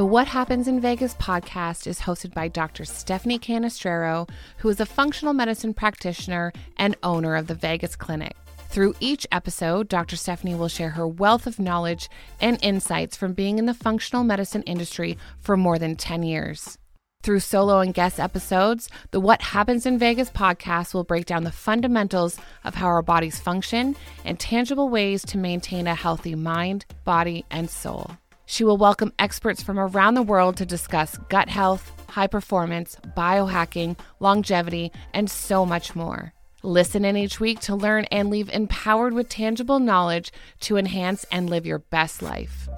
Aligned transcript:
The 0.00 0.06
What 0.06 0.28
Happens 0.28 0.66
in 0.66 0.80
Vagus 0.80 1.12
podcast 1.16 1.86
is 1.86 2.00
hosted 2.00 2.32
by 2.32 2.48
Dr. 2.48 2.86
Stephanie 2.86 3.38
Canestraro, 3.38 4.30
who 4.56 4.70
is 4.70 4.80
a 4.80 4.86
functional 4.86 5.34
medicine 5.34 5.74
practitioner 5.74 6.54
and 6.78 6.96
owner 7.02 7.36
of 7.36 7.48
the 7.48 7.54
Vagus 7.54 7.96
Clinic. 7.96 8.34
Through 8.70 8.94
each 8.98 9.26
episode, 9.30 9.88
Dr. 9.88 10.16
Stephanie 10.16 10.54
will 10.54 10.68
share 10.68 10.88
her 10.88 11.06
wealth 11.06 11.46
of 11.46 11.58
knowledge 11.58 12.08
and 12.40 12.58
insights 12.62 13.14
from 13.14 13.34
being 13.34 13.58
in 13.58 13.66
the 13.66 13.74
functional 13.74 14.24
medicine 14.24 14.62
industry 14.62 15.18
for 15.38 15.54
more 15.54 15.78
than 15.78 15.96
10 15.96 16.22
years. 16.22 16.78
Through 17.22 17.40
solo 17.40 17.80
and 17.80 17.92
guest 17.92 18.18
episodes, 18.18 18.88
the 19.10 19.20
What 19.20 19.42
Happens 19.42 19.84
in 19.84 19.98
Vagus 19.98 20.30
podcast 20.30 20.94
will 20.94 21.04
break 21.04 21.26
down 21.26 21.44
the 21.44 21.52
fundamentals 21.52 22.38
of 22.64 22.74
how 22.74 22.86
our 22.86 23.02
bodies 23.02 23.38
function 23.38 23.94
and 24.24 24.40
tangible 24.40 24.88
ways 24.88 25.26
to 25.26 25.36
maintain 25.36 25.86
a 25.86 25.94
healthy 25.94 26.34
mind, 26.34 26.86
body, 27.04 27.44
and 27.50 27.68
soul. 27.68 28.12
She 28.50 28.64
will 28.64 28.78
welcome 28.78 29.12
experts 29.16 29.62
from 29.62 29.78
around 29.78 30.14
the 30.14 30.24
world 30.24 30.56
to 30.56 30.66
discuss 30.66 31.16
gut 31.28 31.48
health, 31.48 31.92
high 32.08 32.26
performance, 32.26 32.96
biohacking, 33.16 33.96
longevity, 34.18 34.90
and 35.14 35.30
so 35.30 35.64
much 35.64 35.94
more. 35.94 36.32
Listen 36.64 37.04
in 37.04 37.16
each 37.16 37.38
week 37.38 37.60
to 37.60 37.76
learn 37.76 38.06
and 38.06 38.28
leave 38.28 38.50
empowered 38.50 39.14
with 39.14 39.28
tangible 39.28 39.78
knowledge 39.78 40.32
to 40.62 40.76
enhance 40.76 41.24
and 41.30 41.48
live 41.48 41.64
your 41.64 41.78
best 41.78 42.22
life. 42.22 42.68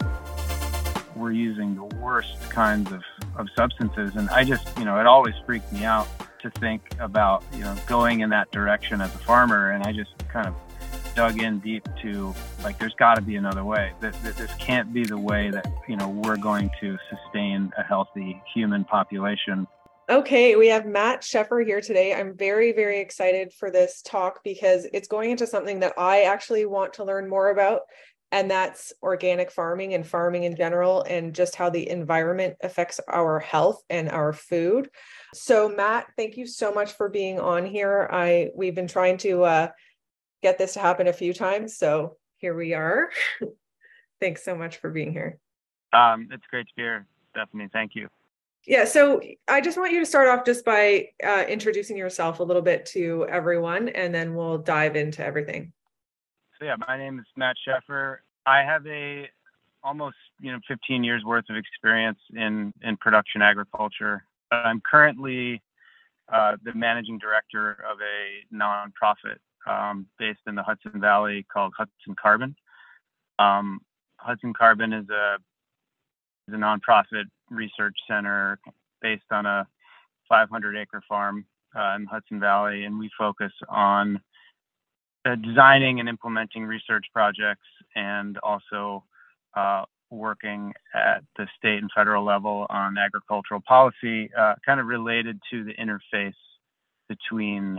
We're 1.17 1.33
using 1.33 1.75
the 1.75 1.97
worst 1.97 2.51
kinds 2.51 2.93
of, 2.93 3.03
of 3.37 3.49
substances, 3.57 4.15
and 4.15 4.29
I 4.29 4.45
just, 4.45 4.79
you 4.79 4.85
know, 4.85 5.01
it 5.01 5.07
always 5.07 5.35
freaked 5.47 5.73
me 5.73 5.85
out 5.85 6.07
to 6.43 6.51
think 6.51 6.83
about, 7.01 7.45
you 7.55 7.61
know, 7.61 7.75
going 7.87 8.21
in 8.21 8.29
that 8.29 8.53
direction 8.53 9.01
as 9.01 9.15
a 9.15 9.19
farmer, 9.19 9.71
and 9.71 9.83
I 9.85 9.93
just 9.93 10.11
kind 10.29 10.47
of 10.47 10.55
dug 11.15 11.43
in 11.43 11.59
deep 11.61 11.87
to 12.03 12.35
like 12.63 12.79
there's 12.79 12.95
got 12.95 13.17
to 13.17 13.23
be 13.23 13.37
another 13.37 13.65
way 13.65 13.93
that, 14.01 14.15
this 14.23 14.53
can't 14.55 14.93
be 14.93 15.05
the 15.05 15.19
way 15.19 15.51
that 15.51 15.67
you 15.89 15.97
know 15.97 16.09
we're 16.09 16.37
going 16.37 16.71
to 16.81 16.97
sustain 17.11 17.73
a 17.79 17.83
healthy 17.83 18.41
human 18.55 18.85
population 18.85 19.67
Okay, 20.11 20.57
we 20.57 20.67
have 20.67 20.85
Matt 20.85 21.23
Sheffer 21.23 21.65
here 21.65 21.81
today. 21.81 22.13
I'm 22.13 22.37
very, 22.37 22.73
very 22.73 23.01
excited 23.01 23.53
for 23.53 23.71
this 23.71 24.03
talk 24.03 24.43
because 24.43 24.87
it's 24.93 25.07
going 25.07 25.31
into 25.31 25.47
something 25.47 25.81
that 25.81 25.95
I 25.97 26.23
actually 26.25 26.67
want 26.67 26.95
to 26.95 27.05
learn 27.05 27.29
more 27.29 27.51
about, 27.51 27.83
and 28.33 28.51
that's 28.51 28.93
organic 29.01 29.53
farming 29.53 29.95
and 29.95 30.05
farming 30.05 30.43
in 30.43 30.57
general, 30.57 31.03
and 31.09 31.33
just 31.33 31.55
how 31.55 31.71
the 31.71 31.89
environment 31.89 32.57
affects 32.63 33.01
our 33.09 33.39
health 33.39 33.81
and 33.89 34.11
our 34.11 34.33
food. 34.33 34.91
So, 35.35 35.69
Matt, 35.69 36.09
thank 36.17 36.37
you 36.37 36.47
so 36.47 36.75
much 36.75 36.93
for 36.93 37.09
being 37.09 37.39
on 37.39 37.65
here. 37.65 38.09
I 38.13 38.51
we've 38.57 38.75
been 38.75 38.89
trying 38.89 39.19
to 39.19 39.45
uh, 39.45 39.69
get 40.43 40.59
this 40.59 40.75
to 40.75 40.81
happen 40.81 41.07
a 41.07 41.13
few 41.13 41.33
times, 41.33 41.77
so 41.77 42.17
here 42.37 42.55
we 42.55 42.75
are. 42.75 43.11
Thanks 44.21 44.45
so 44.45 44.55
much 44.55 44.77
for 44.79 44.91
being 44.91 45.13
here. 45.13 45.39
Um, 45.93 46.29
it's 46.33 46.45
great 46.51 46.67
to 46.67 46.73
be 46.77 46.83
here, 46.83 47.07
Stephanie. 47.31 47.69
Thank 47.73 47.95
you. 47.95 48.09
Yeah, 48.67 48.85
so 48.85 49.21
I 49.49 49.61
just 49.61 49.77
want 49.77 49.93
you 49.93 50.01
to 50.01 50.07
start 50.07 50.29
off 50.29 50.45
just 50.45 50.65
by 50.65 51.09
uh, 51.27 51.45
introducing 51.49 51.97
yourself 51.97 52.39
a 52.39 52.45
little 52.45 52.63
bit 52.63 52.87
to 52.87 53.27
everyone, 53.29 53.89
and 53.89 54.15
then 54.15 54.35
we'll 54.35 54.59
dive 54.59 54.95
into 54.95 55.25
everything. 55.25 55.73
So 56.59 56.67
yeah, 56.67 56.77
my 56.87 56.97
name 56.97 57.19
is 57.19 57.25
Matt 57.37 57.57
Sheffer. 57.67 58.19
I 58.47 58.63
have 58.63 58.87
a 58.87 59.29
almost 59.83 60.17
you 60.41 60.53
know 60.53 60.61
15 60.69 61.03
years 61.03 61.25
worth 61.25 61.45
of 61.51 61.57
experience 61.57 62.21
in 62.35 62.73
in 62.83 62.97
production 62.99 63.43
agriculture. 63.43 64.25
I'm 64.53 64.81
currently 64.89 65.61
uh, 66.33 66.57
the 66.63 66.73
managing 66.75 67.19
director 67.19 67.73
of 67.91 67.99
a 68.01 68.55
nonprofit 68.55 69.39
um, 69.67 70.07
based 70.19 70.41
in 70.47 70.55
the 70.55 70.63
Hudson 70.63 71.01
Valley 71.01 71.47
called 71.53 71.73
Hudson 71.77 72.17
Carbon. 72.21 72.55
Um, 73.39 73.81
Hudson 74.17 74.53
Carbon 74.55 74.93
is 74.93 75.09
a 75.11 75.37
is 76.49 76.55
a 76.55 76.57
nonprofit 76.57 77.25
research 77.51 77.97
center 78.09 78.59
based 79.01 79.31
on 79.31 79.47
a 79.47 79.67
500 80.29 80.77
acre 80.77 81.03
farm 81.09 81.45
uh, 81.77 81.95
in 81.97 82.07
Hudson 82.07 82.41
Valley, 82.41 82.85
and 82.85 82.99
we 82.99 83.11
focus 83.19 83.53
on 83.69 84.21
uh, 85.25 85.37
designing 85.37 86.01
and 86.01 86.09
implementing 86.09 86.65
research 86.65 87.07
projects 87.13 87.67
and 87.95 88.39
also 88.39 89.05
uh, 89.57 89.85
working 90.11 90.73
at 90.95 91.23
the 91.37 91.47
state 91.57 91.79
and 91.79 91.91
federal 91.95 92.25
level 92.25 92.67
on 92.71 92.99
agricultural 92.99 93.63
policy, 93.67 94.31
uh, 94.39 94.55
kind 94.65 94.81
of 94.81 94.87
related 94.87 95.39
to 95.51 95.65
the 95.65 95.75
interface 95.75 96.35
between 97.09 97.79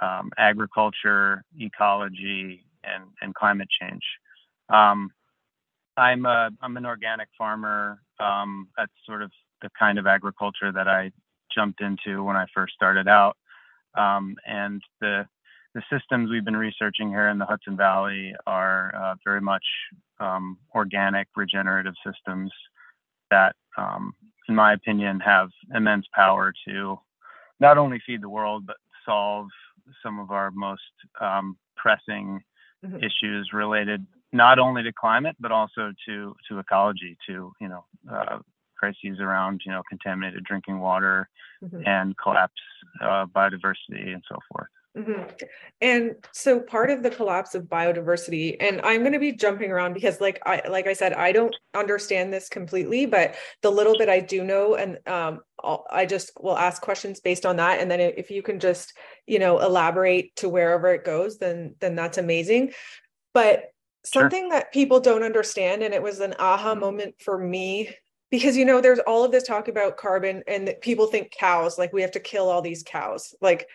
um, 0.00 0.30
agriculture, 0.38 1.44
ecology, 1.58 2.64
and, 2.84 3.04
and 3.20 3.34
climate 3.34 3.68
change. 3.80 4.02
Um, 4.68 5.10
I'm 5.96 6.24
a, 6.24 6.50
I'm 6.62 6.76
an 6.76 6.86
organic 6.86 7.28
farmer. 7.36 8.00
Um, 8.18 8.68
that's 8.76 8.92
sort 9.06 9.22
of 9.22 9.30
the 9.62 9.70
kind 9.78 9.98
of 9.98 10.06
agriculture 10.06 10.72
that 10.72 10.88
I 10.88 11.12
jumped 11.54 11.80
into 11.80 12.22
when 12.22 12.36
I 12.36 12.46
first 12.54 12.74
started 12.74 13.08
out. 13.08 13.36
Um, 13.96 14.36
and 14.46 14.80
the 15.00 15.26
the 15.74 15.82
systems 15.92 16.30
we've 16.30 16.44
been 16.44 16.56
researching 16.56 17.10
here 17.10 17.28
in 17.28 17.38
the 17.38 17.46
Hudson 17.46 17.76
Valley 17.76 18.34
are 18.46 18.92
uh, 18.94 19.14
very 19.24 19.40
much 19.40 19.64
um, 20.18 20.58
organic, 20.74 21.28
regenerative 21.36 21.94
systems 22.04 22.50
that, 23.30 23.54
um, 23.78 24.12
in 24.48 24.56
my 24.56 24.72
opinion, 24.72 25.20
have 25.20 25.50
immense 25.72 26.06
power 26.12 26.52
to 26.66 26.98
not 27.60 27.78
only 27.78 28.00
feed 28.04 28.20
the 28.20 28.28
world 28.28 28.66
but 28.66 28.78
solve 29.04 29.46
some 30.02 30.18
of 30.18 30.30
our 30.30 30.50
most 30.50 30.82
um, 31.20 31.56
pressing 31.76 32.40
mm-hmm. 32.84 32.96
issues 32.96 33.50
related 33.52 34.06
not 34.32 34.58
only 34.58 34.82
to 34.82 34.92
climate 34.92 35.36
but 35.40 35.52
also 35.52 35.92
to 36.06 36.34
to 36.48 36.58
ecology, 36.58 37.16
to 37.26 37.52
you 37.60 37.68
know 37.68 37.84
uh, 38.10 38.38
crises 38.76 39.18
around 39.20 39.60
you 39.64 39.72
know 39.72 39.82
contaminated 39.88 40.44
drinking 40.44 40.78
water 40.80 41.28
mm-hmm. 41.62 41.82
and 41.86 42.16
collapse 42.16 42.52
uh, 43.02 43.26
biodiversity 43.26 44.12
and 44.12 44.22
so 44.28 44.36
forth. 44.50 44.68
Mm-hmm. 44.96 45.22
And 45.80 46.16
so 46.32 46.58
part 46.58 46.90
of 46.90 47.04
the 47.04 47.10
collapse 47.10 47.54
of 47.54 47.64
biodiversity, 47.64 48.56
and 48.58 48.80
I'm 48.82 49.00
going 49.00 49.12
to 49.12 49.20
be 49.20 49.32
jumping 49.32 49.70
around 49.70 49.94
because, 49.94 50.20
like 50.20 50.40
I 50.44 50.62
like 50.68 50.88
I 50.88 50.94
said, 50.94 51.12
I 51.12 51.30
don't 51.30 51.54
understand 51.74 52.32
this 52.32 52.48
completely, 52.48 53.06
but 53.06 53.36
the 53.62 53.70
little 53.70 53.96
bit 53.96 54.08
I 54.08 54.18
do 54.18 54.42
know, 54.42 54.74
and 54.74 54.98
um, 55.06 55.40
I'll, 55.62 55.84
I 55.90 56.06
just 56.06 56.32
will 56.40 56.58
ask 56.58 56.82
questions 56.82 57.20
based 57.20 57.46
on 57.46 57.56
that, 57.56 57.78
and 57.80 57.88
then 57.88 58.00
if 58.00 58.32
you 58.32 58.42
can 58.42 58.58
just 58.58 58.92
you 59.28 59.38
know 59.38 59.60
elaborate 59.60 60.34
to 60.36 60.48
wherever 60.48 60.92
it 60.92 61.04
goes, 61.04 61.38
then 61.38 61.76
then 61.78 61.94
that's 61.94 62.18
amazing. 62.18 62.72
But 63.32 63.66
something 64.04 64.44
sure. 64.44 64.50
that 64.50 64.72
people 64.72 64.98
don't 64.98 65.22
understand, 65.22 65.84
and 65.84 65.94
it 65.94 66.02
was 66.02 66.18
an 66.18 66.34
aha 66.40 66.74
moment 66.74 67.14
for 67.22 67.38
me 67.38 67.94
because 68.32 68.56
you 68.56 68.64
know 68.64 68.80
there's 68.80 68.98
all 69.00 69.24
of 69.24 69.30
this 69.30 69.44
talk 69.44 69.68
about 69.68 69.96
carbon 69.96 70.42
and 70.48 70.74
people 70.80 71.06
think 71.06 71.30
cows 71.30 71.78
like 71.78 71.92
we 71.92 72.02
have 72.02 72.12
to 72.12 72.20
kill 72.20 72.48
all 72.48 72.62
these 72.62 72.84
cows 72.84 73.34
like 73.40 73.66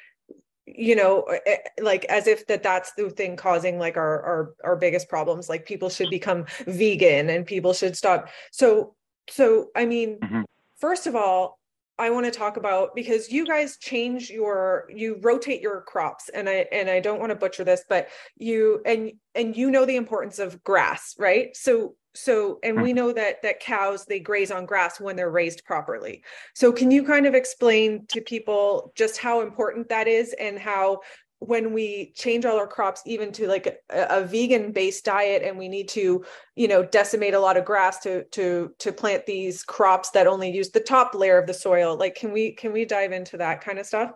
you 0.65 0.95
know 0.95 1.21
eh, 1.23 1.39
eh, 1.45 1.57
like 1.81 2.05
as 2.05 2.27
if 2.27 2.47
that 2.47 2.63
that's 2.63 2.93
the 2.93 3.09
thing 3.09 3.35
causing 3.35 3.77
like 3.77 3.97
our 3.97 4.21
our 4.23 4.53
our 4.63 4.75
biggest 4.75 5.07
problems 5.07 5.47
like 5.47 5.65
people 5.65 5.89
should 5.89 6.09
become 6.09 6.45
vegan 6.65 7.29
and 7.29 7.45
people 7.45 7.73
should 7.73 7.95
stop 7.95 8.27
so 8.51 8.95
so 9.29 9.67
i 9.75 9.85
mean 9.85 10.17
mm-hmm. 10.19 10.41
first 10.77 11.05
of 11.05 11.15
all 11.15 11.59
i 11.99 12.09
want 12.09 12.25
to 12.25 12.31
talk 12.31 12.57
about 12.57 12.95
because 12.95 13.31
you 13.31 13.45
guys 13.45 13.77
change 13.77 14.29
your 14.31 14.89
you 14.93 15.19
rotate 15.21 15.61
your 15.61 15.81
crops 15.81 16.29
and 16.29 16.49
i 16.49 16.65
and 16.71 16.89
i 16.89 16.99
don't 16.99 17.19
want 17.19 17.29
to 17.29 17.35
butcher 17.35 17.63
this 17.63 17.83
but 17.87 18.07
you 18.35 18.81
and 18.85 19.11
and 19.35 19.55
you 19.55 19.69
know 19.69 19.85
the 19.85 19.95
importance 19.95 20.39
of 20.39 20.63
grass 20.63 21.15
right 21.19 21.55
so 21.55 21.95
so 22.15 22.59
and 22.63 22.81
we 22.81 22.91
hmm. 22.91 22.97
know 22.97 23.13
that 23.13 23.41
that 23.43 23.59
cows 23.59 24.05
they 24.05 24.19
graze 24.19 24.51
on 24.51 24.65
grass 24.65 24.99
when 24.99 25.15
they're 25.15 25.29
raised 25.29 25.63
properly. 25.65 26.23
So 26.53 26.71
can 26.71 26.89
you 26.91 27.03
kind 27.03 27.25
of 27.25 27.35
explain 27.35 28.05
to 28.07 28.21
people 28.21 28.93
just 28.95 29.17
how 29.17 29.41
important 29.41 29.89
that 29.89 30.07
is 30.07 30.33
and 30.39 30.57
how 30.57 31.01
when 31.39 31.73
we 31.73 32.13
change 32.15 32.45
all 32.45 32.57
our 32.57 32.67
crops 32.67 33.01
even 33.05 33.31
to 33.33 33.47
like 33.47 33.67
a, 33.67 34.07
a 34.09 34.25
vegan 34.25 34.71
based 34.71 35.03
diet 35.05 35.43
and 35.43 35.57
we 35.57 35.67
need 35.67 35.87
to 35.89 36.23
you 36.55 36.67
know 36.67 36.83
decimate 36.83 37.33
a 37.33 37.39
lot 37.39 37.57
of 37.57 37.65
grass 37.65 37.99
to 37.99 38.23
to 38.25 38.73
to 38.79 38.91
plant 38.91 39.25
these 39.25 39.61
crops 39.63 40.11
that 40.11 40.27
only 40.27 40.49
use 40.49 40.71
the 40.71 40.79
top 40.79 41.13
layer 41.13 41.37
of 41.37 41.45
the 41.45 41.53
soil 41.53 41.97
like 41.97 42.15
can 42.15 42.31
we 42.31 42.51
can 42.53 42.71
we 42.71 42.85
dive 42.85 43.11
into 43.11 43.37
that 43.37 43.61
kind 43.61 43.79
of 43.79 43.85
stuff? 43.85 44.11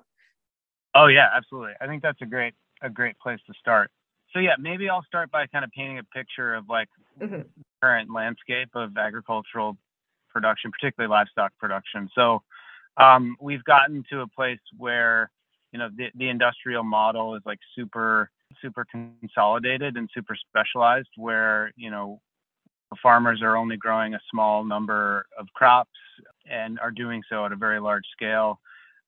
Oh 0.96 1.08
yeah 1.08 1.28
absolutely. 1.36 1.74
I 1.82 1.88
think 1.88 2.02
that's 2.02 2.22
a 2.22 2.26
great 2.26 2.54
a 2.82 2.90
great 2.90 3.20
place 3.20 3.40
to 3.48 3.54
start 3.60 3.92
so 4.34 4.40
yeah, 4.40 4.56
maybe 4.60 4.90
I'll 4.90 5.04
start 5.04 5.32
by 5.32 5.48
kind 5.48 5.66
of 5.66 5.72
painting 5.72 6.00
a 6.00 6.04
picture 6.04 6.54
of 6.54 6.70
like 6.70 6.90
mm-hmm. 7.20 7.42
current 7.82 8.14
landscape 8.14 8.70
of 8.76 8.98
agricultural 8.98 9.78
production, 10.32 10.72
particularly 10.72 11.12
livestock 11.12 11.52
production. 11.60 12.10
So 12.14 12.44
um, 12.98 13.36
we've 13.42 13.64
gotten 13.64 14.04
to 14.12 14.22
a 14.22 14.28
place 14.28 14.60
where 14.78 15.32
you 15.72 15.80
know 15.80 15.90
the, 15.96 16.08
the 16.16 16.30
industrial 16.30 16.84
model 16.84 17.36
is 17.36 17.42
like 17.46 17.60
super 17.76 18.30
super 18.62 18.86
consolidated 18.92 19.98
and 19.98 20.10
super 20.14 20.36
specialized, 20.36 21.10
where 21.18 21.72
you 21.76 21.90
know 21.90 22.22
farmers 23.02 23.42
are 23.42 23.56
only 23.56 23.78
growing 23.78 24.14
a 24.14 24.20
small 24.32 24.64
number 24.64 25.26
of 25.38 25.48
crops 25.54 25.92
and 26.50 26.80
are 26.80 26.92
doing 26.92 27.22
so 27.30 27.46
at 27.46 27.52
a 27.52 27.56
very 27.56 27.80
large 27.80 28.06
scale. 28.12 28.60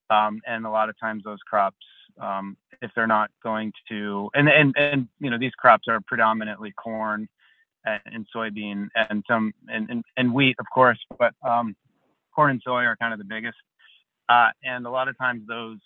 Um, 0.09 0.41
and 0.45 0.65
a 0.65 0.69
lot 0.69 0.89
of 0.89 0.99
times 0.99 1.23
those 1.23 1.39
crops 1.47 1.77
um, 2.21 2.55
if 2.81 2.91
they're 2.95 3.07
not 3.07 3.29
going 3.43 3.73
to 3.89 4.29
and 4.33 4.49
and 4.49 4.75
and 4.77 5.07
you 5.19 5.29
know 5.29 5.37
these 5.37 5.53
crops 5.53 5.87
are 5.87 5.99
predominantly 6.01 6.71
corn 6.71 7.27
and 7.85 8.27
soybean 8.35 8.89
and 8.95 9.23
some 9.27 9.53
and, 9.67 9.89
and, 9.89 10.03
and 10.17 10.33
wheat, 10.33 10.55
of 10.59 10.65
course, 10.73 10.99
but 11.17 11.33
um, 11.43 11.75
corn 12.33 12.51
and 12.51 12.61
soy 12.63 12.83
are 12.83 12.95
kind 12.95 13.13
of 13.13 13.19
the 13.19 13.25
biggest. 13.25 13.57
Uh, 14.29 14.49
and 14.63 14.85
a 14.85 14.89
lot 14.89 15.07
of 15.07 15.17
times 15.17 15.41
those 15.47 15.79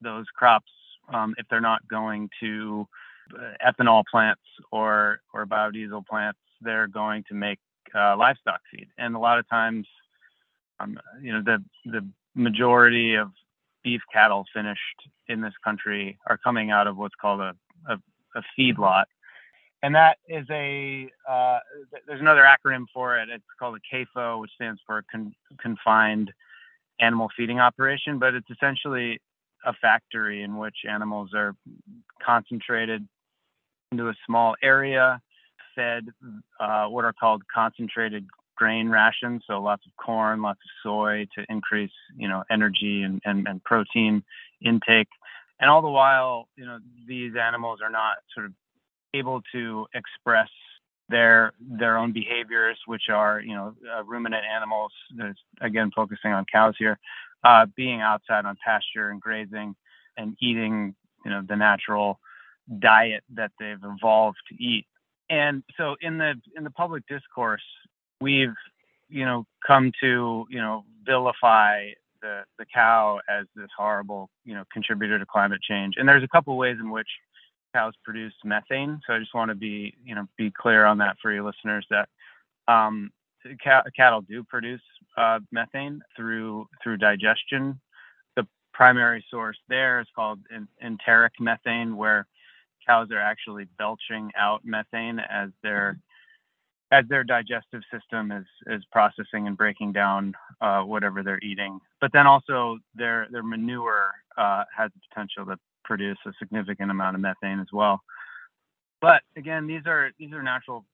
those 0.00 0.26
crops, 0.36 0.70
um, 1.12 1.34
if 1.38 1.46
they're 1.48 1.60
not 1.60 1.86
going 1.88 2.28
to 2.40 2.86
uh, 3.34 3.70
ethanol 3.72 4.04
plants 4.10 4.42
or 4.70 5.20
or 5.32 5.46
biodiesel 5.46 6.06
plants, 6.06 6.38
they're 6.60 6.88
going 6.88 7.24
to 7.28 7.34
make 7.34 7.58
uh, 7.94 8.16
livestock 8.16 8.60
feed. 8.70 8.88
And 8.98 9.14
a 9.14 9.18
lot 9.18 9.38
of 9.38 9.48
times, 9.48 9.86
um, 10.80 10.98
you 11.22 11.32
know, 11.32 11.42
the 11.42 11.62
the 11.86 12.06
majority 12.34 13.14
of 13.14 13.30
beef 13.88 14.02
cattle 14.12 14.44
finished 14.54 15.00
in 15.28 15.40
this 15.40 15.54
country 15.64 16.18
are 16.26 16.36
coming 16.36 16.70
out 16.70 16.86
of 16.86 16.98
what's 16.98 17.14
called 17.14 17.40
a, 17.40 17.54
a, 17.88 17.94
a 18.36 18.42
feedlot. 18.58 19.04
And 19.82 19.94
that 19.94 20.18
is 20.28 20.44
a, 20.50 21.08
uh, 21.26 21.60
there's 22.06 22.20
another 22.20 22.42
acronym 22.42 22.84
for 22.92 23.18
it. 23.18 23.30
It's 23.30 23.44
called 23.58 23.78
a 23.78 23.96
CAFO, 23.96 24.40
which 24.40 24.50
stands 24.56 24.78
for 24.86 25.02
con- 25.10 25.34
Confined 25.58 26.32
Animal 27.00 27.28
Feeding 27.34 27.60
Operation, 27.60 28.18
but 28.18 28.34
it's 28.34 28.50
essentially 28.50 29.22
a 29.64 29.72
factory 29.72 30.42
in 30.42 30.58
which 30.58 30.76
animals 30.86 31.30
are 31.34 31.54
concentrated 32.22 33.08
into 33.90 34.08
a 34.08 34.14
small 34.26 34.54
area, 34.62 35.22
fed 35.74 36.08
uh, 36.60 36.86
what 36.88 37.06
are 37.06 37.14
called 37.14 37.42
concentrated 37.52 38.26
grain 38.58 38.88
rations, 38.88 39.42
so 39.46 39.60
lots 39.62 39.86
of 39.86 39.92
corn, 40.04 40.42
lots 40.42 40.58
of 40.58 40.70
soy 40.82 41.26
to 41.36 41.46
increase, 41.48 41.92
you 42.16 42.28
know, 42.28 42.42
energy 42.50 43.02
and, 43.02 43.22
and, 43.24 43.46
and 43.46 43.62
protein 43.62 44.22
intake. 44.60 45.08
And 45.60 45.70
all 45.70 45.80
the 45.80 45.88
while, 45.88 46.48
you 46.56 46.66
know, 46.66 46.78
these 47.06 47.32
animals 47.40 47.78
are 47.82 47.90
not 47.90 48.16
sort 48.34 48.46
of 48.46 48.52
able 49.14 49.42
to 49.52 49.86
express 49.94 50.48
their 51.08 51.52
their 51.60 51.96
own 51.96 52.12
behaviors, 52.12 52.78
which 52.86 53.04
are, 53.08 53.40
you 53.40 53.54
know, 53.54 53.74
uh, 53.94 54.04
ruminant 54.04 54.44
animals. 54.44 54.92
again, 55.60 55.90
focusing 55.94 56.32
on 56.32 56.44
cows 56.52 56.74
here, 56.78 56.98
uh, 57.44 57.64
being 57.76 58.00
outside 58.00 58.44
on 58.44 58.56
pasture 58.62 59.10
and 59.10 59.20
grazing 59.20 59.74
and 60.16 60.36
eating, 60.42 60.94
you 61.24 61.30
know, 61.30 61.42
the 61.48 61.56
natural 61.56 62.18
diet 62.78 63.22
that 63.34 63.52
they've 63.58 63.84
evolved 63.84 64.38
to 64.48 64.54
eat. 64.62 64.86
And 65.30 65.62
so 65.76 65.96
in 66.00 66.18
the 66.18 66.34
in 66.56 66.64
the 66.64 66.70
public 66.70 67.04
discourse, 67.06 67.62
we've 68.20 68.54
you 69.08 69.24
know 69.24 69.46
come 69.66 69.92
to 70.00 70.46
you 70.50 70.60
know 70.60 70.84
vilify 71.04 71.90
the 72.20 72.42
the 72.58 72.66
cow 72.72 73.20
as 73.28 73.46
this 73.54 73.70
horrible 73.76 74.28
you 74.44 74.54
know 74.54 74.64
contributor 74.72 75.18
to 75.18 75.26
climate 75.26 75.60
change. 75.62 75.94
And 75.96 76.08
there's 76.08 76.24
a 76.24 76.28
couple 76.28 76.56
ways 76.56 76.76
in 76.80 76.90
which 76.90 77.08
cows 77.74 77.94
produce 78.04 78.32
methane. 78.44 79.00
So 79.06 79.14
i 79.14 79.18
just 79.18 79.34
want 79.34 79.50
to 79.50 79.54
be 79.54 79.94
you 80.04 80.14
know 80.14 80.26
be 80.36 80.50
clear 80.50 80.84
on 80.84 80.98
that 80.98 81.16
for 81.20 81.32
your 81.32 81.44
listeners 81.44 81.86
that 81.90 82.08
um, 82.66 83.10
cattle 83.96 84.20
do 84.22 84.44
produce 84.44 84.82
uh, 85.16 85.40
methane 85.52 86.00
through 86.16 86.68
through 86.82 86.98
digestion. 86.98 87.80
The 88.36 88.46
primary 88.72 89.24
source 89.30 89.58
there 89.68 90.00
is 90.00 90.06
called 90.14 90.40
enteric 90.82 91.32
methane 91.40 91.96
where 91.96 92.26
cows 92.86 93.10
are 93.10 93.20
actually 93.20 93.66
belching 93.78 94.30
out 94.36 94.62
methane 94.64 95.18
as 95.18 95.50
they're 95.62 95.98
as 96.90 97.04
their 97.08 97.24
digestive 97.24 97.82
system 97.92 98.32
is 98.32 98.46
is 98.66 98.82
processing 98.90 99.46
and 99.46 99.56
breaking 99.56 99.92
down 99.92 100.34
uh, 100.60 100.80
whatever 100.80 101.22
they're 101.22 101.40
eating. 101.42 101.78
But 102.00 102.12
then 102.12 102.26
also 102.26 102.78
their 102.94 103.28
their 103.30 103.42
manure 103.42 104.12
uh, 104.36 104.64
has 104.76 104.90
the 104.94 105.00
potential 105.08 105.44
to 105.46 105.58
produce 105.84 106.18
a 106.26 106.32
significant 106.38 106.90
amount 106.90 107.16
of 107.16 107.22
methane 107.22 107.60
as 107.60 107.68
well. 107.72 108.00
But 109.00 109.22
again, 109.36 109.66
these 109.66 109.82
are 109.86 110.10
these 110.18 110.32
are 110.32 110.42
natural 110.42 110.84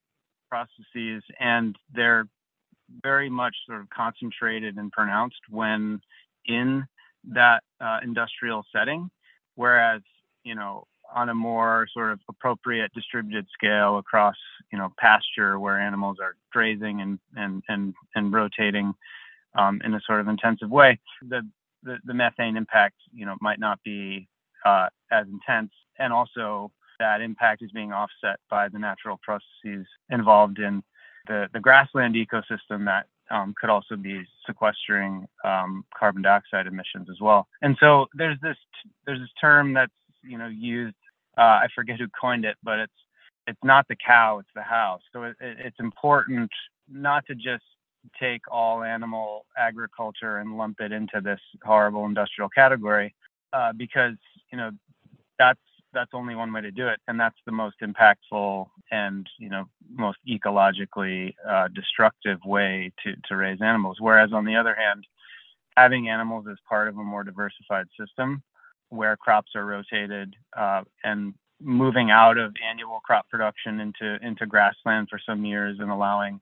processes, 0.50 1.22
and 1.40 1.76
they're 1.94 2.26
very 3.02 3.30
much 3.30 3.54
sort 3.66 3.80
of 3.80 3.88
concentrated 3.90 4.76
and 4.76 4.92
pronounced 4.92 5.40
when 5.48 6.00
in 6.46 6.84
that 7.32 7.62
uh, 7.80 8.00
industrial 8.02 8.64
setting. 8.74 9.10
Whereas 9.54 10.02
you 10.42 10.54
know 10.54 10.86
on 11.12 11.28
a 11.28 11.34
more 11.34 11.86
sort 11.92 12.12
of 12.12 12.20
appropriate 12.28 12.92
distributed 12.94 13.46
scale 13.52 13.98
across 13.98 14.36
you 14.72 14.78
know 14.78 14.92
pasture 14.98 15.58
where 15.58 15.78
animals 15.78 16.18
are 16.20 16.36
grazing 16.52 17.00
and 17.00 17.18
and 17.36 17.62
and, 17.68 17.94
and 18.14 18.32
rotating 18.32 18.94
um, 19.58 19.80
in 19.84 19.94
a 19.94 20.00
sort 20.06 20.20
of 20.20 20.28
intensive 20.28 20.70
way 20.70 20.98
the, 21.22 21.42
the, 21.82 21.96
the 22.04 22.14
methane 22.14 22.56
impact 22.56 22.96
you 23.12 23.26
know 23.26 23.36
might 23.40 23.58
not 23.58 23.78
be 23.84 24.28
uh, 24.64 24.88
as 25.10 25.26
intense 25.28 25.70
and 25.98 26.12
also 26.12 26.70
that 26.98 27.20
impact 27.20 27.62
is 27.62 27.70
being 27.72 27.92
offset 27.92 28.38
by 28.48 28.68
the 28.68 28.78
natural 28.78 29.18
processes 29.22 29.86
involved 30.10 30.58
in 30.58 30.82
the, 31.26 31.48
the 31.52 31.60
grassland 31.60 32.14
ecosystem 32.14 32.84
that 32.84 33.06
um, 33.30 33.54
could 33.58 33.70
also 33.70 33.96
be 33.96 34.24
sequestering 34.46 35.26
um, 35.44 35.84
carbon 35.98 36.22
dioxide 36.22 36.66
emissions 36.66 37.08
as 37.10 37.20
well. 37.20 37.46
And 37.62 37.76
so 37.80 38.06
there's 38.14 38.38
this 38.42 38.56
there's 39.06 39.20
this 39.20 39.30
term 39.40 39.72
that's 39.72 39.92
you 40.26 40.38
know 40.38 40.48
used 40.48 40.96
uh, 41.36 41.40
I 41.62 41.68
forget 41.74 41.98
who 41.98 42.06
coined 42.20 42.44
it, 42.44 42.56
but 42.62 42.78
it's 42.78 42.92
it's 43.46 43.58
not 43.62 43.86
the 43.88 43.96
cow, 43.96 44.38
it's 44.38 44.48
the 44.54 44.62
house. 44.62 45.02
So 45.12 45.24
it, 45.24 45.36
it's 45.40 45.78
important 45.78 46.50
not 46.90 47.26
to 47.26 47.34
just 47.34 47.64
take 48.20 48.42
all 48.50 48.82
animal 48.82 49.46
agriculture 49.56 50.38
and 50.38 50.56
lump 50.56 50.80
it 50.80 50.92
into 50.92 51.20
this 51.20 51.40
horrible 51.62 52.06
industrial 52.06 52.48
category, 52.48 53.14
uh, 53.52 53.72
because 53.72 54.14
you 54.52 54.58
know 54.58 54.70
that's 55.38 55.60
that's 55.92 56.10
only 56.12 56.34
one 56.34 56.52
way 56.52 56.60
to 56.60 56.70
do 56.70 56.88
it, 56.88 57.00
and 57.08 57.18
that's 57.18 57.38
the 57.46 57.52
most 57.52 57.76
impactful 57.82 58.66
and 58.90 59.28
you 59.38 59.48
know 59.48 59.64
most 59.90 60.18
ecologically 60.28 61.34
uh, 61.48 61.68
destructive 61.68 62.38
way 62.44 62.92
to 63.02 63.14
to 63.28 63.36
raise 63.36 63.60
animals. 63.60 63.98
Whereas 64.00 64.32
on 64.32 64.44
the 64.44 64.56
other 64.56 64.74
hand, 64.74 65.06
having 65.76 66.08
animals 66.08 66.46
as 66.50 66.56
part 66.68 66.88
of 66.88 66.96
a 66.98 67.02
more 67.02 67.24
diversified 67.24 67.86
system 67.98 68.42
where 68.94 69.16
crops 69.16 69.52
are 69.54 69.64
rotated 69.64 70.34
uh, 70.56 70.82
and 71.02 71.34
moving 71.60 72.10
out 72.10 72.38
of 72.38 72.54
annual 72.68 73.00
crop 73.04 73.28
production 73.28 73.80
into 73.80 74.18
into 74.22 74.44
grassland 74.46 75.08
for 75.08 75.20
some 75.24 75.44
years 75.44 75.78
and 75.80 75.90
allowing 75.90 76.40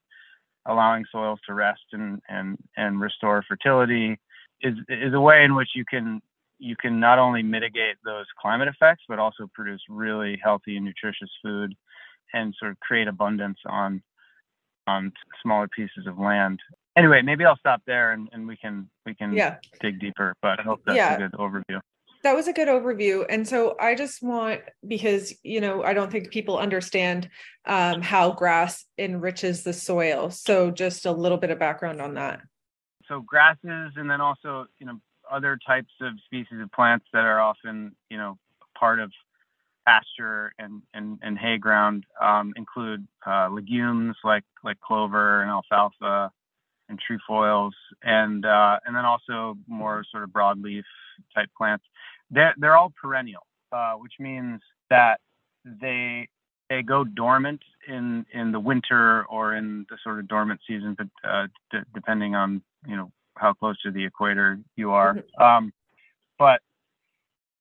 allowing 0.65 1.05
soils 1.11 1.39
to 1.45 1.53
rest 1.53 1.83
and 1.91 2.21
and 2.27 2.57
and 2.77 2.99
restore 2.99 3.43
fertility 3.47 4.17
is 4.61 4.75
is 4.89 5.13
a 5.13 5.19
way 5.19 5.43
in 5.43 5.55
which 5.55 5.69
you 5.75 5.85
can 5.85 6.21
you 6.57 6.75
can 6.75 6.99
not 6.99 7.19
only 7.19 7.43
mitigate 7.43 7.97
those 8.03 8.25
climate 8.39 8.67
effects 8.67 9.03
but 9.07 9.19
also 9.19 9.49
produce 9.53 9.81
really 9.89 10.39
healthy 10.43 10.75
and 10.75 10.85
nutritious 10.85 11.29
food 11.43 11.73
and 12.33 12.55
sort 12.59 12.71
of 12.71 12.79
create 12.79 13.07
abundance 13.07 13.59
on 13.67 14.01
on 14.87 15.11
smaller 15.41 15.67
pieces 15.67 16.07
of 16.07 16.17
land 16.17 16.59
anyway 16.97 17.21
maybe 17.21 17.45
i'll 17.45 17.57
stop 17.57 17.81
there 17.85 18.11
and, 18.11 18.29
and 18.33 18.47
we 18.47 18.57
can 18.57 18.89
we 19.05 19.13
can 19.13 19.33
yeah. 19.33 19.57
dig 19.79 19.99
deeper 19.99 20.33
but 20.41 20.59
i 20.59 20.63
hope 20.63 20.81
that's 20.85 20.97
yeah. 20.97 21.15
a 21.15 21.17
good 21.17 21.31
overview 21.33 21.79
that 22.23 22.35
was 22.35 22.47
a 22.47 22.53
good 22.53 22.67
overview. 22.67 23.25
And 23.29 23.47
so 23.47 23.75
i 23.79 23.95
just 23.95 24.23
want 24.23 24.61
because 24.87 25.33
you 25.43 25.61
know 25.61 25.83
i 25.83 25.93
don't 25.93 26.11
think 26.11 26.31
people 26.31 26.57
understand 26.57 27.29
um, 27.65 28.01
how 28.01 28.31
grass 28.31 28.85
enriches 28.97 29.63
the 29.63 29.73
soil. 29.73 30.29
So 30.29 30.71
just 30.71 31.05
a 31.05 31.11
little 31.11 31.37
bit 31.37 31.51
of 31.51 31.59
background 31.59 32.01
on 32.01 32.15
that. 32.15 32.41
So 33.07 33.21
grasses 33.21 33.93
and 33.95 34.09
then 34.09 34.21
also 34.21 34.65
you 34.79 34.85
know 34.85 34.99
other 35.31 35.57
types 35.65 35.93
of 36.01 36.13
species 36.25 36.59
of 36.61 36.71
plants 36.71 37.05
that 37.13 37.25
are 37.25 37.39
often 37.39 37.95
you 38.09 38.17
know 38.17 38.37
part 38.77 38.99
of 38.99 39.11
pasture 39.85 40.53
and 40.59 40.81
and, 40.93 41.19
and 41.21 41.37
hay 41.37 41.57
ground 41.57 42.05
um, 42.21 42.53
include 42.55 43.05
uh, 43.25 43.49
legumes 43.49 44.15
like 44.23 44.43
like 44.63 44.79
clover 44.79 45.41
and 45.41 45.49
alfalfa 45.49 46.31
and 46.89 46.99
trefoils 46.99 47.75
and 48.03 48.45
uh, 48.45 48.79
and 48.85 48.95
then 48.95 49.05
also 49.05 49.57
more 49.67 50.05
sort 50.11 50.23
of 50.23 50.29
broadleaf 50.29 50.83
type 51.33 51.49
plants 51.57 51.85
they're 52.31 52.53
they're 52.57 52.75
all 52.75 52.91
perennial, 53.01 53.45
uh, 53.71 53.93
which 53.93 54.13
means 54.19 54.61
that 54.89 55.19
they 55.65 56.27
they 56.69 56.81
go 56.81 57.03
dormant 57.03 57.61
in 57.87 58.25
in 58.33 58.51
the 58.51 58.59
winter 58.59 59.25
or 59.25 59.55
in 59.55 59.85
the 59.89 59.97
sort 60.03 60.19
of 60.19 60.27
dormant 60.27 60.59
season, 60.67 60.95
but 60.97 61.07
uh, 61.29 61.47
d- 61.71 61.79
depending 61.93 62.35
on 62.35 62.61
you 62.87 62.95
know 62.95 63.11
how 63.35 63.53
close 63.53 63.79
to 63.81 63.91
the 63.91 64.05
equator 64.05 64.59
you 64.75 64.91
are. 64.91 65.15
Mm-hmm. 65.15 65.43
Um, 65.43 65.73
but 66.37 66.61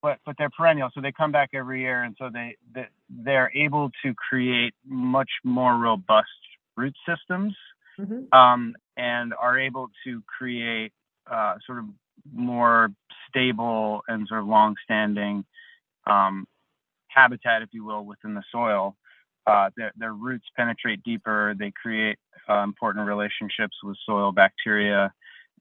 but 0.02 0.18
but 0.26 0.36
they're 0.38 0.50
perennial, 0.50 0.90
so 0.94 1.00
they 1.00 1.12
come 1.12 1.32
back 1.32 1.50
every 1.54 1.80
year, 1.80 2.02
and 2.02 2.16
so 2.18 2.28
they, 2.32 2.56
they 2.74 2.86
they're 3.08 3.52
able 3.54 3.90
to 4.04 4.14
create 4.14 4.74
much 4.84 5.30
more 5.44 5.76
robust 5.76 6.28
root 6.76 6.94
systems, 7.08 7.54
mm-hmm. 7.98 8.36
um, 8.36 8.74
and 8.96 9.32
are 9.40 9.58
able 9.58 9.88
to 10.04 10.22
create 10.26 10.92
uh, 11.30 11.54
sort 11.66 11.78
of 11.78 11.84
more 12.34 12.90
stable 13.28 14.02
and 14.08 14.26
sort 14.28 14.40
of 14.40 14.46
long-standing 14.46 15.44
um, 16.06 16.46
habitat, 17.08 17.62
if 17.62 17.70
you 17.72 17.84
will, 17.84 18.04
within 18.04 18.34
the 18.34 18.42
soil. 18.50 18.96
Uh, 19.46 19.70
their, 19.76 19.92
their, 19.96 20.12
roots 20.12 20.46
penetrate 20.56 21.02
deeper. 21.02 21.54
They 21.58 21.72
create 21.72 22.16
uh, 22.48 22.62
important 22.62 23.06
relationships 23.06 23.76
with 23.82 23.96
soil 24.06 24.30
bacteria 24.30 25.12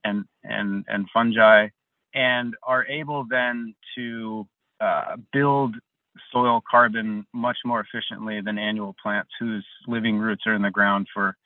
and 0.04 0.24
and 0.44 0.84
and 0.88 1.06
fungi, 1.12 1.68
and 2.14 2.54
are 2.62 2.86
able 2.86 3.24
then 3.28 3.74
to 3.96 4.46
uh, 4.80 5.16
build 5.32 5.74
soil 6.32 6.62
carbon 6.68 7.26
much 7.32 7.58
more 7.64 7.80
efficiently 7.80 8.40
than 8.40 8.58
annual 8.58 8.94
plants 9.02 9.30
whose 9.38 9.66
living 9.86 10.18
roots 10.18 10.42
are 10.46 10.54
in 10.54 10.62
the 10.62 10.70
ground 10.70 11.06
for, 11.12 11.36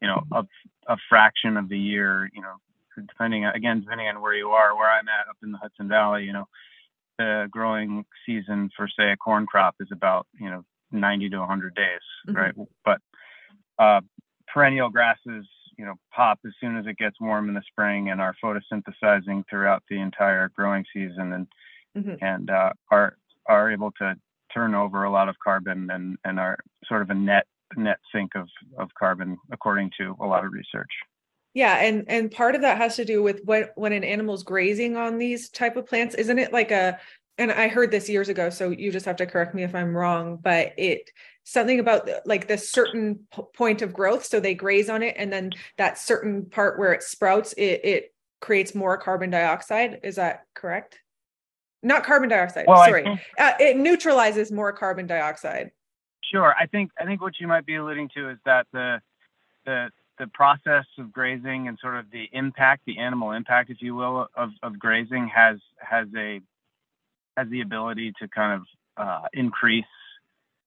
you 0.00 0.08
know, 0.08 0.22
a, 0.32 0.44
a 0.88 0.96
fraction 1.08 1.56
of 1.56 1.68
the 1.68 1.78
year. 1.78 2.30
You 2.32 2.42
know, 2.42 2.54
depending 2.96 3.44
again 3.44 3.80
depending 3.80 4.08
on 4.08 4.20
where 4.20 4.34
you 4.34 4.50
are. 4.50 4.76
Where 4.76 4.90
I'm 4.90 5.08
at 5.08 5.28
up 5.28 5.36
in 5.42 5.52
the 5.52 5.58
Hudson 5.58 5.88
Valley, 5.88 6.24
you 6.24 6.32
know, 6.32 6.48
the 7.18 7.48
growing 7.50 8.04
season 8.26 8.70
for 8.76 8.88
say 8.88 9.12
a 9.12 9.16
corn 9.16 9.46
crop 9.46 9.76
is 9.80 9.88
about 9.92 10.26
you 10.38 10.50
know 10.50 10.64
90 10.92 11.30
to 11.30 11.38
100 11.38 11.74
days, 11.74 11.86
mm-hmm. 12.28 12.36
right? 12.36 12.54
But 12.84 13.00
uh, 13.78 14.00
perennial 14.52 14.90
grasses, 14.90 15.46
you 15.78 15.84
know, 15.84 15.94
pop 16.14 16.38
as 16.46 16.52
soon 16.60 16.76
as 16.76 16.86
it 16.86 16.98
gets 16.98 17.20
warm 17.20 17.48
in 17.48 17.54
the 17.54 17.62
spring 17.66 18.10
and 18.10 18.20
are 18.20 18.36
photosynthesizing 18.42 19.44
throughout 19.48 19.82
the 19.88 20.00
entire 20.00 20.50
growing 20.54 20.84
season 20.92 21.32
and 21.32 21.46
mm-hmm. 21.96 22.24
and 22.24 22.50
uh, 22.50 22.70
are 22.90 23.16
are 23.46 23.72
able 23.72 23.90
to 23.92 24.14
turn 24.52 24.74
over 24.74 25.04
a 25.04 25.10
lot 25.10 25.28
of 25.28 25.36
carbon 25.42 25.90
and 25.90 26.16
and 26.24 26.38
are 26.38 26.58
sort 26.86 27.02
of 27.02 27.10
a 27.10 27.14
net 27.14 27.46
net 27.76 27.98
sink 28.14 28.32
of 28.34 28.48
of 28.78 28.90
carbon 28.98 29.38
according 29.50 29.90
to 29.98 30.14
a 30.20 30.26
lot 30.26 30.44
of 30.44 30.52
research. 30.52 30.90
Yeah, 31.54 31.76
and 31.76 32.04
and 32.08 32.30
part 32.30 32.54
of 32.54 32.62
that 32.62 32.78
has 32.78 32.96
to 32.96 33.04
do 33.04 33.22
with 33.22 33.42
when 33.44 33.68
when 33.74 33.92
an 33.92 34.04
animal's 34.04 34.42
grazing 34.42 34.96
on 34.96 35.18
these 35.18 35.50
type 35.50 35.76
of 35.76 35.86
plants, 35.86 36.14
isn't 36.14 36.38
it 36.38 36.52
like 36.52 36.70
a 36.70 36.98
and 37.38 37.50
I 37.50 37.68
heard 37.68 37.90
this 37.90 38.08
years 38.08 38.28
ago, 38.28 38.50
so 38.50 38.70
you 38.70 38.92
just 38.92 39.06
have 39.06 39.16
to 39.16 39.26
correct 39.26 39.54
me 39.54 39.62
if 39.62 39.74
I'm 39.74 39.96
wrong, 39.96 40.38
but 40.42 40.72
it 40.76 41.10
something 41.44 41.80
about 41.80 42.08
like 42.24 42.46
the 42.46 42.58
certain 42.58 43.20
p- 43.34 43.42
point 43.54 43.82
of 43.82 43.92
growth. 43.92 44.24
So 44.24 44.38
they 44.38 44.54
graze 44.54 44.88
on 44.88 45.02
it, 45.02 45.14
and 45.18 45.32
then 45.32 45.50
that 45.76 45.98
certain 45.98 46.46
part 46.46 46.78
where 46.78 46.92
it 46.92 47.02
sprouts, 47.02 47.52
it 47.54 47.80
it 47.84 48.14
creates 48.40 48.74
more 48.74 48.96
carbon 48.96 49.30
dioxide. 49.30 50.00
Is 50.02 50.16
that 50.16 50.44
correct? 50.54 51.00
Not 51.82 52.04
carbon 52.04 52.28
dioxide. 52.28 52.66
Well, 52.68 52.84
sorry, 52.84 53.02
think, 53.02 53.20
uh, 53.38 53.52
it 53.58 53.76
neutralizes 53.76 54.52
more 54.52 54.72
carbon 54.72 55.06
dioxide. 55.06 55.70
Sure, 56.30 56.54
I 56.58 56.66
think 56.66 56.90
I 56.98 57.04
think 57.04 57.20
what 57.20 57.40
you 57.40 57.46
might 57.46 57.66
be 57.66 57.76
alluding 57.76 58.10
to 58.14 58.30
is 58.30 58.38
that 58.44 58.66
the 58.72 59.00
the 59.64 59.90
the 60.22 60.28
process 60.28 60.84
of 60.98 61.12
grazing 61.12 61.66
and 61.66 61.76
sort 61.82 61.96
of 61.96 62.08
the 62.12 62.28
impact, 62.32 62.82
the 62.86 62.98
animal 63.00 63.32
impact, 63.32 63.70
if 63.70 63.78
you 63.80 63.96
will, 63.96 64.28
of, 64.36 64.50
of 64.62 64.78
grazing 64.78 65.28
has 65.34 65.58
has 65.80 66.06
a 66.16 66.40
has 67.36 67.48
the 67.48 67.60
ability 67.60 68.12
to 68.20 68.28
kind 68.28 68.60
of 68.60 68.62
uh, 69.04 69.26
increase 69.32 69.84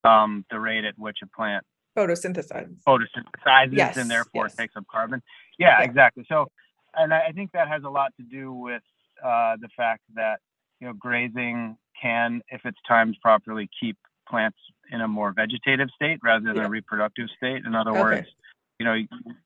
um, 0.03 0.43
the 0.51 0.59
rate 0.59 0.83
at 0.83 1.00
which 1.00 1.19
a 1.24 1.27
plant 1.27 1.63
photosynthesizes, 1.97 2.75
photosynthesizes, 2.85 3.71
yes, 3.71 3.95
and 3.95 4.12
therefore 4.12 4.47
yes. 4.47 4.55
takes 4.57 4.75
up 4.75 4.83
carbon. 4.91 5.21
Yeah, 5.57 5.77
yeah, 5.79 5.85
exactly. 5.85 6.25
So, 6.27 6.47
and 6.93 7.13
I 7.13 7.31
think 7.31 7.53
that 7.53 7.69
has 7.69 7.83
a 7.83 7.89
lot 7.89 8.12
to 8.17 8.24
do 8.24 8.51
with 8.51 8.83
uh, 9.24 9.55
the 9.62 9.69
fact 9.77 10.01
that 10.15 10.41
you 10.81 10.88
know 10.88 10.93
grazing 10.93 11.77
can, 12.01 12.41
if 12.50 12.59
it's 12.65 12.79
timed 12.85 13.15
properly, 13.21 13.69
keep 13.79 13.95
plants 14.27 14.57
in 14.91 15.00
a 15.00 15.07
more 15.07 15.31
vegetative 15.31 15.88
state 15.95 16.19
rather 16.21 16.43
than 16.43 16.57
yeah. 16.57 16.65
a 16.65 16.69
reproductive 16.69 17.29
state. 17.38 17.63
In 17.65 17.74
other 17.74 17.91
okay. 17.91 18.01
words, 18.01 18.27
you 18.79 18.86
know, 18.86 18.96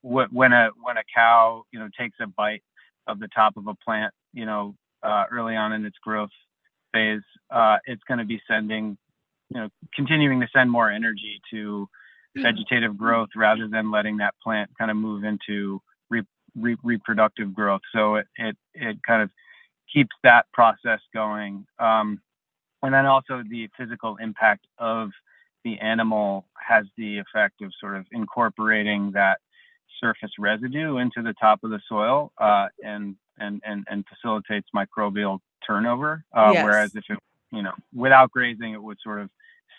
when 0.01 0.53
a 0.53 0.69
when 0.81 0.97
a 0.97 1.03
cow 1.13 1.63
you 1.71 1.79
know 1.79 1.89
takes 1.97 2.17
a 2.19 2.27
bite 2.27 2.63
of 3.07 3.19
the 3.19 3.27
top 3.27 3.57
of 3.57 3.67
a 3.67 3.75
plant, 3.75 4.13
you 4.33 4.45
know, 4.45 4.75
uh, 5.03 5.25
early 5.31 5.55
on 5.55 5.73
in 5.73 5.85
its 5.85 5.97
growth 5.97 6.29
phase, 6.93 7.21
uh, 7.51 7.77
it's 7.85 8.03
going 8.07 8.19
to 8.19 8.25
be 8.25 8.41
sending, 8.47 8.97
you 9.49 9.59
know, 9.59 9.69
continuing 9.95 10.39
to 10.39 10.47
send 10.53 10.69
more 10.69 10.89
energy 10.89 11.41
to 11.51 11.87
hmm. 12.35 12.41
vegetative 12.41 12.97
growth 12.97 13.29
rather 13.35 13.67
than 13.67 13.91
letting 13.91 14.17
that 14.17 14.35
plant 14.43 14.69
kind 14.77 14.91
of 14.91 14.97
move 14.97 15.23
into 15.23 15.81
re- 16.09 16.23
re- 16.55 16.77
reproductive 16.83 17.53
growth. 17.53 17.81
So 17.93 18.15
it, 18.15 18.27
it, 18.35 18.57
it 18.73 18.97
kind 19.07 19.21
of 19.21 19.29
keeps 19.91 20.15
that 20.23 20.45
process 20.53 20.99
going. 21.13 21.65
Um, 21.79 22.21
and 22.81 22.93
then 22.93 23.05
also 23.05 23.43
the 23.49 23.69
physical 23.77 24.17
impact 24.17 24.65
of 24.77 25.09
the 25.63 25.79
animal 25.79 26.45
has 26.55 26.85
the 26.97 27.17
effect 27.17 27.61
of 27.61 27.71
sort 27.79 27.95
of 27.95 28.05
incorporating 28.11 29.11
that 29.11 29.39
surface 29.99 30.31
residue 30.39 30.97
into 30.97 31.21
the 31.21 31.33
top 31.33 31.63
of 31.63 31.71
the 31.71 31.79
soil 31.87 32.31
uh, 32.37 32.67
and, 32.83 33.15
and, 33.37 33.61
and, 33.65 33.85
and 33.89 34.05
facilitates 34.07 34.67
microbial 34.75 35.39
turnover. 35.65 36.23
Uh, 36.33 36.51
yes. 36.53 36.63
Whereas 36.63 36.95
if 36.95 37.03
it, 37.09 37.19
you 37.51 37.63
know, 37.63 37.73
without 37.93 38.31
grazing, 38.31 38.73
it 38.73 38.81
would 38.81 38.97
sort 39.03 39.19
of 39.19 39.29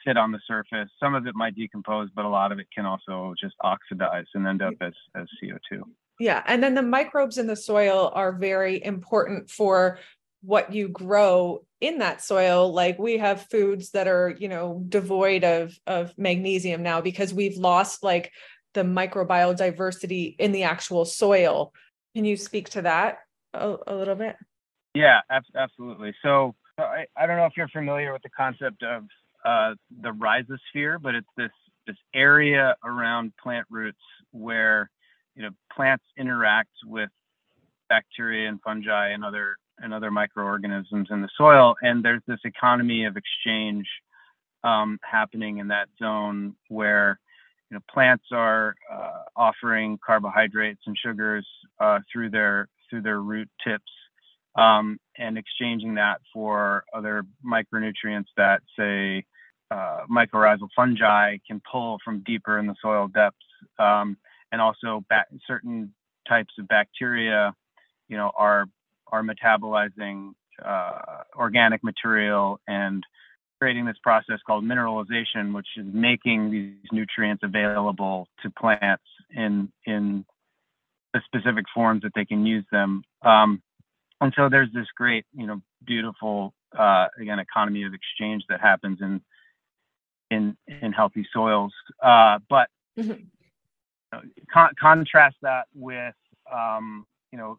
sit 0.07 0.17
on 0.17 0.33
the 0.33 0.41
surface. 0.47 0.89
Some 0.99 1.15
of 1.15 1.27
it 1.27 1.35
might 1.35 1.55
decompose, 1.55 2.09
but 2.15 2.25
a 2.25 2.29
lot 2.29 2.53
of 2.53 2.59
it 2.59 2.67
can 2.75 2.87
also 2.87 3.35
just 3.41 3.55
oxidize 3.61 4.27
and 4.35 4.47
end 4.47 4.63
up 4.63 4.75
as, 4.81 4.93
as 5.15 5.27
CO2. 5.43 5.83
Yeah. 6.19 6.43
And 6.47 6.63
then 6.63 6.75
the 6.75 6.83
microbes 6.83 7.39
in 7.39 7.47
the 7.47 7.57
soil 7.57 8.11
are 8.15 8.33
very 8.33 8.85
important 8.85 9.51
for 9.51 9.99
what 10.43 10.73
you 10.73 10.89
grow 10.89 11.65
in 11.81 11.99
that 11.99 12.23
soil. 12.23 12.73
Like 12.73 12.99
we 12.99 13.19
have 13.19 13.47
foods 13.51 13.91
that 13.91 14.09
are 14.09 14.35
you 14.39 14.49
know 14.49 14.83
devoid 14.89 15.45
of 15.45 15.79
of 15.87 16.17
magnesium 16.17 16.83
now 16.83 17.01
because 17.01 17.33
we've 17.33 17.57
lost 17.57 18.03
like 18.03 18.33
the 18.75 18.83
microbial 18.83 19.57
diversity 19.57 20.37
in 20.39 20.53
the 20.53 20.65
actual 20.65 21.05
soil. 21.05 21.73
Can 22.15 22.25
you 22.25 22.37
speak 22.37 22.71
to 22.71 22.83
that 22.83 23.19
a, 23.55 23.77
a 23.87 23.95
little 23.95 24.15
bit? 24.15 24.37
Yeah, 24.95 25.21
absolutely. 25.55 26.15
So 26.23 26.55
I, 26.79 27.07
I 27.17 27.27
don't 27.27 27.37
know 27.37 27.47
if 27.47 27.53
you're 27.57 27.69
familiar 27.69 28.13
with 28.13 28.23
the 28.23 28.31
concept 28.31 28.83
of 28.83 29.05
uh, 29.45 29.75
the 30.01 30.11
rhizosphere, 30.11 31.01
but 31.01 31.15
it's 31.15 31.29
this 31.37 31.51
this 31.87 31.97
area 32.15 32.77
around 32.85 33.33
plant 33.43 33.67
roots 33.71 33.99
where 34.33 34.91
you 35.35 35.43
know 35.43 35.51
plants 35.73 36.05
interact 36.17 36.71
with 36.85 37.11
bacteria 37.89 38.49
and 38.49 38.61
fungi 38.63 39.09
and 39.09 39.25
other 39.25 39.57
and 39.83 39.95
other 39.95 40.11
microorganisms 40.11 41.09
in 41.11 41.23
the 41.23 41.29
soil, 41.37 41.75
and 41.83 42.05
there's 42.05 42.23
this 42.27 42.41
economy 42.45 43.05
of 43.05 43.17
exchange 43.17 43.87
um, 44.63 44.99
happening 45.03 45.59
in 45.59 45.69
that 45.69 45.89
zone 45.99 46.55
where 46.69 47.19
you 47.71 47.77
know 47.77 47.83
plants 47.91 48.27
are 48.33 48.75
uh, 48.93 49.23
offering 49.37 49.99
carbohydrates 50.05 50.81
and 50.87 50.97
sugars 50.99 51.47
uh, 51.81 51.99
through 52.13 52.31
their 52.31 52.69
through 52.91 53.03
their 53.03 53.21
root 53.21 53.49
tips 53.65 53.91
um, 54.57 54.99
and 55.17 55.39
exchanging 55.39 55.95
that 55.95 56.21
for 56.33 56.85
other 56.93 57.25
micronutrients 57.45 58.27
that, 58.37 58.63
say, 58.79 59.25
uh, 59.71 60.01
mycorrhizal 60.11 60.69
fungi 60.75 61.37
can 61.47 61.61
pull 61.71 61.99
from 62.05 62.23
deeper 62.25 62.59
in 62.59 62.67
the 62.67 62.75
soil 62.83 63.07
depths, 63.07 63.39
um, 63.79 64.17
and 64.51 64.61
also 64.61 65.05
certain 65.47 65.95
types 66.29 66.53
of 66.59 66.67
bacteria, 66.67 67.55
you 68.09 68.17
know, 68.17 68.33
are 68.37 68.67
are 69.11 69.23
metabolizing 69.23 70.33
uh, 70.65 71.23
organic 71.37 71.83
material 71.83 72.61
and 72.67 73.05
creating 73.61 73.85
this 73.85 73.97
process 74.03 74.39
called 74.47 74.65
mineralization, 74.65 75.55
which 75.55 75.67
is 75.77 75.87
making 75.93 76.51
these 76.51 76.91
nutrients 76.93 77.43
available 77.43 78.27
to 78.43 78.51
plants 78.51 79.05
in 79.31 79.71
in 79.87 80.25
the 81.13 81.21
specific 81.27 81.65
forms 81.75 82.03
that 82.03 82.13
they 82.15 82.25
can 82.25 82.47
use 82.47 82.65
them. 82.71 83.03
Um, 83.23 83.63
and 84.21 84.33
so 84.37 84.49
there's 84.49 84.73
this 84.73 84.87
great, 84.97 85.25
you 85.35 85.47
know, 85.47 85.61
beautiful 85.85 86.55
uh, 86.79 87.09
again 87.21 87.39
economy 87.39 87.85
of 87.85 87.93
exchange 87.95 88.45
that 88.49 88.61
happens 88.61 88.99
in 89.01 89.21
in 90.31 90.57
in 90.67 90.93
healthy 90.93 91.27
soils. 91.33 91.73
Uh, 92.03 92.39
but 92.49 92.69
mm-hmm. 92.99 94.19
con- 94.53 94.75
contrast 94.81 95.37
that 95.43 95.67
with 95.75 96.15
um, 96.51 97.07
you 97.33 97.39
know 97.39 97.59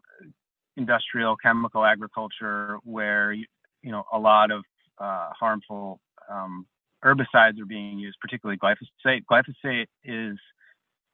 industrial 0.76 1.36
chemical 1.36 1.84
agriculture, 1.84 2.78
where 2.84 3.32
you, 3.32 3.46
know 3.82 4.04
a 4.12 4.18
lot 4.18 4.50
of 4.50 4.64
uh, 4.98 5.30
harmful 5.38 6.00
um, 6.30 6.66
herbicides 7.04 7.60
are 7.60 7.66
being 7.66 7.98
used, 7.98 8.18
particularly 8.20 8.58
glyphosate. 8.58 9.22
Glyphosate 9.30 9.86
is 10.04 10.38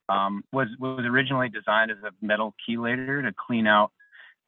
um, 0.08 0.42
was 0.52 0.68
was 0.78 1.04
originally 1.04 1.48
designed 1.48 1.90
as 1.90 1.98
a 2.04 2.12
metal 2.24 2.54
chelator 2.68 3.22
to 3.22 3.32
clean 3.46 3.66
out 3.66 3.92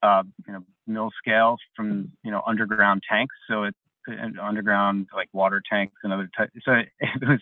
uh, 0.03 0.23
you 0.47 0.53
know 0.53 0.65
mill 0.87 1.11
scale 1.19 1.57
from 1.77 2.13
you 2.23 2.31
know 2.31 2.43
underground 2.47 3.03
tanks. 3.09 3.35
So 3.49 3.65
it's 3.65 3.79
underground 4.41 5.09
like 5.15 5.29
water 5.33 5.63
tanks 5.71 5.97
and 6.03 6.13
other 6.13 6.29
types. 6.37 6.53
So 6.65 6.73
it, 6.73 6.89
it 7.01 7.29
was 7.29 7.41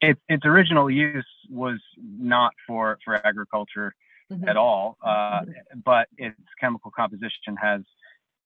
it, 0.00 0.18
its 0.28 0.44
original 0.44 0.90
use 0.90 1.26
was 1.50 1.80
not 1.98 2.52
for 2.66 2.98
for 3.04 3.24
agriculture 3.26 3.94
mm-hmm. 4.32 4.48
at 4.48 4.56
all, 4.56 4.96
uh, 5.02 5.40
mm-hmm. 5.40 5.80
but 5.84 6.08
its 6.16 6.36
chemical 6.60 6.90
composition 6.90 7.56
has 7.60 7.82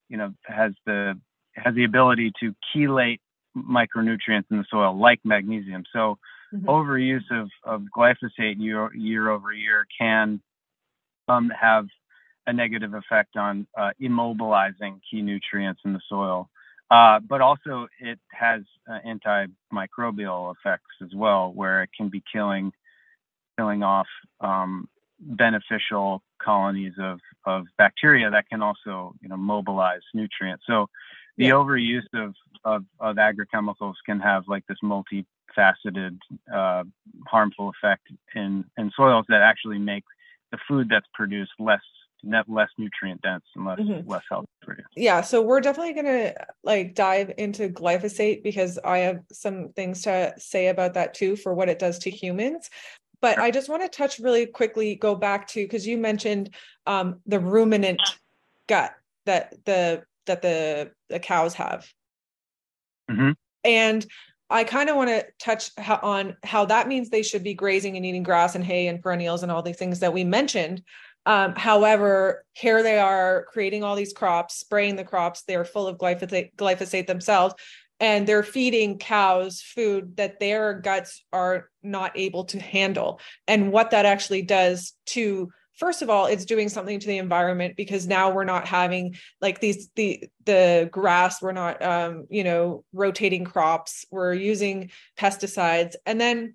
you 0.09 0.17
know 0.17 0.33
has 0.45 0.73
the 0.87 1.19
has 1.55 1.75
the 1.75 1.85
ability 1.85 2.33
to 2.41 2.55
chelate 2.75 3.21
micronutrients 3.57 4.45
in 4.51 4.59
the 4.59 4.65
soil 4.71 4.99
like 4.99 5.21
magnesium. 5.25 5.85
So 5.93 6.19
mm-hmm. 6.55 6.69
overuse 6.69 7.31
of, 7.31 7.49
of 7.65 7.83
glyphosate 7.97 8.57
year 8.59 8.93
year 8.95 9.31
over 9.31 9.53
year 9.53 9.87
can 9.99 10.41
um, 11.29 11.51
have 11.59 11.87
a 12.47 12.53
negative 12.53 12.95
effect 12.95 13.37
on 13.37 13.67
uh, 13.79 13.91
immobilizing 14.01 15.01
key 15.11 15.23
nutrients 15.23 15.81
in 15.85 15.93
the 15.93 16.01
soil. 16.09 16.49
Uh, 16.91 17.21
but 17.21 17.41
also 17.41 17.87
it 18.01 18.19
has 18.33 18.63
uh, 18.91 18.99
antimicrobial 19.07 20.53
effects 20.57 20.95
as 21.03 21.11
well, 21.15 21.53
where 21.53 21.85
it 21.85 21.91
can 21.97 22.09
be 22.09 22.23
killing 22.33 22.73
killing 23.57 23.83
off 23.83 24.09
um, 24.41 24.89
beneficial 25.21 26.23
colonies 26.43 26.95
of, 26.99 27.21
of 27.45 27.67
bacteria 27.79 28.31
that 28.31 28.49
can 28.49 28.63
also 28.63 29.15
you 29.21 29.29
know 29.29 29.37
mobilize 29.37 30.01
nutrients. 30.15 30.65
So 30.67 30.89
the 31.37 31.47
yeah. 31.47 31.53
overuse 31.53 32.07
of, 32.15 32.35
of 32.65 32.85
of 32.99 33.17
agrochemicals 33.17 33.95
can 34.05 34.21
have 34.21 34.45
like 34.49 34.65
this 34.67 34.79
multifaceted 34.83 36.19
uh, 36.53 36.85
harmful 37.27 37.71
effect 37.71 38.09
in 38.35 38.65
in 38.77 38.91
soils 38.97 39.27
that 39.29 39.43
actually 39.43 39.79
make 39.79 40.05
the 40.53 40.59
food 40.69 40.89
that's 40.89 41.07
produced 41.15 41.53
less 41.59 41.81
net 42.23 42.45
less 42.49 42.69
nutrient 42.79 43.21
dense 43.23 43.45
and 43.55 43.65
less 43.65 43.79
mm-hmm. 43.79 44.09
less 44.09 44.23
healthy 44.29 44.49
for 44.65 44.77
you. 44.77 44.85
Yeah, 44.97 45.21
so 45.21 45.41
we're 45.41 45.61
definitely 45.61 45.95
gonna 45.95 46.35
like 46.65 46.95
dive 46.95 47.33
into 47.39 47.69
glyphosate 47.69 48.43
because 48.43 48.79
I 48.85 48.99
have 48.99 49.21
some 49.33 49.71
things 49.71 50.03
to 50.03 50.35
say 50.39 50.69
about 50.69 50.95
that 50.95 51.15
too 51.15 51.37
for 51.37 51.55
what 51.55 51.69
it 51.69 51.79
does 51.79 51.99
to 52.01 52.11
humans. 52.11 52.71
But. 53.21 53.39
I 53.39 53.51
just 53.51 53.69
want 53.69 53.83
to 53.83 53.89
touch 53.89 54.19
really 54.19 54.47
quickly, 54.47 54.95
go 54.95 55.15
back 55.15 55.47
to 55.49 55.63
because 55.63 55.87
you 55.87 55.99
mentioned 55.99 56.51
um, 56.87 57.21
the 57.27 57.41
ruminant 57.41 58.01
gut 58.67 58.93
that 59.27 59.55
the 59.65 60.03
that 60.27 60.43
the 60.43 60.93
the 61.09 61.19
cows 61.19 61.55
have, 61.55 61.87
mm-hmm. 63.11 63.33
and 63.65 64.07
I 64.51 64.65
kind 64.65 64.91
of 64.91 64.97
want 64.97 65.11
to 65.11 65.25
touch 65.39 65.71
on 66.03 66.37
how 66.43 66.65
that 66.67 66.89
means 66.89 67.09
they 67.09 67.23
should 67.23 67.45
be 67.45 67.55
grazing 67.55 67.97
and 67.97 68.05
eating 68.05 68.25
grass 68.25 68.57
and 68.57 68.65
hay 68.65 68.89
and 68.89 69.01
perennials 69.01 69.43
and 69.43 69.53
all 69.53 69.63
these 69.63 69.77
things 69.77 70.01
that 70.01 70.13
we 70.13 70.25
mentioned. 70.25 70.83
Um, 71.27 71.55
however, 71.55 72.45
here 72.55 72.83
they 72.83 72.99
are 72.99 73.45
creating 73.53 73.85
all 73.85 73.95
these 73.95 74.13
crops, 74.13 74.59
spraying 74.59 74.97
the 74.97 75.05
crops. 75.05 75.43
They're 75.43 75.65
full 75.65 75.87
of 75.87 75.99
glyphosate, 75.99 76.55
glyphosate 76.57 77.07
themselves, 77.07 77.55
and 78.01 78.27
they're 78.27 78.43
feeding 78.43 78.99
cows 78.99 79.61
food 79.61 80.17
that 80.17 80.41
their 80.41 80.75
guts 80.75 81.25
are 81.33 81.69
not 81.83 82.13
able 82.17 82.45
to 82.47 82.59
handle. 82.59 83.21
And 83.47 83.71
what 83.71 83.91
that 83.91 84.07
actually 84.07 84.43
does 84.43 84.95
to 85.07 85.51
first 85.81 86.03
of 86.03 86.11
all 86.11 86.27
it's 86.27 86.45
doing 86.45 86.69
something 86.69 87.01
to 87.01 87.07
the 87.07 87.19
environment 87.19 87.75
because 87.77 88.07
now 88.07 88.31
we're 88.31 88.45
not 88.45 88.69
having 88.69 89.17
like 89.41 89.61
these 89.61 89.89
the 89.97 90.23
the 90.45 90.89
grass 90.93 91.41
we're 91.41 91.53
not 91.53 91.83
um 91.83 92.27
you 92.29 92.45
know 92.45 92.85
rotating 92.93 93.45
crops 93.45 94.05
we're 94.11 94.35
using 94.35 94.91
pesticides 95.19 95.95
and 96.05 96.21
then 96.21 96.55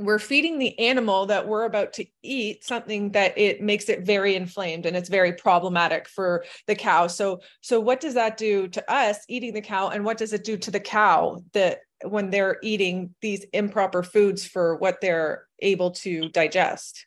we're 0.00 0.18
feeding 0.18 0.58
the 0.58 0.76
animal 0.78 1.26
that 1.26 1.46
we're 1.46 1.64
about 1.64 1.92
to 1.92 2.06
eat 2.22 2.64
something 2.64 3.12
that 3.12 3.36
it 3.36 3.60
makes 3.60 3.90
it 3.90 4.00
very 4.00 4.34
inflamed 4.34 4.86
and 4.86 4.96
it's 4.96 5.10
very 5.10 5.34
problematic 5.34 6.08
for 6.08 6.44
the 6.66 6.74
cow. 6.74 7.06
So 7.06 7.40
so 7.60 7.78
what 7.78 8.00
does 8.00 8.14
that 8.14 8.38
do 8.38 8.66
to 8.68 8.90
us 8.90 9.18
eating 9.28 9.52
the 9.52 9.60
cow? 9.60 9.88
And 9.88 10.04
what 10.04 10.16
does 10.16 10.32
it 10.32 10.42
do 10.42 10.56
to 10.56 10.70
the 10.70 10.80
cow 10.80 11.44
that 11.52 11.80
when 12.02 12.30
they're 12.30 12.58
eating 12.62 13.14
these 13.20 13.44
improper 13.52 14.02
foods 14.02 14.46
for 14.46 14.76
what 14.76 15.02
they're 15.02 15.44
able 15.58 15.90
to 15.90 16.30
digest? 16.30 17.06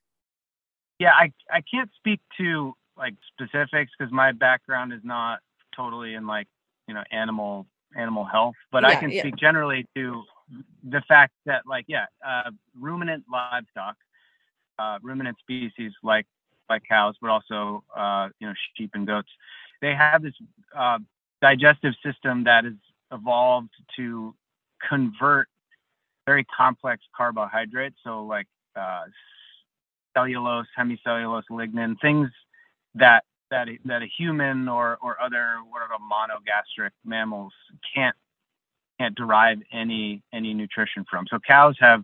Yeah 1.00 1.14
i 1.16 1.32
i 1.50 1.62
can't 1.74 1.90
speak 1.98 2.22
to 2.38 2.74
like 2.96 3.16
specifics 3.34 3.92
because 3.98 4.14
my 4.14 4.32
background 4.32 4.94
is 4.94 5.02
not 5.04 5.40
totally 5.76 6.14
in 6.14 6.28
like 6.28 6.48
you 6.88 6.94
know 6.94 7.04
animal 7.12 7.66
animal 7.98 8.24
health 8.24 8.56
but 8.72 8.84
yeah, 8.84 8.90
i 8.90 8.96
can 8.96 9.10
yeah. 9.10 9.22
speak 9.22 9.36
generally 9.36 9.86
to 9.96 10.24
the 10.84 11.02
fact 11.08 11.34
that 11.46 11.64
like 11.68 11.86
yeah 11.88 12.06
uh, 12.26 12.52
ruminant 12.80 13.24
livestock 13.32 13.96
uh, 14.80 14.98
ruminant 15.02 15.38
species 15.40 15.92
like 16.04 16.26
like 16.70 16.84
cows 16.88 17.16
but 17.22 17.30
also 17.30 17.84
uh, 17.96 18.30
you 18.40 18.48
know 18.48 18.54
sheep 18.76 18.92
and 18.94 19.08
goats 19.08 19.30
they 19.82 19.94
have 19.94 20.22
this 20.22 20.34
uh, 20.78 20.98
digestive 21.42 21.94
system 22.06 22.44
that 22.46 22.66
is 22.66 22.74
evolved 23.12 23.70
to 23.96 24.34
convert 24.88 25.48
very 26.26 26.46
complex 26.46 27.04
carbohydrates 27.16 27.96
so 28.04 28.26
like 28.26 28.48
uh, 28.76 29.04
cellulose 30.16 30.68
hemicellulose 30.78 31.44
lignin 31.52 31.96
things 32.02 32.30
that 32.96 33.24
that 33.52 33.68
that 33.86 34.02
a 34.02 34.08
human 34.18 34.68
or 34.68 34.98
or 35.02 35.22
other 35.22 35.58
what 35.70 35.82
are 35.82 35.90
monogastric 36.00 36.92
mammals 37.06 37.54
can't 37.94 38.16
can't 39.00 39.16
derive 39.16 39.60
any 39.72 40.22
any 40.34 40.54
nutrition 40.54 41.06
from. 41.10 41.26
So 41.30 41.40
cows 41.40 41.76
have, 41.80 42.04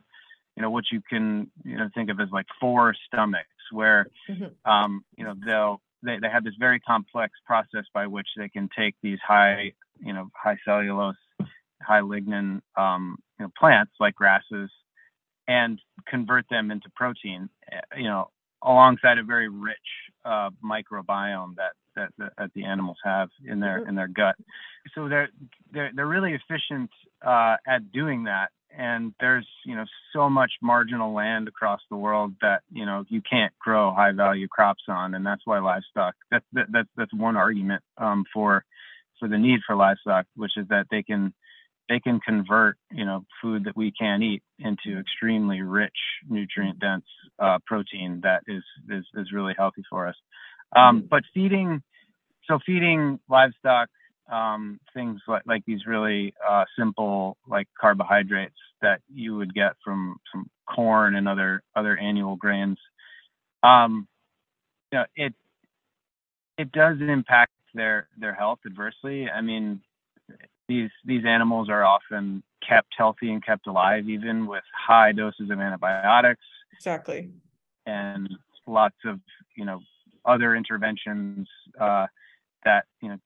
you 0.56 0.64
know, 0.64 0.70
what 0.70 0.86
you 0.92 1.02
can 1.02 1.50
you 1.64 1.78
know 1.78 1.90
think 1.94 2.10
of 2.10 2.20
as 2.20 2.30
like 2.32 2.48
four 2.60 2.96
stomachs, 3.08 3.48
where 3.72 4.08
mm-hmm. 4.30 4.72
um, 4.72 5.04
you 5.18 5.24
know 5.24 5.36
they'll 5.46 5.82
they, 6.04 6.18
they 6.22 6.30
have 6.30 6.44
this 6.44 6.56
very 6.60 6.80
complex 6.80 7.34
process 7.46 7.86
by 7.94 8.08
which 8.08 8.28
they 8.38 8.50
can 8.50 8.70
take 8.78 8.96
these 9.02 9.20
high 9.26 9.74
you 10.04 10.14
know 10.14 10.30
high 10.36 10.58
cellulose, 10.66 11.16
high 11.82 12.02
lignin 12.02 12.62
um, 12.78 13.18
you 13.40 13.46
know 13.46 13.52
plants 13.58 13.94
like 14.00 14.16
grasses 14.16 14.70
and 15.48 15.82
convert 16.08 16.48
them 16.50 16.72
into 16.72 16.90
protein. 16.96 17.50
Eh, 17.72 17.80
you 17.98 18.04
know, 18.04 18.30
alongside 18.64 19.18
a 19.18 19.24
very 19.24 19.50
rich 19.50 19.78
uh, 20.24 20.50
microbiome 20.64 21.56
that 21.56 21.74
that, 22.00 22.10
that, 22.18 22.34
that 22.38 22.52
the 22.56 22.66
animals 22.66 22.98
have 23.04 23.30
in 23.46 23.60
their 23.60 23.80
mm-hmm. 23.80 23.90
in 23.90 23.96
their 23.96 24.08
gut. 24.08 24.36
So 24.96 25.10
they're 25.10 25.30
they're 25.72 25.92
they're 25.96 26.08
really 26.08 26.34
efficient 26.34 26.90
uh, 27.26 27.56
at 27.68 27.92
doing 27.92 28.24
that. 28.24 28.50
And 28.78 29.14
there's 29.20 29.48
you 29.66 29.76
know 29.76 29.86
so 30.14 30.30
much 30.30 30.52
marginal 30.62 31.14
land 31.14 31.48
across 31.48 31.82
the 31.90 31.98
world 31.98 32.34
that 32.42 32.62
you 32.72 32.86
know 32.86 33.04
you 33.10 33.22
can't 33.28 33.54
grow 33.60 33.94
high 33.94 34.12
value 34.12 34.48
crops 34.48 34.84
on, 34.88 35.16
and 35.16 35.26
that's 35.26 35.42
why 35.46 35.60
livestock. 35.60 36.16
That's 36.32 36.46
that, 36.54 36.68
that's 36.72 36.90
that's 36.96 37.14
one 37.14 37.36
argument 37.36 37.84
um, 37.98 38.26
for 38.34 38.64
for 39.20 39.28
the 39.28 39.38
need 39.38 39.60
for 39.66 39.76
livestock, 39.76 40.26
which 40.36 40.52
is 40.56 40.68
that 40.70 40.86
they 40.92 41.04
can 41.04 41.34
they 41.90 42.00
can 42.00 42.20
convert 42.20 42.78
you 42.92 43.06
know 43.06 43.26
food 43.42 43.66
that 43.66 43.76
we 43.76 43.92
can't 43.92 44.24
eat 44.24 44.44
into 44.60 45.00
extremely 45.00 45.62
rich 45.62 45.98
nutrient 46.30 46.80
dense 46.80 47.06
uh, 47.40 47.58
protein 47.66 48.22
that 48.24 48.44
is, 48.48 48.64
is 48.90 49.06
is 49.16 49.34
really 49.34 49.54
healthy 49.58 49.84
for 49.90 50.08
us 50.08 50.16
um, 50.76 51.00
mm-hmm. 51.00 51.08
but 51.10 51.24
feeding 51.34 51.82
so 52.50 52.60
feeding 52.66 53.20
livestock 53.30 53.90
um, 54.32 54.80
things 54.94 55.22
like, 55.28 55.44
like 55.48 55.64
these 55.66 55.86
really 55.88 56.34
uh, 56.48 56.66
simple 56.78 57.38
like 57.48 57.68
carbohydrates 57.80 58.56
that 58.82 59.02
you 59.14 59.36
would 59.36 59.54
get 59.54 59.74
from 59.84 60.18
some 60.32 60.50
corn 60.68 61.16
and 61.16 61.28
other 61.28 61.64
other 61.76 61.98
annual 61.98 62.36
grains 62.36 62.78
um, 63.64 64.08
you 64.92 65.00
know 65.00 65.06
it 65.16 65.34
it 66.58 66.72
does 66.72 66.98
impact 67.00 67.54
their 67.74 68.08
their 68.18 68.34
health 68.34 68.60
adversely. 68.66 69.30
I 69.30 69.42
mean 69.42 69.82
these 70.68 70.90
these 71.06 71.26
animals 71.26 71.70
are 71.70 71.84
often 71.84 72.44
kept 72.68 72.90
healthy 72.98 73.32
and 73.32 73.44
kept 73.44 73.66
alive 73.66 74.08
even 74.10 74.46
with 74.46 74.64
high 74.76 75.12
doses 75.12 75.50
of 75.50 75.60
antibiotics 75.60 76.44
exactly. 76.74 77.32
and 77.86 78.30
lots 78.68 78.98
of 79.06 79.20
you 79.56 79.66
know 79.66 79.80
other 80.26 80.56
interventions 80.56 81.48
uh, 81.80 82.06
that 82.66 82.86
you 83.02 83.10
know 83.10 83.18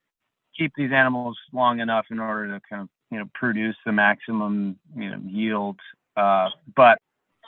keep 0.58 0.72
these 0.76 0.92
animals 0.92 1.38
long 1.52 1.80
enough 1.80 2.06
in 2.12 2.20
order 2.20 2.54
to 2.54 2.62
kind 2.70 2.84
of 2.84 2.90
you 3.12 3.20
know 3.20 3.26
produce 3.34 3.76
the 3.86 3.92
maximum 3.92 4.78
you 4.96 5.10
know 5.10 5.20
yield 5.26 5.80
uh, 6.18 6.50
but 6.76 6.98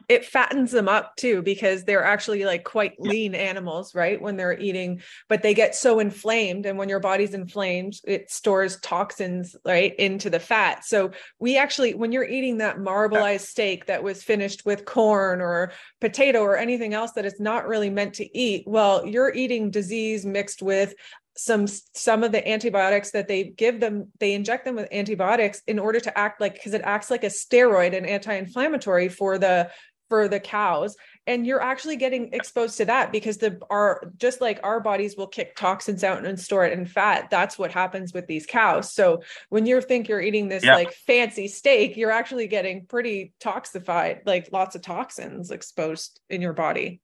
it 0.10 0.26
fattens 0.26 0.72
them 0.72 0.88
up 0.88 1.16
too 1.16 1.42
because 1.42 1.84
they're 1.84 2.04
actually 2.04 2.46
like 2.46 2.64
quite 2.64 3.00
lean 3.00 3.34
animals 3.34 3.96
right 3.96 4.22
when 4.22 4.36
they're 4.36 4.58
eating 4.60 5.02
but 5.30 5.42
they 5.42 5.54
get 5.54 5.74
so 5.74 6.00
inflamed 6.00 6.66
and 6.66 6.78
when 6.78 6.90
your 6.90 7.00
body's 7.00 7.34
inflamed 7.34 7.94
it 8.04 8.30
stores 8.30 8.78
toxins 8.82 9.56
right 9.66 9.96
into 9.96 10.30
the 10.30 10.40
fat. 10.40 10.86
So 10.86 11.12
we 11.40 11.58
actually 11.58 11.94
when 11.94 12.12
you're 12.12 12.28
eating 12.28 12.58
that 12.58 12.78
marbleized 12.78 13.42
steak 13.42 13.86
that 13.86 14.04
was 14.04 14.24
finished 14.24 14.66
with 14.66 14.86
corn 14.86 15.42
or 15.42 15.72
potato 16.02 16.42
or 16.42 16.58
anything 16.58 16.94
else 16.94 17.14
that 17.14 17.26
it's 17.26 17.40
not 17.40 17.68
really 17.68 17.90
meant 17.90 18.14
to 18.16 18.38
eat 18.38 18.64
well 18.68 19.06
you're 19.06 19.34
eating 19.34 19.72
disease 19.72 20.26
mixed 20.26 20.62
with 20.62 20.94
some 21.38 21.68
some 21.68 22.24
of 22.24 22.32
the 22.32 22.48
antibiotics 22.48 23.12
that 23.12 23.28
they 23.28 23.44
give 23.44 23.80
them 23.80 24.10
they 24.20 24.34
inject 24.34 24.64
them 24.66 24.76
with 24.76 24.88
antibiotics 24.92 25.62
in 25.68 25.80
order 25.80 26.00
to 26.00 26.18
act 26.18 26.40
like 26.40 26.54
because 26.54 26.74
it 26.74 26.82
acts 26.84 27.12
like 27.12 27.24
a 27.24 27.28
steroid 27.28 27.96
and 27.96 28.08
anti-inflammatory 28.08 29.10
for 29.10 29.38
the 29.38 29.70
for 30.10 30.28
the 30.28 30.40
cows. 30.40 30.96
And 31.28 31.48
you're 31.48 31.62
actually 31.62 31.96
getting 31.96 32.32
exposed 32.34 32.78
to 32.78 32.86
that 32.86 33.12
because 33.12 33.38
the 33.38 33.60
our 33.72 34.12
just 34.18 34.42
like 34.42 34.60
our 34.64 34.80
bodies 34.80 35.18
will 35.18 35.28
kick 35.28 35.56
toxins 35.56 36.04
out 36.04 36.24
and 36.24 36.40
store 36.40 36.66
it 36.66 36.78
in 36.78 36.86
fat 36.86 37.30
that's 37.32 37.58
what 37.58 37.72
happens 37.72 38.14
with 38.14 38.28
these 38.28 38.46
cows. 38.46 38.94
So 38.94 39.24
when 39.50 39.66
you 39.66 39.82
think 39.82 40.08
you're 40.08 40.22
eating 40.22 40.48
this 40.48 40.64
yeah. 40.64 40.76
like 40.76 40.94
fancy 40.94 41.48
steak 41.48 41.98
you're 41.98 42.12
actually 42.12 42.48
getting 42.48 42.86
pretty 42.86 43.34
toxified 43.42 44.20
like 44.26 44.50
lots 44.52 44.76
of 44.76 44.84
toxins 44.84 45.50
exposed 45.50 46.22
in 46.30 46.42
your 46.42 46.54
body. 46.54 47.02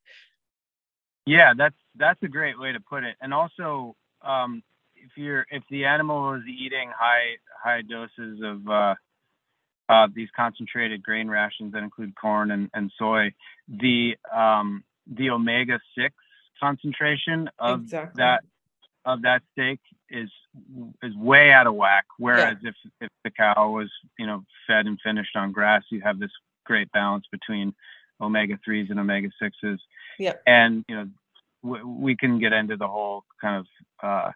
Yeah 1.25 1.53
that's 1.57 1.77
that's 1.95 2.21
a 2.21 2.27
great 2.27 2.59
way 2.59 2.71
to 2.71 2.79
put 2.79 3.03
it. 3.03 3.15
And 3.21 3.33
also 3.33 3.95
um 4.23 4.63
if 4.95 5.11
you're 5.15 5.45
if 5.49 5.63
the 5.69 5.85
animal 5.85 6.33
is 6.33 6.43
eating 6.47 6.91
high 6.95 7.37
high 7.63 7.81
doses 7.81 8.41
of 8.43 8.67
uh 8.69 8.95
uh, 9.91 10.07
these 10.15 10.29
concentrated 10.35 11.03
grain 11.03 11.27
rations 11.27 11.73
that 11.73 11.83
include 11.83 12.15
corn 12.15 12.49
and, 12.49 12.69
and 12.73 12.91
soy, 12.97 13.33
the 13.67 14.15
um, 14.33 14.85
the 15.05 15.29
omega 15.29 15.79
six 15.97 16.15
concentration 16.61 17.49
of 17.59 17.81
exactly. 17.81 18.19
that 18.19 18.41
of 19.03 19.23
that 19.23 19.41
steak 19.51 19.79
is 20.09 20.29
is 21.03 21.13
way 21.15 21.51
out 21.51 21.67
of 21.67 21.75
whack. 21.75 22.05
Whereas 22.17 22.55
yeah. 22.61 22.69
if 22.69 22.75
if 23.01 23.09
the 23.25 23.31
cow 23.31 23.71
was 23.71 23.89
you 24.17 24.25
know 24.25 24.45
fed 24.65 24.85
and 24.85 24.97
finished 25.03 25.35
on 25.35 25.51
grass, 25.51 25.83
you 25.89 25.99
have 26.01 26.19
this 26.19 26.31
great 26.65 26.89
balance 26.93 27.25
between 27.29 27.73
omega 28.21 28.57
threes 28.63 28.87
and 28.89 28.99
omega 28.99 29.29
sixes. 29.41 29.81
Yeah. 30.17 30.35
And 30.47 30.85
you 30.87 30.95
know 30.95 31.07
we 31.63 32.15
can 32.15 32.39
get 32.39 32.53
into 32.53 32.77
the 32.77 32.87
whole 32.87 33.23
kind 33.39 33.57
of 33.57 33.65
uh, 34.03 34.31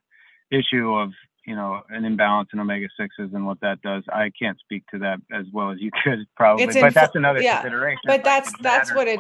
issue 0.52 0.94
of 0.94 1.12
you 1.46 1.56
know 1.56 1.82
an 1.90 2.06
imbalance 2.06 2.50
in 2.54 2.60
omega 2.60 2.88
sixes 3.00 3.34
and 3.34 3.46
what 3.46 3.60
that 3.62 3.82
does. 3.82 4.04
I 4.12 4.32
can't 4.38 4.60
speak 4.60 4.84
to 4.92 5.00
that 5.00 5.20
as 5.32 5.46
well 5.52 5.72
as 5.72 5.80
you 5.80 5.92
could 6.04 6.26
probably, 6.36 6.66
but 6.68 6.94
that's 6.94 7.16
another 7.16 7.42
yeah, 7.42 7.62
consideration. 7.62 8.02
But 8.06 8.24
that's 8.24 8.52
that's 8.62 8.94
what 8.94 9.08
it 9.08 9.20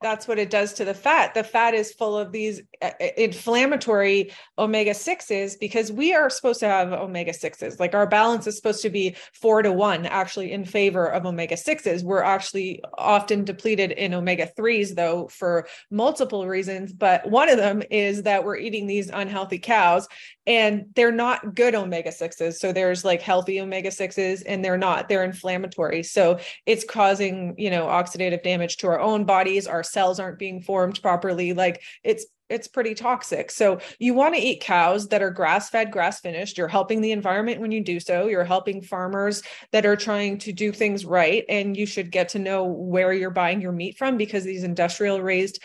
that's 0.00 0.28
what 0.28 0.38
it 0.38 0.50
does 0.50 0.72
to 0.74 0.84
the 0.84 0.94
fat. 0.94 1.34
The 1.34 1.42
fat 1.42 1.74
is 1.74 1.92
full 1.92 2.16
of 2.16 2.30
these 2.30 2.62
uh, 2.80 2.90
uh, 3.00 3.06
inflammatory 3.16 4.32
omega 4.58 4.92
6s 4.92 5.58
because 5.58 5.90
we 5.90 6.14
are 6.14 6.30
supposed 6.30 6.60
to 6.60 6.68
have 6.68 6.92
omega 6.92 7.32
6s. 7.32 7.80
Like 7.80 7.94
our 7.94 8.06
balance 8.06 8.46
is 8.46 8.56
supposed 8.56 8.82
to 8.82 8.90
be 8.90 9.16
four 9.32 9.62
to 9.62 9.72
one 9.72 10.06
actually 10.06 10.52
in 10.52 10.64
favor 10.64 11.06
of 11.06 11.26
omega 11.26 11.56
6s. 11.56 12.04
We're 12.04 12.22
actually 12.22 12.80
often 12.96 13.44
depleted 13.44 13.92
in 13.92 14.14
omega 14.14 14.50
3s, 14.58 14.94
though, 14.94 15.28
for 15.28 15.66
multiple 15.90 16.46
reasons. 16.46 16.92
But 16.92 17.28
one 17.28 17.48
of 17.48 17.56
them 17.56 17.82
is 17.90 18.22
that 18.22 18.44
we're 18.44 18.58
eating 18.58 18.86
these 18.86 19.08
unhealthy 19.08 19.58
cows 19.58 20.08
and 20.46 20.86
they're 20.96 21.12
not 21.12 21.54
good 21.54 21.74
omega 21.74 22.10
6s 22.10 22.54
so 22.54 22.72
there's 22.72 23.04
like 23.04 23.22
healthy 23.22 23.60
omega 23.60 23.90
6s 23.90 24.42
and 24.46 24.64
they're 24.64 24.78
not 24.78 25.08
they're 25.08 25.22
inflammatory 25.22 26.02
so 26.02 26.38
it's 26.66 26.84
causing 26.84 27.54
you 27.56 27.70
know 27.70 27.86
oxidative 27.86 28.42
damage 28.42 28.76
to 28.76 28.88
our 28.88 29.00
own 29.00 29.24
bodies 29.24 29.68
our 29.72 29.82
cells 29.82 30.20
aren't 30.20 30.38
being 30.38 30.60
formed 30.60 31.00
properly 31.02 31.52
like 31.52 31.82
it's 32.04 32.26
it's 32.52 32.68
pretty 32.68 32.94
toxic. 32.94 33.50
So 33.50 33.80
you 33.98 34.12
want 34.12 34.34
to 34.34 34.40
eat 34.40 34.60
cows 34.60 35.08
that 35.08 35.22
are 35.22 35.30
grass 35.30 35.70
fed, 35.70 35.90
grass 35.90 36.20
finished. 36.20 36.58
You're 36.58 36.68
helping 36.68 37.00
the 37.00 37.12
environment 37.12 37.60
when 37.60 37.72
you 37.72 37.82
do 37.82 37.98
so. 37.98 38.26
You're 38.26 38.44
helping 38.44 38.82
farmers 38.82 39.42
that 39.72 39.86
are 39.86 39.96
trying 39.96 40.36
to 40.38 40.52
do 40.52 40.70
things 40.70 41.06
right. 41.06 41.44
And 41.48 41.74
you 41.76 41.86
should 41.86 42.10
get 42.10 42.28
to 42.30 42.38
know 42.38 42.64
where 42.64 43.12
you're 43.14 43.30
buying 43.30 43.62
your 43.62 43.72
meat 43.72 43.96
from 43.96 44.18
because 44.18 44.44
these 44.44 44.64
industrial 44.64 45.22
raised 45.22 45.60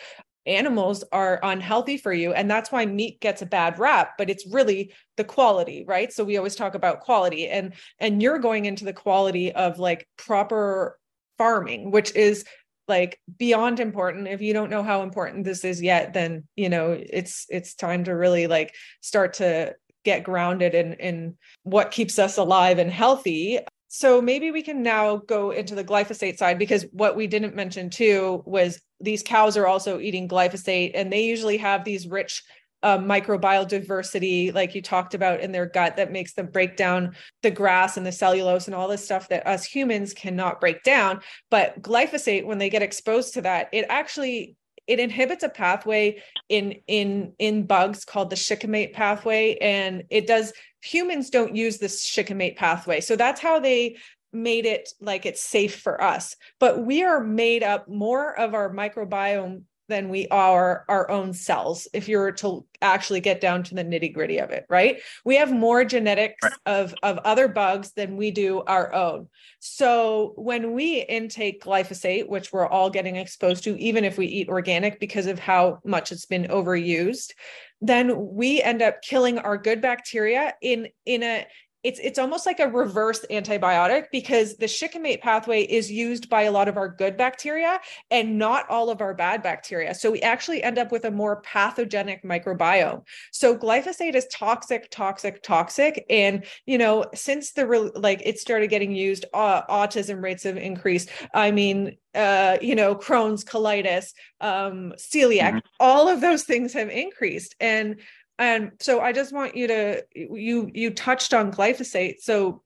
animals 0.46 1.04
are 1.12 1.38
unhealthy 1.42 1.98
for 1.98 2.10
you 2.10 2.32
and 2.32 2.50
that's 2.50 2.72
why 2.72 2.86
meat 2.86 3.20
gets 3.20 3.42
a 3.42 3.46
bad 3.46 3.78
rap 3.78 4.12
but 4.16 4.30
it's 4.30 4.46
really 4.50 4.90
the 5.18 5.24
quality 5.24 5.84
right 5.86 6.10
so 6.10 6.24
we 6.24 6.38
always 6.38 6.56
talk 6.56 6.74
about 6.74 7.00
quality 7.00 7.48
and 7.48 7.74
and 7.98 8.22
you're 8.22 8.38
going 8.38 8.64
into 8.64 8.86
the 8.86 8.92
quality 8.92 9.52
of 9.52 9.78
like 9.78 10.08
proper 10.16 10.98
farming 11.36 11.90
which 11.90 12.14
is 12.14 12.46
like 12.88 13.20
beyond 13.36 13.80
important. 13.80 14.28
If 14.28 14.40
you 14.40 14.52
don't 14.52 14.70
know 14.70 14.82
how 14.82 15.02
important 15.02 15.44
this 15.44 15.64
is 15.64 15.82
yet 15.82 16.14
then 16.14 16.44
you 16.56 16.68
know 16.68 16.92
it's 16.98 17.46
it's 17.48 17.74
time 17.74 18.04
to 18.04 18.12
really 18.12 18.46
like 18.46 18.74
start 19.00 19.34
to 19.34 19.74
get 20.04 20.24
grounded 20.24 20.74
in 20.74 20.94
in 20.94 21.36
what 21.64 21.90
keeps 21.90 22.18
us 22.18 22.36
alive 22.38 22.78
and 22.78 22.90
healthy. 22.90 23.60
So 23.88 24.20
maybe 24.20 24.50
we 24.50 24.62
can 24.62 24.82
now 24.82 25.16
go 25.16 25.50
into 25.50 25.74
the 25.74 25.84
glyphosate 25.84 26.36
side 26.36 26.58
because 26.58 26.84
what 26.92 27.16
we 27.16 27.26
didn't 27.26 27.54
mention 27.54 27.88
too 27.88 28.42
was 28.44 28.80
these 29.00 29.22
cows 29.22 29.56
are 29.56 29.66
also 29.66 29.98
eating 29.98 30.28
glyphosate 30.28 30.92
and 30.94 31.12
they 31.12 31.24
usually 31.24 31.56
have 31.56 31.84
these 31.84 32.06
rich 32.06 32.42
uh, 32.82 32.98
microbial 32.98 33.66
diversity 33.66 34.52
like 34.52 34.74
you 34.74 34.82
talked 34.82 35.14
about 35.14 35.40
in 35.40 35.52
their 35.52 35.66
gut 35.66 35.96
that 35.96 36.12
makes 36.12 36.34
them 36.34 36.46
break 36.46 36.76
down 36.76 37.14
the 37.42 37.50
grass 37.50 37.96
and 37.96 38.06
the 38.06 38.12
cellulose 38.12 38.66
and 38.66 38.74
all 38.74 38.88
this 38.88 39.04
stuff 39.04 39.28
that 39.28 39.46
us 39.46 39.64
humans 39.64 40.14
cannot 40.14 40.60
break 40.60 40.82
down. 40.82 41.20
But 41.50 41.80
glyphosate 41.82 42.46
when 42.46 42.58
they 42.58 42.70
get 42.70 42.82
exposed 42.82 43.34
to 43.34 43.42
that 43.42 43.68
it 43.72 43.86
actually 43.88 44.56
it 44.86 45.00
inhibits 45.00 45.44
a 45.44 45.48
pathway 45.48 46.22
in 46.48 46.76
in 46.86 47.32
in 47.38 47.66
bugs 47.66 48.04
called 48.04 48.30
the 48.30 48.36
shikimate 48.36 48.92
pathway. 48.92 49.56
And 49.60 50.04
it 50.08 50.26
does 50.26 50.52
humans 50.82 51.30
don't 51.30 51.56
use 51.56 51.78
this 51.78 52.02
shikimate 52.02 52.56
pathway. 52.56 53.00
So 53.00 53.16
that's 53.16 53.40
how 53.40 53.60
they 53.60 53.96
made 54.32 54.66
it 54.66 54.88
like 55.00 55.26
it's 55.26 55.42
safe 55.42 55.80
for 55.80 56.02
us. 56.02 56.36
But 56.60 56.84
we 56.84 57.02
are 57.02 57.22
made 57.22 57.62
up 57.62 57.88
more 57.88 58.38
of 58.38 58.54
our 58.54 58.72
microbiome 58.72 59.62
than 59.88 60.08
we 60.08 60.28
are 60.28 60.84
our 60.88 61.10
own 61.10 61.32
cells 61.32 61.88
if 61.92 62.08
you 62.08 62.18
were 62.18 62.32
to 62.32 62.64
actually 62.82 63.20
get 63.20 63.40
down 63.40 63.62
to 63.62 63.74
the 63.74 63.84
nitty 63.84 64.12
gritty 64.12 64.38
of 64.38 64.50
it 64.50 64.64
right 64.68 65.00
we 65.24 65.36
have 65.36 65.52
more 65.52 65.84
genetics 65.84 66.42
right. 66.42 66.52
of 66.66 66.94
of 67.02 67.18
other 67.18 67.48
bugs 67.48 67.92
than 67.92 68.16
we 68.16 68.30
do 68.30 68.62
our 68.62 68.92
own 68.92 69.28
so 69.58 70.32
when 70.36 70.72
we 70.72 71.02
intake 71.02 71.62
glyphosate 71.62 72.28
which 72.28 72.52
we're 72.52 72.68
all 72.68 72.90
getting 72.90 73.16
exposed 73.16 73.64
to 73.64 73.78
even 73.78 74.04
if 74.04 74.18
we 74.18 74.26
eat 74.26 74.48
organic 74.48 75.00
because 75.00 75.26
of 75.26 75.38
how 75.38 75.78
much 75.84 76.12
it's 76.12 76.26
been 76.26 76.44
overused 76.44 77.32
then 77.80 78.34
we 78.34 78.60
end 78.62 78.82
up 78.82 79.02
killing 79.02 79.38
our 79.38 79.56
good 79.56 79.80
bacteria 79.80 80.54
in 80.60 80.88
in 81.06 81.22
a 81.22 81.46
it's 81.88 81.98
it's 82.00 82.18
almost 82.18 82.44
like 82.44 82.60
a 82.60 82.68
reverse 82.68 83.24
antibiotic 83.30 84.04
because 84.12 84.56
the 84.58 84.68
shikimate 84.68 85.22
pathway 85.22 85.62
is 85.62 85.90
used 85.90 86.28
by 86.28 86.42
a 86.42 86.52
lot 86.52 86.68
of 86.68 86.76
our 86.76 86.86
good 86.86 87.16
bacteria 87.16 87.80
and 88.10 88.36
not 88.38 88.68
all 88.68 88.90
of 88.90 89.00
our 89.00 89.14
bad 89.14 89.42
bacteria 89.42 89.94
so 89.94 90.10
we 90.10 90.20
actually 90.20 90.62
end 90.62 90.76
up 90.76 90.92
with 90.92 91.06
a 91.06 91.10
more 91.10 91.40
pathogenic 91.40 92.22
microbiome 92.22 93.02
so 93.32 93.56
glyphosate 93.56 94.14
is 94.14 94.26
toxic 94.26 94.90
toxic 94.90 95.42
toxic 95.42 96.04
and 96.10 96.44
you 96.66 96.76
know 96.76 97.06
since 97.14 97.52
the 97.52 97.66
re- 97.66 97.90
like 97.94 98.20
it 98.22 98.38
started 98.38 98.68
getting 98.68 98.94
used 98.94 99.24
uh, 99.32 99.62
autism 99.66 100.22
rates 100.22 100.42
have 100.42 100.58
increased 100.58 101.08
i 101.32 101.50
mean 101.50 101.96
uh, 102.14 102.58
you 102.60 102.74
know, 102.74 102.96
Crohn's, 102.96 103.44
colitis, 103.44 104.12
um, 104.40 104.92
celiac, 104.98 105.50
mm-hmm. 105.50 105.58
all 105.78 106.08
of 106.08 106.20
those 106.20 106.42
things 106.42 106.72
have 106.72 106.88
increased. 106.88 107.54
And 107.60 108.00
and 108.38 108.72
so 108.80 109.00
i 109.00 109.12
just 109.12 109.32
want 109.32 109.56
you 109.56 109.66
to 109.66 110.02
you 110.14 110.70
you 110.74 110.90
touched 110.90 111.34
on 111.34 111.52
glyphosate. 111.52 112.20
So 112.20 112.62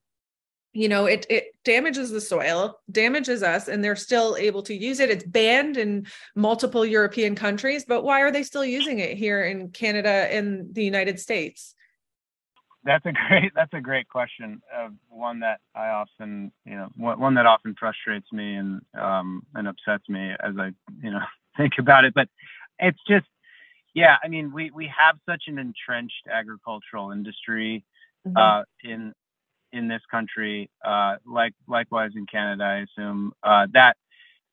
you 0.73 0.89
know 0.89 1.05
it 1.05 1.25
it 1.29 1.55
damages 1.63 2.11
the 2.11 2.21
soil 2.21 2.79
damages 2.91 3.43
us 3.43 3.67
and 3.67 3.83
they're 3.83 3.95
still 3.95 4.35
able 4.37 4.63
to 4.63 4.73
use 4.73 4.99
it. 4.99 5.09
It's 5.09 5.23
banned 5.23 5.77
in 5.77 6.07
multiple 6.35 6.85
european 6.85 7.35
countries 7.35 7.85
but 7.85 8.03
why 8.03 8.21
are 8.21 8.31
they 8.31 8.43
still 8.43 8.65
using 8.65 8.99
it 8.99 9.17
here 9.17 9.43
in 9.43 9.69
canada 9.69 10.09
and 10.09 10.73
the 10.73 10.83
united 10.83 11.19
states? 11.19 11.75
That's 12.85 13.05
a 13.05 13.11
great 13.27 13.51
that's 13.55 13.73
a 13.73 13.81
great 13.81 14.07
question 14.07 14.61
uh, 14.75 14.89
one 15.09 15.39
that 15.41 15.59
i 15.75 15.89
often 15.89 16.51
you 16.65 16.75
know 16.75 16.89
one, 16.95 17.19
one 17.19 17.33
that 17.35 17.45
often 17.45 17.75
frustrates 17.79 18.31
me 18.31 18.55
and 18.55 18.81
um 18.99 19.45
and 19.55 19.67
upsets 19.67 20.07
me 20.09 20.33
as 20.39 20.55
i 20.57 20.71
you 21.01 21.11
know 21.11 21.21
think 21.57 21.73
about 21.79 22.05
it. 22.05 22.13
But 22.13 22.29
it's 22.79 22.99
just 23.07 23.25
yeah, 23.93 24.15
I 24.23 24.27
mean, 24.27 24.51
we 24.53 24.71
we 24.71 24.87
have 24.87 25.17
such 25.27 25.43
an 25.47 25.59
entrenched 25.59 26.27
agricultural 26.31 27.11
industry 27.11 27.83
mm-hmm. 28.27 28.35
uh, 28.37 28.63
in 28.83 29.13
in 29.71 29.87
this 29.87 30.01
country, 30.09 30.69
uh, 30.85 31.15
like 31.25 31.53
likewise 31.67 32.11
in 32.15 32.25
Canada, 32.25 32.63
I 32.63 32.77
assume 32.77 33.33
uh, 33.43 33.67
that 33.73 33.97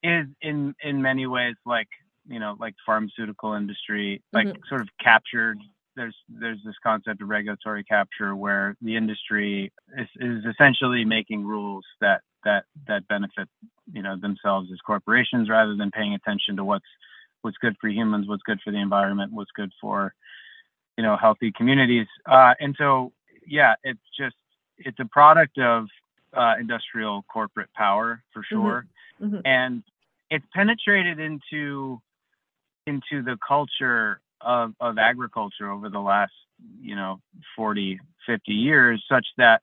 is 0.02 0.26
in 0.42 0.74
in 0.82 1.02
many 1.02 1.26
ways 1.26 1.54
like 1.64 1.88
you 2.28 2.38
know 2.38 2.56
like 2.58 2.74
pharmaceutical 2.84 3.54
industry, 3.54 4.22
like 4.32 4.46
mm-hmm. 4.46 4.62
sort 4.68 4.82
of 4.82 4.88
captured. 5.02 5.58
There's 5.96 6.16
there's 6.28 6.58
this 6.64 6.76
concept 6.82 7.20
of 7.20 7.28
regulatory 7.28 7.84
capture 7.84 8.36
where 8.36 8.76
the 8.80 8.96
industry 8.96 9.72
is, 9.98 10.08
is 10.16 10.44
essentially 10.44 11.04
making 11.04 11.44
rules 11.44 11.84
that 12.00 12.20
that 12.44 12.64
that 12.86 13.08
benefit 13.08 13.48
you 13.92 14.02
know 14.02 14.16
themselves 14.16 14.68
as 14.72 14.78
corporations 14.86 15.48
rather 15.48 15.76
than 15.76 15.90
paying 15.90 16.14
attention 16.14 16.56
to 16.56 16.64
what's 16.64 16.86
what's 17.42 17.56
good 17.58 17.76
for 17.80 17.88
humans, 17.88 18.28
what's 18.28 18.42
good 18.42 18.60
for 18.62 18.70
the 18.70 18.78
environment, 18.78 19.32
what's 19.32 19.50
good 19.52 19.72
for 19.80 20.14
you 20.96 21.04
know 21.04 21.16
healthy 21.16 21.52
communities. 21.52 22.06
Uh, 22.26 22.54
and 22.60 22.74
so 22.78 23.12
yeah, 23.46 23.74
it's 23.82 24.00
just 24.18 24.36
it's 24.78 24.98
a 25.00 25.04
product 25.06 25.58
of 25.58 25.86
uh, 26.34 26.54
industrial 26.60 27.24
corporate 27.32 27.72
power 27.74 28.22
for 28.32 28.40
mm-hmm. 28.40 28.54
sure, 28.54 28.86
mm-hmm. 29.20 29.36
Mm-hmm. 29.36 29.46
and 29.46 29.82
it's 30.30 30.44
penetrated 30.54 31.18
into 31.18 32.00
into 32.86 33.22
the 33.22 33.36
culture 33.46 34.20
of, 34.40 34.72
of 34.80 34.98
agriculture 34.98 35.70
over 35.70 35.88
the 35.88 35.98
last 35.98 36.32
you 36.80 36.94
know 36.94 37.20
40 37.56 38.00
50 38.26 38.52
years 38.52 39.02
such 39.08 39.26
that 39.38 39.62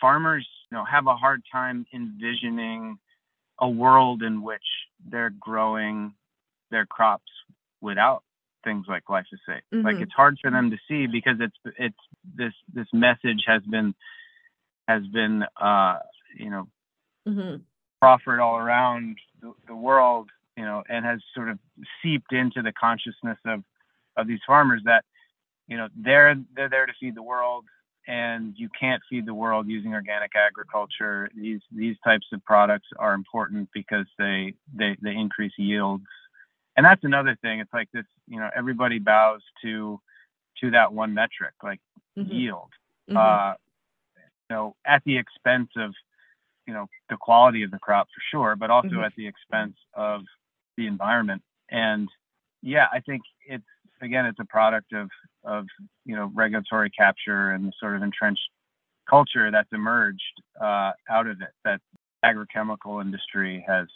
farmers 0.00 0.46
you 0.70 0.76
know 0.76 0.84
have 0.84 1.06
a 1.06 1.16
hard 1.16 1.42
time 1.50 1.86
envisioning 1.92 2.98
a 3.58 3.68
world 3.68 4.22
in 4.22 4.42
which 4.42 4.62
they're 5.08 5.32
growing 5.40 6.14
their 6.72 6.86
crops 6.86 7.30
without 7.80 8.24
things 8.64 8.86
like 8.88 9.04
glyphosate. 9.04 9.62
Mm-hmm. 9.72 9.82
Like 9.82 9.96
it's 9.96 10.12
hard 10.12 10.38
for 10.40 10.50
them 10.50 10.70
to 10.70 10.76
see 10.88 11.06
because 11.06 11.36
it's 11.38 11.74
it's 11.78 11.96
this 12.36 12.52
this 12.72 12.86
message 12.92 13.44
has 13.46 13.62
been 13.62 13.94
has 14.88 15.02
been 15.06 15.44
uh, 15.60 15.98
you 16.36 16.50
know 16.50 16.68
mm-hmm. 17.28 17.56
proffered 18.00 18.40
all 18.40 18.56
around 18.56 19.16
the, 19.40 19.52
the, 19.68 19.74
world, 19.74 20.30
you 20.56 20.64
know, 20.64 20.82
and 20.88 21.04
has 21.04 21.20
sort 21.34 21.48
of 21.48 21.58
seeped 22.02 22.32
into 22.32 22.62
the 22.62 22.72
consciousness 22.72 23.38
of 23.46 23.62
of 24.16 24.26
these 24.26 24.40
farmers 24.46 24.82
that 24.84 25.04
you 25.68 25.76
know 25.76 25.88
they're 25.96 26.34
they're 26.56 26.70
there 26.70 26.86
to 26.86 26.92
feed 26.98 27.14
the 27.14 27.22
world 27.22 27.64
and 28.08 28.54
you 28.56 28.68
can't 28.78 29.00
feed 29.08 29.26
the 29.26 29.34
world 29.34 29.68
using 29.68 29.94
organic 29.94 30.32
agriculture 30.34 31.30
these 31.36 31.60
these 31.70 31.96
types 32.04 32.26
of 32.32 32.44
products 32.44 32.88
are 32.98 33.14
important 33.14 33.68
because 33.72 34.06
they 34.18 34.54
they 34.74 34.96
they 35.00 35.12
increase 35.12 35.52
yields 35.56 36.04
and 36.76 36.84
that's 36.84 37.04
another 37.04 37.36
thing 37.42 37.60
it's 37.60 37.72
like 37.72 37.88
this 37.92 38.04
you 38.28 38.38
know 38.38 38.48
everybody 38.54 38.98
bows 38.98 39.40
to 39.62 40.00
to 40.60 40.70
that 40.70 40.92
one 40.92 41.14
metric 41.14 41.54
like 41.62 41.80
mm-hmm. 42.18 42.30
yield 42.30 42.70
mm-hmm. 43.10 43.16
uh 43.16 43.54
you 44.16 44.56
know 44.56 44.76
at 44.86 45.02
the 45.04 45.16
expense 45.16 45.70
of 45.76 45.92
you 46.66 46.74
know 46.74 46.86
the 47.08 47.16
quality 47.16 47.62
of 47.62 47.70
the 47.70 47.78
crop 47.78 48.06
for 48.06 48.22
sure 48.30 48.56
but 48.56 48.70
also 48.70 48.88
mm-hmm. 48.88 49.04
at 49.04 49.12
the 49.16 49.26
expense 49.26 49.76
of 49.94 50.22
the 50.76 50.86
environment 50.86 51.42
and 51.70 52.08
yeah 52.62 52.86
i 52.92 53.00
think 53.00 53.22
it's 53.46 53.64
again, 54.02 54.26
it's 54.26 54.40
a 54.40 54.44
product 54.44 54.92
of 54.92 55.08
of 55.44 55.66
you 56.04 56.14
know 56.14 56.30
regulatory 56.34 56.90
capture 56.90 57.50
and 57.50 57.66
the 57.66 57.72
sort 57.80 57.96
of 57.96 58.02
entrenched 58.02 58.48
culture 59.08 59.50
that's 59.50 59.72
emerged 59.72 60.42
uh, 60.60 60.92
out 61.08 61.26
of 61.26 61.40
it 61.40 61.48
that 61.64 61.80
agrochemical 62.24 63.00
industry 63.00 63.64
has 63.66 63.86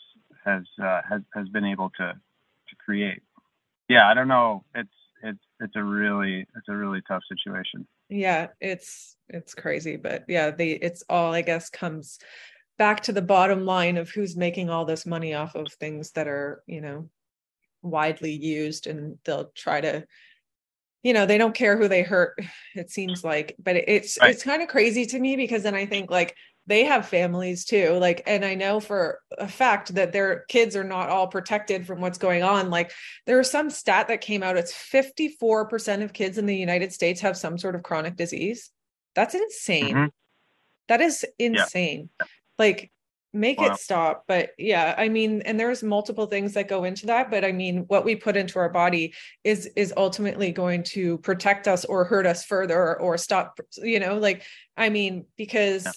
has 0.44 0.62
uh, 0.82 1.00
has 1.08 1.22
has 1.34 1.48
been 1.48 1.64
able 1.64 1.90
to 1.90 2.06
to 2.06 2.16
create. 2.86 3.20
Yeah, 3.88 4.08
I 4.08 4.14
don't 4.14 4.28
know. 4.28 4.64
It's 4.74 4.88
it's 5.22 5.38
it's 5.60 5.76
a 5.76 5.82
really 5.82 6.46
it's 6.56 6.68
a 6.68 6.76
really 6.76 7.02
tough 7.06 7.22
situation. 7.28 7.86
Yeah, 8.08 8.48
it's 8.60 9.16
it's 9.28 9.54
crazy, 9.54 9.96
but 9.96 10.24
yeah, 10.28 10.50
the 10.50 10.72
it's 10.72 11.02
all 11.08 11.34
I 11.34 11.42
guess 11.42 11.68
comes 11.68 12.18
back 12.78 13.02
to 13.04 13.12
the 13.12 13.22
bottom 13.22 13.64
line 13.64 13.96
of 13.96 14.10
who's 14.10 14.36
making 14.36 14.70
all 14.70 14.84
this 14.84 15.06
money 15.06 15.34
off 15.34 15.54
of 15.54 15.66
things 15.80 16.12
that 16.12 16.28
are, 16.28 16.62
you 16.66 16.80
know, 16.80 17.08
widely 17.82 18.32
used 18.32 18.86
and 18.86 19.18
they'll 19.24 19.50
try 19.54 19.80
to 19.80 20.04
you 21.02 21.12
know 21.12 21.24
they 21.24 21.38
don't 21.38 21.54
care 21.54 21.76
who 21.76 21.88
they 21.88 22.02
hurt 22.02 22.38
it 22.74 22.90
seems 22.90 23.22
like 23.22 23.54
but 23.58 23.76
it's 23.76 24.18
right. 24.20 24.30
it's 24.30 24.42
kind 24.42 24.62
of 24.62 24.68
crazy 24.68 25.06
to 25.06 25.18
me 25.18 25.36
because 25.36 25.62
then 25.62 25.74
i 25.74 25.86
think 25.86 26.10
like 26.10 26.34
they 26.66 26.84
have 26.84 27.08
families 27.08 27.64
too 27.64 27.92
like 27.98 28.22
and 28.26 28.44
i 28.44 28.54
know 28.54 28.80
for 28.80 29.20
a 29.38 29.48
fact 29.48 29.94
that 29.94 30.12
their 30.12 30.44
kids 30.48 30.76
are 30.76 30.84
not 30.84 31.08
all 31.08 31.26
protected 31.26 31.86
from 31.86 32.00
what's 32.00 32.18
going 32.18 32.42
on 32.42 32.70
like 32.70 32.92
there 33.26 33.38
was 33.38 33.50
some 33.50 33.70
stat 33.70 34.08
that 34.08 34.20
came 34.20 34.42
out 34.42 34.56
it's 34.56 34.72
54% 34.72 36.02
of 36.02 36.12
kids 36.12 36.38
in 36.38 36.46
the 36.46 36.56
united 36.56 36.92
states 36.92 37.20
have 37.20 37.36
some 37.36 37.58
sort 37.58 37.74
of 37.74 37.82
chronic 37.82 38.16
disease 38.16 38.70
that's 39.14 39.34
insane 39.34 39.94
mm-hmm. 39.94 40.06
that 40.88 41.00
is 41.00 41.24
insane 41.38 42.10
yeah. 42.20 42.26
like 42.58 42.90
make 43.32 43.60
wow. 43.60 43.66
it 43.66 43.76
stop 43.78 44.24
but 44.26 44.50
yeah 44.56 44.94
i 44.96 45.10
mean 45.10 45.42
and 45.42 45.60
there's 45.60 45.82
multiple 45.82 46.24
things 46.24 46.54
that 46.54 46.68
go 46.68 46.84
into 46.84 47.04
that 47.06 47.30
but 47.30 47.44
i 47.44 47.52
mean 47.52 47.84
what 47.88 48.04
we 48.04 48.16
put 48.16 48.34
into 48.34 48.58
our 48.58 48.70
body 48.70 49.12
is 49.44 49.66
is 49.76 49.92
ultimately 49.98 50.52
going 50.52 50.82
to 50.82 51.18
protect 51.18 51.68
us 51.68 51.84
or 51.84 52.04
hurt 52.04 52.24
us 52.24 52.46
further 52.46 52.78
or, 52.78 52.98
or 52.98 53.18
stop 53.18 53.60
you 53.76 54.00
know 54.00 54.16
like 54.16 54.42
i 54.78 54.88
mean 54.88 55.26
because 55.36 55.84
yeah 55.84 55.92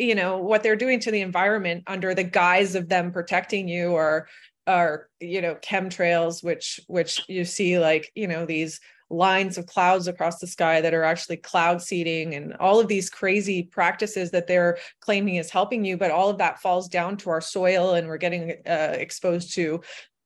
you 0.00 0.14
know 0.14 0.38
what 0.38 0.62
they're 0.62 0.76
doing 0.76 0.98
to 1.00 1.10
the 1.10 1.20
environment 1.20 1.84
under 1.86 2.14
the 2.14 2.24
guise 2.24 2.74
of 2.74 2.88
them 2.88 3.12
protecting 3.12 3.68
you 3.68 3.90
or 3.90 4.28
or 4.66 5.08
you 5.20 5.40
know 5.40 5.54
chemtrails 5.56 6.42
which 6.42 6.80
which 6.86 7.22
you 7.28 7.44
see 7.44 7.78
like 7.78 8.10
you 8.14 8.26
know 8.26 8.46
these 8.46 8.80
lines 9.12 9.58
of 9.58 9.66
clouds 9.66 10.06
across 10.06 10.38
the 10.38 10.46
sky 10.46 10.80
that 10.80 10.94
are 10.94 11.02
actually 11.02 11.36
cloud 11.36 11.82
seeding 11.82 12.34
and 12.34 12.54
all 12.58 12.78
of 12.78 12.86
these 12.86 13.10
crazy 13.10 13.64
practices 13.64 14.30
that 14.30 14.46
they're 14.46 14.78
claiming 15.00 15.34
is 15.34 15.50
helping 15.50 15.84
you 15.84 15.96
but 15.96 16.12
all 16.12 16.30
of 16.30 16.38
that 16.38 16.60
falls 16.60 16.88
down 16.88 17.16
to 17.16 17.28
our 17.28 17.40
soil 17.40 17.94
and 17.94 18.06
we're 18.06 18.16
getting 18.16 18.52
uh, 18.66 18.94
exposed 18.96 19.52
to 19.52 19.80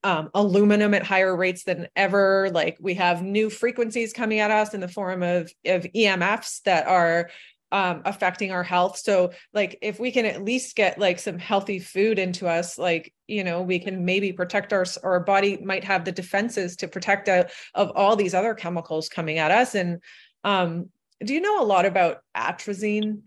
um, 0.04 0.28
aluminum 0.34 0.92
at 0.92 1.02
higher 1.02 1.34
rates 1.34 1.64
than 1.64 1.88
ever. 1.96 2.50
Like 2.52 2.76
we 2.78 2.92
have 2.94 3.22
new 3.22 3.48
frequencies 3.48 4.12
coming 4.12 4.38
at 4.38 4.50
us 4.50 4.74
in 4.74 4.80
the 4.80 4.88
form 4.88 5.22
of 5.22 5.50
of 5.64 5.86
emfs 5.94 6.60
that 6.64 6.86
are 6.86 7.30
um, 7.74 8.02
affecting 8.04 8.52
our 8.52 8.62
health. 8.62 8.96
So, 8.96 9.32
like, 9.52 9.78
if 9.82 9.98
we 9.98 10.12
can 10.12 10.26
at 10.26 10.44
least 10.44 10.76
get 10.76 10.96
like 10.96 11.18
some 11.18 11.40
healthy 11.40 11.80
food 11.80 12.20
into 12.20 12.46
us, 12.46 12.78
like, 12.78 13.12
you 13.26 13.42
know, 13.42 13.62
we 13.62 13.80
can 13.80 14.04
maybe 14.04 14.32
protect 14.32 14.72
our 14.72 14.86
our 15.02 15.18
body 15.18 15.56
might 15.56 15.82
have 15.82 16.04
the 16.04 16.12
defenses 16.12 16.76
to 16.76 16.88
protect 16.88 17.28
out 17.28 17.50
of 17.74 17.90
all 17.96 18.14
these 18.14 18.32
other 18.32 18.54
chemicals 18.54 19.08
coming 19.08 19.38
at 19.38 19.50
us. 19.50 19.74
And 19.74 20.00
um, 20.44 20.88
do 21.24 21.34
you 21.34 21.40
know 21.40 21.60
a 21.60 21.66
lot 21.66 21.84
about 21.84 22.18
atrazine 22.36 23.22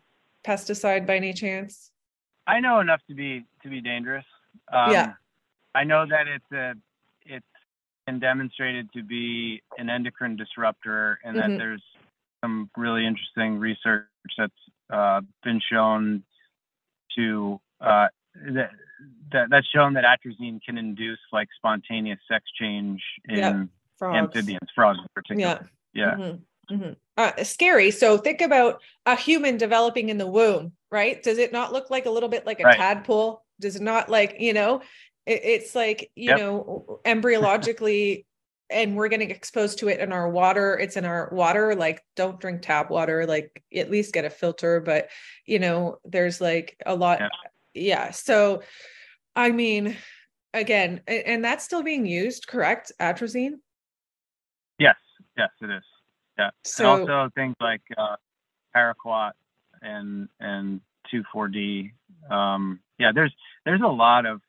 pesticide 0.46 1.06
by 1.06 1.18
any 1.18 1.34
chance? 1.34 1.92
I 2.48 2.62
know 2.62 2.80
enough 2.80 3.02
to 3.10 3.16
be 3.16 3.44
to 3.64 3.70
be 3.70 3.82
dangerous. 3.82 4.26
Um, 4.72 4.94
yeah, 4.94 5.14
I 5.76 5.84
know 5.84 6.06
that 6.08 6.30
it's 6.30 6.52
a 6.54 6.74
it's 7.26 7.46
been 8.06 8.20
demonstrated 8.20 8.94
to 8.94 9.04
be 9.04 9.62
an 9.78 9.90
endocrine 9.90 10.38
disruptor, 10.38 11.20
and 11.26 11.36
mm-hmm. 11.36 11.52
that 11.52 11.58
there's 11.58 11.84
some 12.44 12.70
really 12.78 13.06
interesting 13.06 13.58
research 13.58 14.06
that's 14.38 14.54
uh, 14.92 15.22
been 15.44 15.62
shown 15.72 16.24
to 17.18 17.60
uh, 17.82 18.08
that, 18.54 18.72
that 19.32 19.50
that's 19.50 19.68
shown 19.68 19.94
that 19.94 20.04
atrazine 20.04 20.60
can 20.64 20.78
induce 20.78 21.20
like 21.32 21.48
spontaneous 21.58 22.20
sex 22.30 22.46
change 22.60 23.02
in 23.28 23.38
yep. 23.38 23.68
amphibians, 24.02 24.70
frogs 24.74 25.00
in 25.00 25.08
particular. 25.14 25.70
Yeah. 25.94 26.06
Yeah. 26.06 26.16
Mm-hmm. 26.16 26.76
Mm-hmm. 26.76 26.94
Uh, 27.16 27.44
scary. 27.44 27.92
So 27.92 28.18
think 28.18 28.42
about 28.42 28.82
a 29.06 29.16
human 29.16 29.58
developing 29.58 30.10
in 30.10 30.18
the 30.18 30.28
womb, 30.28 30.74
right? 30.92 31.22
Does 31.24 31.38
it 31.38 31.54
not 31.54 31.74
look 31.74 31.90
like 31.90 32.06
a 32.06 32.10
little 32.10 32.30
bit 32.30 32.46
like 32.46 32.60
a 32.60 32.66
right. 32.66 32.78
tadpole? 32.78 33.42
Does 33.60 33.78
it 33.78 33.82
not 33.82 34.10
like, 34.10 34.36
you 34.40 34.54
know, 34.54 34.82
it, 35.26 35.42
it's 35.44 35.76
like, 35.76 36.12
you 36.16 36.30
yep. 36.30 36.40
know, 36.40 37.00
embryologically 37.06 38.26
and 38.70 38.96
we're 38.96 39.08
getting 39.08 39.32
exposed 39.32 39.80
to 39.80 39.88
it 39.88 40.00
in 40.00 40.12
our 40.12 40.30
water. 40.30 40.78
It's 40.78 40.98
in 40.98 41.06
our 41.06 41.30
water 41.32 41.76
like 41.76 42.04
don't 42.16 42.40
drink 42.40 42.62
tap 42.62 42.90
water 42.90 43.26
like 43.26 43.64
at 43.76 43.90
least 43.90 44.14
get 44.14 44.26
a 44.26 44.30
filter 44.30 44.82
but 44.82 45.10
you 45.46 45.60
know 45.60 45.98
there's 46.04 46.42
like 46.42 46.76
a 46.86 46.96
lot 46.96 47.20
yeah, 47.20 47.30
yeah. 47.74 48.12
so 48.12 48.62
i 49.36 49.52
mean 49.52 49.96
again 50.54 51.02
and 51.08 51.44
that's 51.44 51.64
still 51.64 51.84
being 51.84 52.06
used 52.06 52.48
correct 52.48 52.92
atrazine? 53.00 53.54
Yes 54.80 54.96
yes 55.38 55.50
it 55.62 55.70
is. 55.70 55.84
Yeah 56.38 56.50
so, 56.64 56.94
and 56.94 57.10
also 57.10 57.30
things 57.36 57.56
like 57.62 57.82
uh 57.98 58.16
paraquat 58.76 59.32
and 59.82 60.28
and 60.40 60.82
2,4-D 61.14 61.92
um 62.30 62.80
yeah 62.98 63.12
there's 63.14 63.34
there's 63.66 63.82
a 63.82 63.88
lot 63.88 64.26
of 64.26 64.42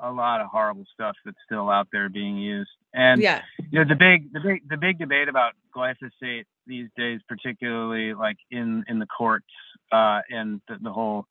a 0.00 0.10
lot 0.10 0.40
of 0.40 0.48
horrible 0.48 0.84
stuff 0.92 1.16
that's 1.24 1.36
still 1.44 1.70
out 1.70 1.88
there 1.92 2.08
being 2.08 2.36
used. 2.36 2.70
And 2.94 3.20
yeah, 3.20 3.42
you 3.70 3.78
know 3.78 3.84
the 3.88 3.94
big 3.94 4.32
the 4.32 4.40
big 4.40 4.68
the 4.68 4.76
big 4.76 4.98
debate 4.98 5.28
about 5.28 5.52
glyphosate 5.74 6.44
these 6.66 6.88
days, 6.96 7.20
particularly 7.28 8.14
like 8.14 8.36
in 8.50 8.84
in 8.88 8.98
the 8.98 9.06
courts 9.06 9.46
uh, 9.92 10.20
and 10.30 10.60
the, 10.68 10.76
the 10.82 10.92
whole 10.92 11.26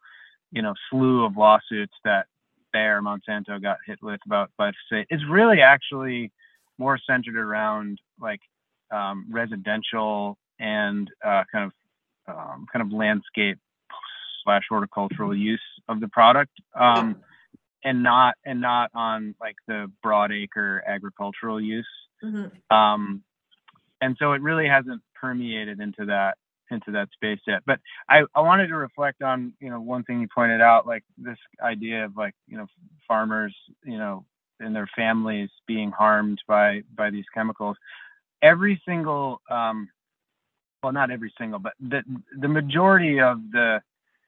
you 0.52 0.62
know 0.62 0.74
slew 0.90 1.26
of 1.26 1.38
lawsuits 1.38 1.94
that 2.04 2.26
Bayer 2.74 3.02
Monsanto 3.02 3.62
got 3.62 3.78
hit 3.86 4.00
with 4.02 4.20
about 4.26 4.52
glyphosate 4.60 5.06
is 5.10 5.22
really 5.30 5.62
actually 5.62 6.32
more 6.78 7.00
centered 7.10 7.38
around 7.38 8.00
like 8.20 8.42
um, 8.92 9.26
residential 9.32 10.38
and 10.60 11.10
uh, 11.24 11.44
kind 11.52 11.66
of 11.66 12.36
um, 12.36 12.66
kind 12.72 12.82
of 12.82 12.92
landscape 12.92 13.60
slash 14.44 14.64
horticultural 14.70 15.36
use 15.36 15.62
of 15.88 16.00
the 16.00 16.08
product. 16.08 16.52
Um, 16.80 17.18
and 17.86 18.02
not 18.02 18.36
and 18.44 18.60
not 18.60 18.90
on 18.96 19.36
like 19.40 19.56
the 19.68 19.90
broad 20.04 20.34
acre 20.34 20.84
agricultural 20.86 21.62
use. 21.62 21.88
Mm-hmm. 22.24 22.76
Um, 22.76 23.24
and 24.02 24.18
so 24.20 24.34
it 24.34 24.42
really 24.42 24.68
hasn't 24.68 25.02
permeated 25.14 25.80
into 25.80 26.06
that 26.08 26.38
into 26.72 26.92
that 26.92 27.10
space 27.14 27.40
yet. 27.46 27.62
But 27.66 27.80
I, 28.10 28.24
I 28.34 28.42
wanted 28.42 28.68
to 28.68 28.76
reflect 28.76 29.22
on 29.22 29.54
you 29.62 29.70
know 29.70 29.80
one 29.80 30.04
thing 30.04 30.20
you 30.20 30.28
pointed 30.34 30.62
out, 30.62 30.88
like 30.88 31.04
this 31.18 31.38
idea 31.62 32.06
of 32.06 32.18
like 32.18 32.34
you 32.48 32.58
know 32.58 32.66
farmers 33.08 33.56
you 33.86 33.98
know 33.98 34.26
and 34.60 34.76
their 34.76 34.90
families 34.96 35.50
being 35.68 35.92
harmed 35.92 36.42
by 36.48 36.82
by 36.94 37.12
these 37.12 37.26
chemicals. 37.34 37.78
Every 38.42 38.82
single 38.88 39.42
um, 39.50 39.90
well 40.82 40.92
not 40.92 41.12
every 41.12 41.32
single, 41.38 41.60
but 41.60 41.74
the 41.80 42.02
the 42.40 42.48
majority 42.48 43.22
of 43.22 43.40
the 43.52 43.82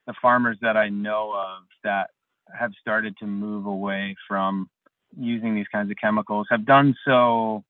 the 0.06 0.14
farmers 0.22 0.56
that 0.62 0.76
I 0.76 0.88
know 0.88 1.32
of 1.34 1.64
that 1.82 2.10
have 2.56 2.72
started 2.80 3.16
to 3.18 3.26
move 3.26 3.66
away 3.66 4.16
from 4.26 4.68
using 5.16 5.54
these 5.54 5.66
kinds 5.72 5.90
of 5.90 5.96
chemicals 5.96 6.46
have 6.50 6.66
done 6.66 6.94
so 7.04 7.64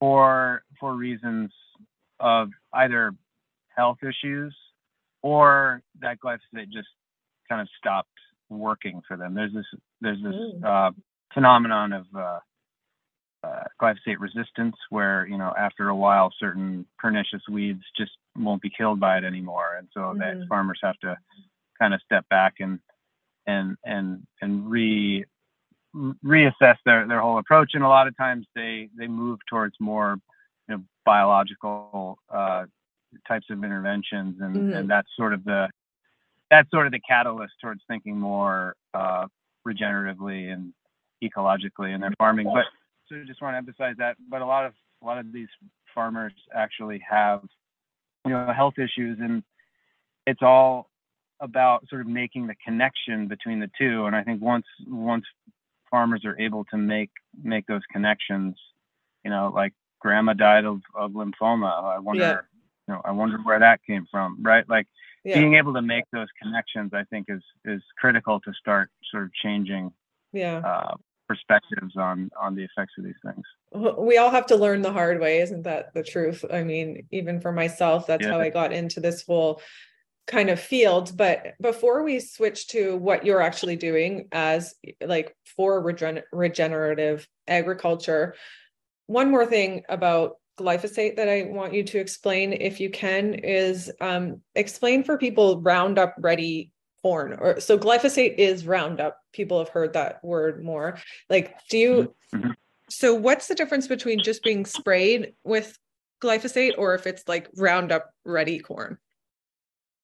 for 0.00 0.62
for 0.80 0.94
reasons 0.94 1.50
of 2.18 2.48
either 2.74 3.12
health 3.76 3.98
issues 4.02 4.54
or 5.22 5.82
that 6.00 6.18
glyphosate 6.18 6.70
just 6.72 6.88
kind 7.48 7.60
of 7.60 7.68
stopped 7.78 8.08
working 8.48 9.00
for 9.06 9.16
them. 9.16 9.34
There's 9.34 9.52
this 9.52 9.66
there's 10.00 10.22
this 10.22 10.34
mm. 10.34 10.64
uh, 10.64 10.90
phenomenon 11.32 11.92
of 11.92 12.06
uh, 12.16 12.38
uh, 13.44 13.64
glyphosate 13.80 14.18
resistance 14.18 14.76
where 14.90 15.26
you 15.26 15.38
know 15.38 15.52
after 15.58 15.88
a 15.88 15.96
while 15.96 16.32
certain 16.38 16.86
pernicious 16.98 17.42
weeds 17.50 17.82
just 17.96 18.12
won't 18.36 18.62
be 18.62 18.70
killed 18.76 19.00
by 19.00 19.18
it 19.18 19.24
anymore, 19.24 19.76
and 19.78 19.88
so 19.92 20.00
mm-hmm. 20.00 20.18
that 20.18 20.48
farmers 20.48 20.80
have 20.82 20.98
to 21.00 21.16
kind 21.78 21.94
of 21.94 22.00
step 22.04 22.28
back 22.28 22.54
and 22.60 22.78
and 23.46 23.76
and 23.84 24.26
and 24.40 24.70
re 24.70 25.24
reassess 25.94 26.76
their 26.84 27.06
their 27.06 27.20
whole 27.20 27.38
approach. 27.38 27.70
And 27.74 27.84
a 27.84 27.88
lot 27.88 28.08
of 28.08 28.16
times 28.16 28.46
they 28.54 28.88
they 28.96 29.06
move 29.06 29.40
towards 29.48 29.74
more 29.80 30.16
you 30.68 30.76
know 30.76 30.82
biological 31.04 32.18
uh, 32.32 32.64
types 33.28 33.46
of 33.50 33.62
interventions. 33.64 34.40
And 34.40 34.56
mm-hmm. 34.56 34.72
and 34.72 34.90
that's 34.90 35.08
sort 35.16 35.32
of 35.32 35.44
the 35.44 35.68
that's 36.50 36.70
sort 36.70 36.86
of 36.86 36.92
the 36.92 37.00
catalyst 37.00 37.54
towards 37.60 37.80
thinking 37.88 38.18
more 38.18 38.74
uh, 38.94 39.26
regeneratively 39.66 40.52
and 40.52 40.72
ecologically 41.22 41.94
in 41.94 42.00
their 42.00 42.12
farming. 42.18 42.46
But 42.52 42.64
so 43.08 43.16
I 43.16 43.24
just 43.26 43.40
want 43.40 43.54
to 43.54 43.58
emphasize 43.58 43.96
that. 43.98 44.16
But 44.28 44.42
a 44.42 44.46
lot 44.46 44.66
of 44.66 44.72
a 45.02 45.06
lot 45.06 45.18
of 45.18 45.32
these 45.32 45.48
farmers 45.94 46.32
actually 46.54 47.02
have 47.08 47.42
you 48.24 48.32
know 48.32 48.52
health 48.54 48.74
issues. 48.78 49.18
And 49.20 49.42
it's 50.26 50.42
all 50.42 50.88
about 51.42 51.86
sort 51.88 52.00
of 52.00 52.06
making 52.06 52.46
the 52.46 52.54
connection 52.64 53.26
between 53.28 53.60
the 53.60 53.70
two. 53.78 54.06
And 54.06 54.16
I 54.16 54.22
think 54.22 54.40
once 54.40 54.64
once 54.86 55.24
farmers 55.90 56.24
are 56.24 56.38
able 56.40 56.64
to 56.66 56.78
make 56.78 57.10
make 57.42 57.66
those 57.66 57.82
connections, 57.92 58.54
you 59.24 59.30
know, 59.30 59.52
like 59.54 59.74
grandma 60.00 60.32
died 60.32 60.64
of, 60.64 60.80
of 60.94 61.12
lymphoma. 61.12 61.84
I 61.84 61.98
wonder, 61.98 62.22
Yeah. 62.22 62.40
you 62.88 62.94
know, 62.94 63.02
I 63.04 63.10
wonder 63.10 63.38
where 63.42 63.58
that 63.58 63.80
came 63.84 64.06
from, 64.10 64.38
right? 64.42 64.66
Like 64.68 64.86
Yeah. 65.24 65.34
being 65.40 65.54
able 65.54 65.74
to 65.74 65.82
make 65.82 66.04
those 66.12 66.28
connections, 66.40 66.92
I 66.94 67.04
think, 67.04 67.26
is 67.28 67.42
is 67.64 67.82
critical 67.98 68.40
to 68.40 68.52
start 68.54 68.88
sort 69.10 69.24
of 69.24 69.34
changing 69.34 69.92
Yeah. 70.32 70.58
uh, 70.64 70.94
perspectives 71.28 71.96
on 71.96 72.30
on 72.40 72.54
the 72.54 72.62
effects 72.64 72.94
of 72.98 73.04
these 73.04 73.20
things. 73.24 73.44
We 73.74 74.18
all 74.18 74.30
have 74.30 74.46
to 74.46 74.56
learn 74.56 74.82
the 74.82 74.92
hard 74.92 75.18
way 75.20 75.40
isn't 75.40 75.62
that 75.62 75.94
the 75.94 76.02
truth 76.02 76.44
i 76.52 76.62
mean 76.62 77.06
even 77.10 77.40
for 77.40 77.52
myself 77.52 78.06
that's 78.06 78.26
how 78.26 78.38
i 78.38 78.50
got 78.50 78.70
into 78.70 79.00
this 79.00 79.24
whole 79.24 79.62
kind 80.26 80.50
of 80.50 80.60
field 80.60 81.16
but 81.16 81.54
before 81.60 82.04
we 82.04 82.20
switch 82.20 82.68
to 82.68 82.96
what 82.96 83.26
you're 83.26 83.40
actually 83.42 83.76
doing 83.76 84.28
as 84.30 84.74
like 85.04 85.36
for 85.56 85.82
regen- 85.82 86.22
regenerative 86.32 87.26
agriculture 87.48 88.34
one 89.06 89.30
more 89.30 89.44
thing 89.44 89.82
about 89.88 90.36
glyphosate 90.58 91.16
that 91.16 91.28
i 91.28 91.42
want 91.42 91.74
you 91.74 91.82
to 91.82 91.98
explain 91.98 92.52
if 92.52 92.78
you 92.78 92.88
can 92.88 93.34
is 93.34 93.90
um, 94.00 94.40
explain 94.54 95.02
for 95.02 95.18
people 95.18 95.60
roundup 95.60 96.14
ready 96.18 96.70
corn 97.02 97.36
or 97.40 97.58
so 97.58 97.76
glyphosate 97.76 98.36
is 98.38 98.64
roundup 98.64 99.18
people 99.32 99.58
have 99.58 99.70
heard 99.70 99.92
that 99.94 100.22
word 100.22 100.62
more 100.62 100.98
like 101.28 101.56
do 101.68 101.78
you 101.78 102.14
Mhm. 102.32 102.54
so 102.88 103.14
what's 103.14 103.48
the 103.48 103.54
difference 103.54 103.88
between 103.88 104.22
just 104.22 104.44
being 104.44 104.64
sprayed 104.64 105.34
with 105.44 105.76
glyphosate 106.22 106.74
or 106.78 106.94
if 106.94 107.06
it's 107.06 107.26
like 107.28 107.50
Roundup 107.56 108.10
ready 108.24 108.58
corn? 108.58 108.98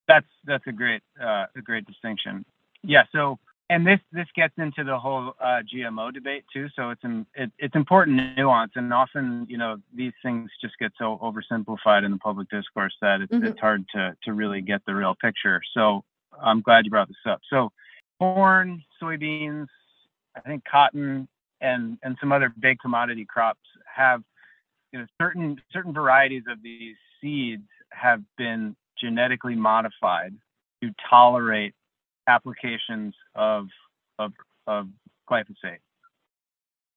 That's 0.09 0.27
that's 0.45 0.67
a 0.67 0.73
great 0.73 1.03
uh, 1.23 1.47
a 1.57 1.63
great 1.63 1.87
distinction. 1.87 2.45
Yeah. 2.83 3.05
So 3.13 3.39
and 3.71 3.87
this 3.87 4.01
this 4.11 4.27
gets 4.35 4.55
into 4.57 4.83
the 4.83 4.99
whole 4.99 5.35
uh, 5.41 5.61
GMO 5.73 6.13
debate 6.13 6.45
too. 6.53 6.69
So 6.75 6.91
it's 6.91 7.05
an, 7.05 7.27
it, 7.35 7.53
it's 7.59 7.77
important 7.77 8.37
nuance, 8.37 8.73
and 8.75 8.93
often 8.93 9.47
you 9.49 9.59
know 9.59 9.77
these 9.95 10.15
things 10.23 10.51
just 10.61 10.79
get 10.79 10.93
so 10.99 11.19
oversimplified 11.23 12.05
in 12.05 12.11
the 12.13 12.19
public 12.19 12.49
discourse 12.49 12.95
that 13.03 13.21
it's, 13.21 13.33
Mhm. 13.33 13.45
it's 13.47 13.61
hard 13.61 13.85
to 13.95 14.17
to 14.25 14.33
really 14.33 14.63
get 14.63 14.81
the 14.87 14.95
real 14.95 15.15
picture. 15.15 15.61
So 15.75 16.03
I'm 16.41 16.63
glad 16.63 16.87
you 16.87 16.91
brought 16.91 17.09
this 17.09 17.17
up. 17.27 17.41
So 17.51 17.71
corn, 18.19 18.83
soybeans, 19.01 19.69
I 20.35 20.41
think 20.41 20.65
cotton, 20.65 21.29
and 21.61 21.99
and 22.03 22.17
some 22.21 22.33
other 22.33 22.53
big 22.59 22.79
commodity 22.79 23.27
crops 23.27 23.61
have 23.95 24.23
you 24.93 25.01
know 25.01 25.07
certain 25.21 25.61
certain 25.71 25.93
varieties 25.93 26.45
of 26.49 26.63
these 26.63 26.97
seeds 27.21 27.69
have 27.91 28.23
been 28.39 28.75
genetically 29.01 29.55
modified 29.55 30.35
to 30.83 30.91
tolerate 31.09 31.75
applications 32.27 33.15
of 33.35 33.69
of 34.19 34.33
of 34.67 34.89
glyphosate 35.29 35.79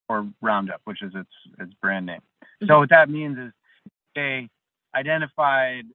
or 0.10 0.28
Roundup, 0.42 0.82
which 0.86 1.02
is 1.02 1.14
its 1.16 1.30
its 1.60 1.74
brand 1.82 2.06
name. 2.06 2.22
So 2.68 2.80
what 2.80 2.90
that 2.90 3.10
means 3.10 3.38
is 3.38 3.52
they 4.16 4.50
identified 4.94 5.86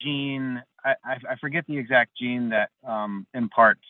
gene. 0.00 0.62
I, 0.84 0.94
I, 1.04 1.18
I 1.30 1.36
forget 1.36 1.64
the 1.66 1.76
exact 1.76 2.16
gene 2.16 2.50
that 2.50 2.70
um, 2.86 3.26
imparts 3.34 3.80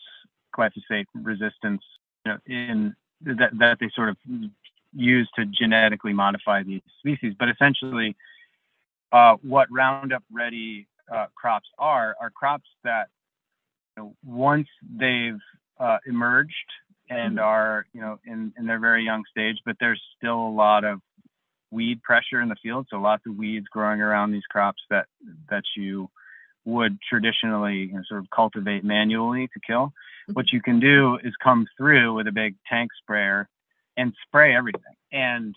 glyphosate 0.57 1.05
resistance. 1.13 1.81
You 2.25 2.33
know, 2.33 2.39
in 2.47 2.95
that 3.21 3.57
that 3.59 3.77
they 3.79 3.89
sort 3.95 4.09
of 4.09 4.17
use 4.93 5.29
to 5.35 5.45
genetically 5.45 6.13
modify 6.13 6.63
these 6.63 6.81
species, 6.99 7.35
but 7.37 7.49
essentially, 7.49 8.15
uh, 9.11 9.35
what 9.43 9.67
Roundup 9.71 10.23
Ready 10.31 10.87
uh, 11.13 11.27
crops 11.35 11.69
are 11.77 12.15
are 12.19 12.29
crops 12.29 12.69
that 12.83 13.07
you 13.95 14.03
know, 14.03 14.15
once 14.25 14.67
they've 14.99 15.39
uh, 15.79 15.97
emerged 16.07 16.53
and 17.09 17.37
Mhm. 17.37 17.43
are 17.43 17.85
you 17.93 18.01
know 18.01 18.19
in 18.25 18.53
in 18.57 18.65
their 18.65 18.79
very 18.79 19.03
young 19.03 19.23
stage, 19.29 19.57
but 19.65 19.77
there's 19.79 20.01
still 20.17 20.39
a 20.47 20.55
lot 20.65 20.83
of 20.83 21.01
weed 21.71 22.01
pressure 22.01 22.41
in 22.41 22.49
the 22.49 22.55
field, 22.63 22.87
so 22.89 22.97
lots 22.99 23.25
of 23.25 23.35
weeds 23.35 23.67
growing 23.69 24.01
around 24.01 24.31
these 24.31 24.45
crops 24.49 24.81
that 24.89 25.07
that 25.49 25.63
you 25.75 26.09
would 26.65 26.97
traditionally 27.01 27.83
you 27.83 27.93
know, 27.93 28.01
sort 28.07 28.19
of 28.19 28.29
cultivate 28.29 28.83
manually 28.83 29.47
to 29.47 29.59
kill. 29.65 29.93
What 30.33 30.51
you 30.51 30.61
can 30.61 30.79
do 30.81 31.17
is 31.23 31.33
come 31.41 31.65
through 31.77 32.13
with 32.15 32.27
a 32.27 32.33
big 32.33 32.55
tank 32.69 32.91
sprayer 33.01 33.47
and 33.95 34.13
spray 34.25 34.53
everything, 34.55 34.95
and 35.11 35.55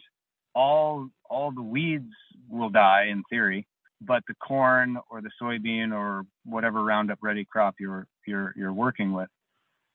all 0.55 1.09
all 1.29 1.51
the 1.51 1.63
weeds 1.63 2.13
will 2.49 2.71
die 2.71 3.07
in 3.07 3.23
theory, 3.31 3.67
but 4.01 4.23
the 4.27 4.35
corn 4.35 4.99
or 5.11 5.21
the 5.21 5.31
soybean 5.41 5.93
or 5.93 6.25
whatever 6.45 6.83
Roundup 6.83 7.19
Ready 7.23 7.45
crop 7.45 7.77
you're 7.79 8.07
you're 8.27 8.53
you're 8.57 8.73
working 8.73 9.13
with 9.13 9.29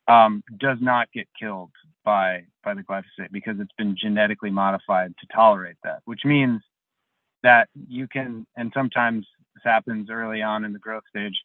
um, 0.07 0.43
does 0.59 0.77
not 0.81 1.11
get 1.13 1.27
killed 1.39 1.71
by 2.03 2.43
by 2.63 2.73
the 2.73 2.81
glyphosate 2.83 3.31
because 3.31 3.55
it's 3.59 3.73
been 3.77 3.95
genetically 3.99 4.51
modified 4.51 5.13
to 5.19 5.27
tolerate 5.33 5.77
that, 5.83 6.01
which 6.05 6.21
means 6.23 6.61
that 7.43 7.69
you 7.87 8.07
can 8.07 8.45
and 8.55 8.71
sometimes 8.73 9.25
this 9.55 9.63
happens 9.63 10.09
early 10.09 10.41
on 10.41 10.65
in 10.65 10.73
the 10.73 10.79
growth 10.79 11.03
stage. 11.09 11.35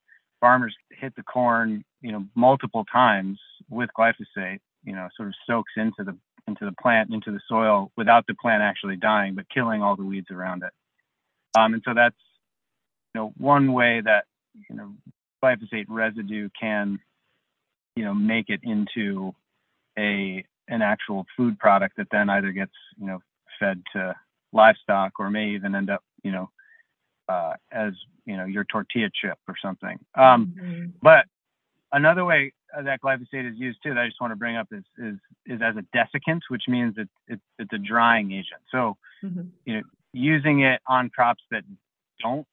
Farmers 0.41 0.75
hit 0.91 1.15
the 1.17 1.23
corn, 1.23 1.85
you 2.01 2.13
know, 2.13 2.25
multiple 2.35 2.85
times 2.91 3.39
with 3.69 3.91
glyphosate, 3.99 4.61
you 4.85 4.95
know, 4.95 5.09
sort 5.17 5.29
of 5.29 5.35
soaks 5.47 5.73
into 5.77 6.05
the 6.05 6.17
into 6.47 6.65
the 6.65 6.75
plant, 6.81 7.13
into 7.13 7.31
the 7.31 7.41
soil 7.49 7.93
without 7.97 8.27
the 8.27 8.35
plant 8.35 8.63
actually 8.63 8.97
dying, 8.97 9.35
but 9.35 9.45
killing 9.53 9.83
all 9.83 9.97
the 9.97 10.05
weeds 10.05 10.31
around 10.31 10.63
it. 10.63 10.73
Um, 11.59 11.75
and 11.75 11.83
so 11.85 11.95
that's 11.95 12.17
you 13.15 13.21
know 13.21 13.33
one 13.37 13.73
way 13.73 14.01
that 14.01 14.25
you 14.69 14.77
know 14.77 14.93
glyphosate 15.43 15.87
residue 15.89 16.49
can 16.59 16.99
you 17.97 18.05
know 18.05 18.15
make 18.15 18.49
it 18.49 18.61
into 18.63 19.35
a 19.99 20.45
an 20.69 20.83
actual 20.83 21.27
food 21.37 21.59
product 21.59 21.97
that 21.97 22.07
then 22.11 22.31
either 22.31 22.53
gets 22.53 22.73
you 22.99 23.07
know 23.07 23.21
fed 23.59 23.83
to 23.93 24.15
livestock 24.53 25.13
or 25.19 25.31
may 25.31 25.51
even 25.51 25.75
end 25.75 25.91
up 25.91 26.03
you 26.23 26.33
know 26.33 26.51
uh, 27.29 27.55
as 27.73 27.93
you 28.27 28.37
know 28.37 28.45
your 28.45 28.65
tortilla 28.65 29.09
chip 29.15 29.39
or 29.49 29.55
something. 29.63 29.99
Um, 30.17 30.53
Mhm. 30.57 30.93
but 31.01 31.27
another 31.93 32.25
way 32.25 32.53
that 32.77 33.01
glyphosate 33.01 33.51
is 33.51 33.57
used 33.59 33.83
too 33.83 33.95
that 33.95 34.01
I 34.01 34.07
just 34.07 34.21
want 34.21 34.33
to 34.33 34.37
bring 34.37 34.57
up 34.57 34.69
is 34.73 34.85
is 34.99 35.17
is 35.47 35.61
as 35.63 35.77
a 35.77 35.83
desiccant, 35.97 36.43
which 36.49 36.65
means 36.69 36.95
it's 36.97 37.11
it's, 37.29 37.43
it's 37.59 37.73
a 37.73 37.79
drying 37.79 38.33
agent. 38.33 38.63
So 38.71 38.97
Mhm. 39.23 39.51
you 39.65 39.75
know 39.75 39.83
using 40.13 40.61
it 40.61 40.81
on 40.87 41.11
crops 41.11 41.43
that 41.51 41.65
don't 42.21 42.47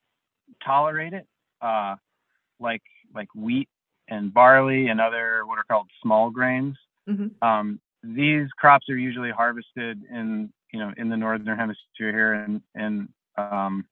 tolerate 0.64 1.14
it, 1.14 1.28
uh, 1.62 1.96
like 2.60 2.82
like 3.14 3.28
wheat 3.36 3.70
and 4.10 4.34
barley 4.34 4.88
and 4.88 5.02
other 5.02 5.46
what 5.46 5.58
are 5.58 5.64
called 5.64 5.90
small 6.02 6.30
grains. 6.30 6.78
Mhm. 7.08 7.32
Um, 7.42 7.80
these 8.04 8.50
crops 8.58 8.90
are 8.90 8.98
usually 8.98 9.32
harvested 9.32 10.04
in 10.10 10.52
you 10.72 10.80
know 10.80 10.94
in 10.98 11.10
the 11.10 11.18
northern 11.18 11.58
hemisphere 11.58 12.12
here 12.12 12.34
in 12.34 12.62
in 12.76 13.10
um, 13.38 13.86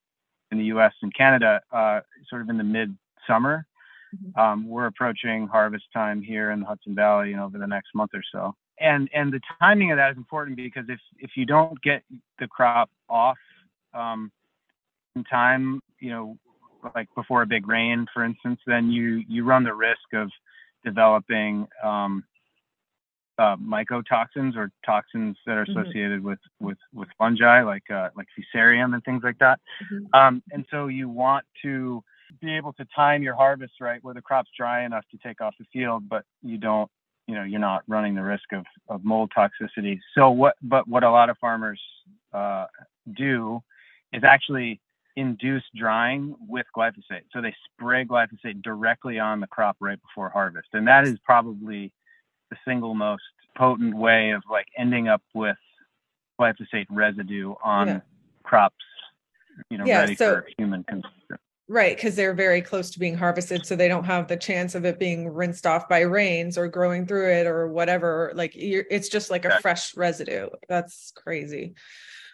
in 0.52 0.58
the 0.58 0.66
U.S. 0.66 0.94
and 1.02 1.14
Canada, 1.14 1.62
uh, 1.72 2.02
sort 2.30 2.42
of 2.42 2.50
in 2.50 2.58
the 2.58 2.64
mid 2.64 2.96
summer. 3.28 3.66
Mhm. 4.16 4.38
Um, 4.40 4.68
we're 4.68 4.86
approaching 4.86 5.48
harvest 5.48 5.86
time 5.94 6.22
here 6.22 6.52
in 6.52 6.62
the 6.62 6.66
Hudson 6.66 6.96
Valley, 6.96 7.30
you 7.30 7.36
know, 7.36 7.46
over 7.46 7.58
the 7.58 7.68
next 7.68 7.94
month 7.94 8.12
or 8.14 8.24
so. 8.32 8.56
And 8.80 9.10
and 9.14 9.32
the 9.32 9.42
timing 9.60 9.92
of 9.92 9.98
that 9.98 10.12
is 10.12 10.18
important 10.18 10.58
because 10.58 10.86
if 10.90 11.00
if 11.20 11.32
you 11.36 11.46
don't 11.46 11.82
get 11.82 12.04
the 12.40 12.48
crop 12.48 12.90
off 13.10 13.38
um, 13.94 14.32
in 15.16 15.24
time, 15.24 15.82
you 16.00 16.10
know, 16.10 16.38
like 16.94 17.08
before 17.16 17.42
a 17.42 17.46
big 17.48 17.68
rain, 17.68 18.06
for 18.14 18.24
instance, 18.24 18.60
then 18.68 18.90
you 18.90 19.24
you 19.28 19.44
run 19.44 19.64
the 19.64 19.74
risk 19.74 20.14
of 20.14 20.30
developing 20.84 21.68
um, 21.84 22.24
uh, 23.38 23.56
mycotoxins 23.58 24.56
or 24.56 24.72
toxins 24.86 25.38
that 25.46 25.58
are 25.58 25.66
Mhm. 25.66 25.70
associated 25.82 26.24
with 26.24 26.40
with 26.60 26.78
with 26.94 27.10
fungi 27.18 27.62
like 27.62 27.90
uh, 27.90 28.10
like 28.16 28.28
fusarium 28.38 28.94
and 28.94 29.04
things 29.04 29.24
like 29.24 29.38
that. 29.40 29.60
Mhm. 29.82 30.08
Um, 30.14 30.44
and 30.52 30.66
so 30.70 30.88
you 30.88 31.10
want 31.10 31.46
to 31.64 32.04
be 32.42 32.56
able 32.56 32.74
to 32.74 32.86
time 32.86 33.24
your 33.24 33.36
harvest 33.36 33.74
right 33.82 34.04
where 34.04 34.14
the 34.14 34.22
crop's 34.22 34.50
dry 34.58 34.84
enough 34.84 35.06
to 35.12 35.18
take 35.18 35.42
off 35.42 35.56
the 35.60 35.66
field, 35.66 36.08
but 36.10 36.26
you 36.42 36.58
don't, 36.58 36.90
you 37.28 37.36
know, 37.36 37.44
you're 37.44 37.60
not 37.60 37.84
running 37.88 38.16
the 38.16 38.24
risk 38.24 38.52
of, 38.52 38.66
of 38.90 39.04
mold 39.04 39.32
toxicity. 39.36 40.00
So 40.14 40.30
what, 40.32 40.56
but 40.62 40.88
what 40.88 41.04
a 41.04 41.10
lot 41.10 41.30
of 41.30 41.38
farmers 41.38 41.82
uh, 42.34 42.66
do 43.14 43.62
is 44.12 44.24
actually 44.24 44.80
induce 45.16 45.64
drying 45.76 46.36
with 46.48 46.66
glyphosate. 46.76 47.24
So 47.32 47.42
they 47.42 47.56
spray 47.74 48.06
glyphosate 48.06 48.62
directly 48.62 49.20
on 49.20 49.40
the 49.40 49.48
crop 49.48 49.78
right 49.80 50.00
before 50.02 50.30
harvest. 50.30 50.70
And 50.74 50.88
that 50.88 51.06
is 51.06 51.18
probably 51.24 51.92
the 52.52 52.58
single 52.66 52.94
most 52.94 53.24
potent 53.58 53.96
way 53.96 54.32
of 54.32 54.44
like 54.50 54.68
ending 54.78 55.08
up 55.08 55.22
with 55.34 55.58
glyphosate 56.40 56.88
residue 56.90 57.56
on 57.64 57.88
Yeah. 57.88 58.00
crops, 58.44 58.76
you 59.70 59.78
know, 59.78 59.86
Yeah, 59.86 60.02
ready 60.02 60.16
so- 60.16 60.42
for 60.42 60.48
human 60.58 60.84
consumption. 60.84 61.38
Right, 61.68 61.98
because 61.98 62.16
they're 62.16 62.36
very 62.36 62.62
close 62.62 62.92
to 62.92 63.00
being 63.00 63.18
harvested, 63.18 63.66
so 63.66 63.76
they 63.76 63.88
don't 63.88 64.04
have 64.04 64.28
the 64.28 64.38
chance 64.38 64.76
of 64.76 64.86
it 64.86 65.00
being 65.00 65.28
rinsed 65.34 65.66
off 65.66 65.90
by 65.90 66.02
rains 66.02 66.60
or 66.60 66.68
growing 66.68 67.08
through 67.08 67.32
it 67.32 67.48
or 67.48 67.68
whatever. 67.68 68.32
Like 68.36 68.56
you're, 68.56 68.86
it's 68.92 69.10
just 69.10 69.32
like 69.32 69.46
a 69.46 69.48
Yeah. 69.48 69.60
fresh 69.62 69.98
residue. 69.98 70.50
That's 70.70 71.10
crazy. 71.16 71.74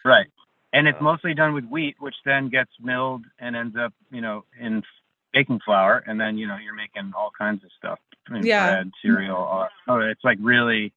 Right. 0.04 0.28
And 0.74 0.88
it's 0.88 0.98
Oh. 1.02 1.04
mostly 1.04 1.34
done 1.34 1.54
with 1.54 1.66
wheat, 1.66 1.96
which 2.00 2.16
then 2.26 2.50
gets 2.50 2.72
milled 2.80 3.26
and 3.40 3.56
ends 3.56 3.76
up, 3.76 3.94
you 4.12 4.22
know, 4.22 4.46
in 4.60 4.84
baking 5.34 5.60
flour. 5.66 6.04
And 6.08 6.20
then, 6.20 6.38
you 6.38 6.48
know, 6.48 6.58
you're 6.58 6.76
making 6.76 7.12
all 7.16 7.32
kinds 7.38 7.64
of 7.64 7.72
stuff. 7.78 8.00
Yeah. 8.42 8.72
Bread, 8.72 8.92
cereal. 9.02 9.38
All, 9.38 9.70
oh, 9.88 10.00
it's 10.00 10.24
like 10.24 10.38
really, 10.42 10.94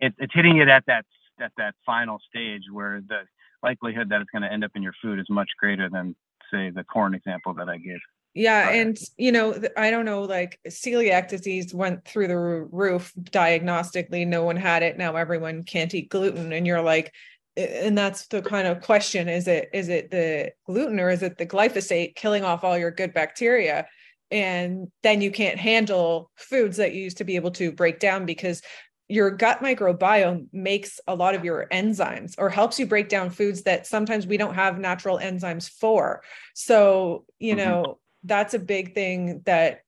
it, 0.00 0.14
it's 0.18 0.34
hitting 0.34 0.58
it 0.58 0.68
at 0.68 0.84
that, 0.86 1.06
at 1.40 1.52
that 1.56 1.74
final 1.86 2.20
stage 2.28 2.64
where 2.70 3.02
the, 3.08 3.22
likelihood 3.64 4.10
that 4.10 4.20
it's 4.20 4.30
going 4.30 4.42
to 4.42 4.52
end 4.52 4.62
up 4.62 4.72
in 4.74 4.82
your 4.82 4.92
food 5.00 5.18
is 5.18 5.24
much 5.30 5.48
greater 5.58 5.88
than 5.88 6.14
say 6.52 6.68
the 6.68 6.84
corn 6.84 7.14
example 7.14 7.54
that 7.54 7.66
I 7.66 7.78
gave. 7.78 7.98
Yeah, 8.34 8.68
and 8.68 8.98
you 9.16 9.32
know, 9.32 9.58
I 9.76 9.90
don't 9.90 10.04
know, 10.04 10.22
like 10.22 10.60
celiac 10.68 11.28
disease 11.28 11.72
went 11.72 12.04
through 12.04 12.28
the 12.28 12.36
roof 12.36 13.12
diagnostically. 13.22 14.26
No 14.26 14.42
one 14.44 14.56
had 14.56 14.82
it. 14.82 14.98
Now 14.98 15.16
everyone 15.16 15.62
can't 15.62 15.94
eat 15.94 16.10
gluten, 16.10 16.52
and 16.52 16.66
you're 16.66 16.82
like, 16.82 17.14
and 17.56 17.96
that's 17.96 18.26
the 18.26 18.42
kind 18.42 18.66
of 18.66 18.80
question: 18.80 19.28
is 19.28 19.48
it 19.48 19.70
is 19.72 19.88
it 19.88 20.10
the 20.10 20.52
gluten 20.66 21.00
or 21.00 21.10
is 21.10 21.22
it 21.22 21.38
the 21.38 21.46
glyphosate 21.46 22.16
killing 22.16 22.44
off 22.44 22.64
all 22.64 22.78
your 22.78 22.90
good 22.90 23.14
bacteria? 23.14 23.86
And 24.30 24.88
then 25.02 25.20
you 25.20 25.30
can't 25.30 25.58
handle 25.58 26.30
foods 26.36 26.78
that 26.78 26.94
you 26.94 27.02
used 27.02 27.18
to 27.18 27.24
be 27.24 27.36
able 27.36 27.52
to 27.52 27.70
break 27.70 28.00
down 28.00 28.26
because 28.26 28.62
your 29.06 29.30
gut 29.30 29.60
microbiome 29.60 30.46
makes 30.52 30.98
a 31.06 31.14
lot 31.14 31.34
of 31.34 31.44
your 31.44 31.68
enzymes 31.70 32.34
or 32.38 32.48
helps 32.48 32.78
you 32.78 32.86
break 32.86 33.08
down 33.08 33.30
foods 33.30 33.62
that 33.62 33.86
sometimes 33.86 34.26
we 34.26 34.36
don't 34.36 34.54
have 34.54 34.78
natural 34.78 35.18
enzymes 35.18 35.68
for. 35.68 36.22
So, 36.54 37.26
you 37.38 37.54
mm-hmm. 37.54 37.64
know, 37.64 37.98
that's 38.24 38.54
a 38.54 38.58
big 38.58 38.94
thing 38.94 39.42
that 39.44 39.83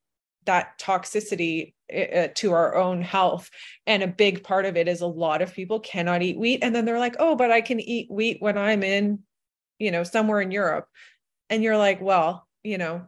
that 0.46 0.78
toxicity 0.78 1.74
uh, 1.92 2.28
to 2.34 2.52
our 2.52 2.76
own 2.76 3.02
health. 3.02 3.50
And 3.86 4.02
a 4.02 4.08
big 4.08 4.42
part 4.42 4.64
of 4.64 4.76
it 4.76 4.88
is 4.88 5.00
a 5.00 5.06
lot 5.06 5.42
of 5.42 5.54
people 5.54 5.80
cannot 5.80 6.22
eat 6.22 6.38
wheat. 6.38 6.60
And 6.62 6.74
then 6.74 6.84
they're 6.84 6.98
like 6.98 7.16
oh 7.18 7.36
but 7.36 7.50
i 7.50 7.60
can 7.60 7.80
eat 7.80 8.10
wheat 8.10 8.38
when 8.40 8.58
i'm 8.58 8.82
in 8.82 9.20
you 9.78 9.90
know 9.90 10.02
somewhere 10.02 10.40
in 10.40 10.50
europe. 10.50 10.88
And 11.50 11.62
you're 11.62 11.76
like 11.76 12.00
well 12.00 12.46
you 12.64 12.78
know 12.78 13.06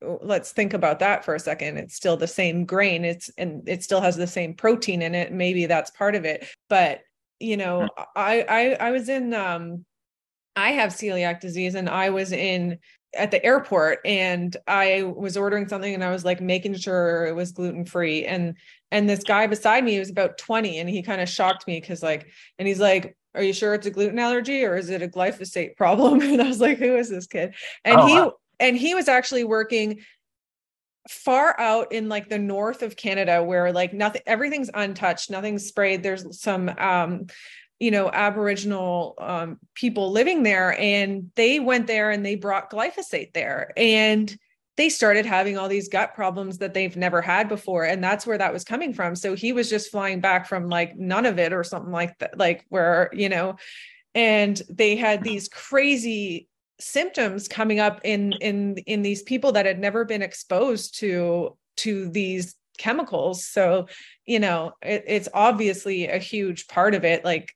let's 0.00 0.52
think 0.52 0.74
about 0.74 1.00
that 1.00 1.24
for 1.24 1.34
a 1.34 1.40
second. 1.40 1.76
It's 1.76 1.96
still 1.96 2.16
the 2.16 2.28
same 2.28 2.64
grain. 2.64 3.04
It's 3.04 3.30
and 3.36 3.68
it 3.68 3.82
still 3.82 4.00
has 4.00 4.16
the 4.16 4.28
same 4.28 4.54
protein 4.54 5.02
in 5.02 5.14
it. 5.14 5.32
Maybe 5.32 5.66
that's 5.66 5.90
part 5.90 6.14
of 6.14 6.24
it. 6.24 6.46
But 6.68 7.00
you 7.40 7.56
know 7.56 7.82
hmm. 7.82 8.02
I, 8.16 8.44
I 8.48 8.88
i 8.88 8.90
was 8.90 9.08
in 9.08 9.32
um 9.34 9.84
i 10.56 10.72
have 10.72 10.90
celiac 10.90 11.40
disease 11.40 11.74
and 11.74 11.88
i 11.88 12.10
was 12.10 12.32
in 12.32 12.78
at 13.14 13.30
the 13.30 13.44
airport 13.44 14.00
and 14.04 14.56
I 14.66 15.02
was 15.02 15.36
ordering 15.36 15.68
something 15.68 15.94
and 15.94 16.04
I 16.04 16.10
was 16.10 16.24
like 16.24 16.40
making 16.40 16.74
sure 16.74 17.26
it 17.26 17.34
was 17.34 17.52
gluten 17.52 17.84
free 17.84 18.26
and 18.26 18.54
and 18.90 19.08
this 19.08 19.22
guy 19.22 19.46
beside 19.46 19.84
me 19.84 19.98
was 19.98 20.10
about 20.10 20.36
20 20.38 20.78
and 20.78 20.88
he 20.88 21.02
kind 21.02 21.20
of 21.20 21.28
shocked 21.28 21.66
me 21.66 21.80
cuz 21.80 22.02
like 22.02 22.26
and 22.58 22.68
he's 22.68 22.80
like 22.80 23.16
are 23.34 23.42
you 23.42 23.52
sure 23.52 23.74
it's 23.74 23.86
a 23.86 23.90
gluten 23.90 24.18
allergy 24.18 24.64
or 24.64 24.76
is 24.76 24.90
it 24.90 25.02
a 25.02 25.08
glyphosate 25.08 25.76
problem 25.76 26.20
and 26.22 26.40
I 26.40 26.48
was 26.48 26.60
like 26.60 26.78
who 26.78 26.96
is 26.96 27.08
this 27.08 27.26
kid 27.26 27.54
and 27.84 28.00
oh, 28.00 28.06
he 28.06 28.14
wow. 28.14 28.32
and 28.60 28.76
he 28.76 28.94
was 28.94 29.08
actually 29.08 29.44
working 29.44 30.00
far 31.08 31.58
out 31.58 31.92
in 31.92 32.10
like 32.10 32.28
the 32.28 32.38
north 32.38 32.82
of 32.82 32.94
Canada 32.94 33.42
where 33.42 33.72
like 33.72 33.94
nothing 33.94 34.20
everything's 34.26 34.70
untouched 34.74 35.30
nothing's 35.30 35.66
sprayed 35.66 36.02
there's 36.02 36.38
some 36.38 36.68
um 36.76 37.26
you 37.78 37.90
know 37.90 38.10
aboriginal 38.12 39.14
um, 39.18 39.58
people 39.74 40.10
living 40.10 40.42
there 40.42 40.78
and 40.80 41.30
they 41.36 41.60
went 41.60 41.86
there 41.86 42.10
and 42.10 42.24
they 42.24 42.34
brought 42.34 42.70
glyphosate 42.70 43.32
there 43.32 43.72
and 43.76 44.36
they 44.78 44.88
started 44.88 45.26
having 45.26 45.58
all 45.58 45.68
these 45.68 45.88
gut 45.88 46.14
problems 46.14 46.58
that 46.58 46.72
they've 46.72 46.96
never 46.96 47.20
had 47.20 47.48
before 47.48 47.84
and 47.84 48.02
that's 48.02 48.24
where 48.24 48.38
that 48.38 48.52
was 48.52 48.62
coming 48.62 48.94
from. 48.94 49.16
So 49.16 49.34
he 49.34 49.52
was 49.52 49.68
just 49.68 49.90
flying 49.90 50.20
back 50.20 50.46
from 50.46 50.68
like 50.68 50.96
Nunavut 50.96 51.50
or 51.50 51.64
something 51.64 51.90
like 51.90 52.16
that 52.18 52.38
like 52.38 52.64
where 52.68 53.10
you 53.12 53.28
know 53.28 53.56
and 54.14 54.62
they 54.70 54.94
had 54.94 55.24
these 55.24 55.48
crazy 55.48 56.48
symptoms 56.80 57.48
coming 57.48 57.80
up 57.80 58.00
in 58.04 58.32
in 58.40 58.76
in 58.86 59.02
these 59.02 59.22
people 59.22 59.52
that 59.52 59.66
had 59.66 59.80
never 59.80 60.04
been 60.04 60.22
exposed 60.22 60.98
to 61.00 61.56
to 61.78 62.08
these 62.10 62.54
chemicals. 62.78 63.44
So 63.44 63.88
you 64.26 64.38
know 64.38 64.74
it, 64.80 65.04
it's 65.08 65.28
obviously 65.34 66.06
a 66.06 66.18
huge 66.18 66.68
part 66.68 66.94
of 66.94 67.04
it 67.04 67.24
like 67.24 67.52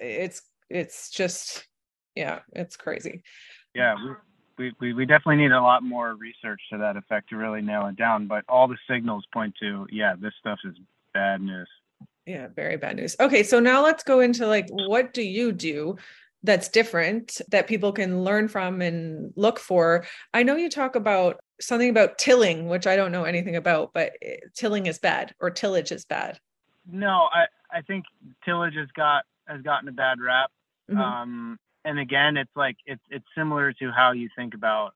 it's 0.00 0.42
it's 0.68 1.10
just 1.10 1.66
yeah 2.14 2.40
it's 2.52 2.76
crazy. 2.76 3.22
Yeah 3.74 3.94
we, 4.58 4.72
we 4.80 4.92
we 4.92 5.06
definitely 5.06 5.36
need 5.36 5.52
a 5.52 5.60
lot 5.60 5.82
more 5.82 6.14
research 6.14 6.60
to 6.70 6.78
that 6.78 6.96
effect 6.96 7.30
to 7.30 7.36
really 7.36 7.62
nail 7.62 7.86
it 7.86 7.96
down 7.96 8.26
but 8.26 8.44
all 8.48 8.68
the 8.68 8.76
signals 8.88 9.24
point 9.32 9.54
to 9.60 9.86
yeah 9.90 10.14
this 10.20 10.32
stuff 10.40 10.58
is 10.64 10.74
bad 11.14 11.40
news. 11.40 11.68
Yeah 12.26 12.48
very 12.48 12.76
bad 12.76 12.96
news. 12.96 13.16
Okay 13.20 13.42
so 13.42 13.60
now 13.60 13.82
let's 13.82 14.04
go 14.04 14.20
into 14.20 14.46
like 14.46 14.66
what 14.70 15.14
do 15.14 15.22
you 15.22 15.52
do 15.52 15.96
that's 16.42 16.68
different 16.68 17.40
that 17.50 17.66
people 17.66 17.92
can 17.92 18.24
learn 18.24 18.48
from 18.48 18.80
and 18.80 19.32
look 19.36 19.58
for? 19.58 20.06
I 20.32 20.42
know 20.42 20.56
you 20.56 20.70
talk 20.70 20.96
about 20.96 21.40
something 21.60 21.90
about 21.90 22.16
tilling 22.16 22.68
which 22.68 22.86
i 22.86 22.96
don't 22.96 23.12
know 23.12 23.24
anything 23.24 23.56
about 23.56 23.92
but 23.92 24.12
eh, 24.22 24.36
tilling 24.54 24.86
is 24.86 24.98
bad 24.98 25.34
or 25.40 25.50
tillage 25.50 25.92
is 25.92 26.04
bad. 26.04 26.38
No 26.90 27.28
i 27.32 27.46
i 27.70 27.82
think 27.82 28.04
tillage 28.44 28.74
has 28.76 28.88
got 28.96 29.24
has 29.50 29.62
gotten 29.62 29.88
a 29.88 29.92
bad 29.92 30.18
rap. 30.20 30.50
Mm-hmm. 30.90 31.00
Um, 31.00 31.58
and 31.84 31.98
again, 31.98 32.36
it's 32.36 32.50
like 32.56 32.76
it's 32.86 33.02
it's 33.10 33.24
similar 33.36 33.72
to 33.74 33.90
how 33.90 34.12
you 34.12 34.28
think 34.36 34.54
about 34.54 34.94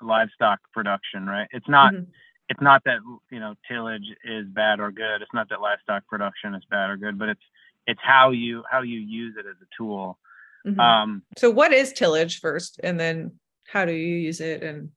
livestock 0.00 0.60
production, 0.72 1.26
right? 1.26 1.48
It's 1.52 1.68
not 1.68 1.94
mm-hmm. 1.94 2.10
it's 2.48 2.60
not 2.60 2.82
that 2.84 2.98
you 3.30 3.40
know 3.40 3.54
tillage 3.70 4.06
is 4.24 4.46
bad 4.48 4.80
or 4.80 4.90
good. 4.90 5.22
It's 5.22 5.34
not 5.34 5.48
that 5.50 5.60
livestock 5.60 6.06
production 6.08 6.54
is 6.54 6.62
bad 6.70 6.90
or 6.90 6.96
good, 6.96 7.18
but 7.18 7.28
it's 7.28 7.42
it's 7.86 8.00
how 8.02 8.30
you 8.30 8.62
how 8.70 8.82
you 8.82 8.98
use 8.98 9.36
it 9.38 9.46
as 9.46 9.56
a 9.62 9.66
tool. 9.76 10.18
Mm-hmm. 10.66 10.80
Um, 10.80 11.22
so, 11.36 11.50
what 11.50 11.72
is 11.72 11.92
tillage 11.92 12.40
first, 12.40 12.80
and 12.82 12.98
then 12.98 13.32
how 13.68 13.84
do 13.84 13.92
you 13.92 14.16
use 14.16 14.40
it, 14.40 14.62
and 14.62 14.90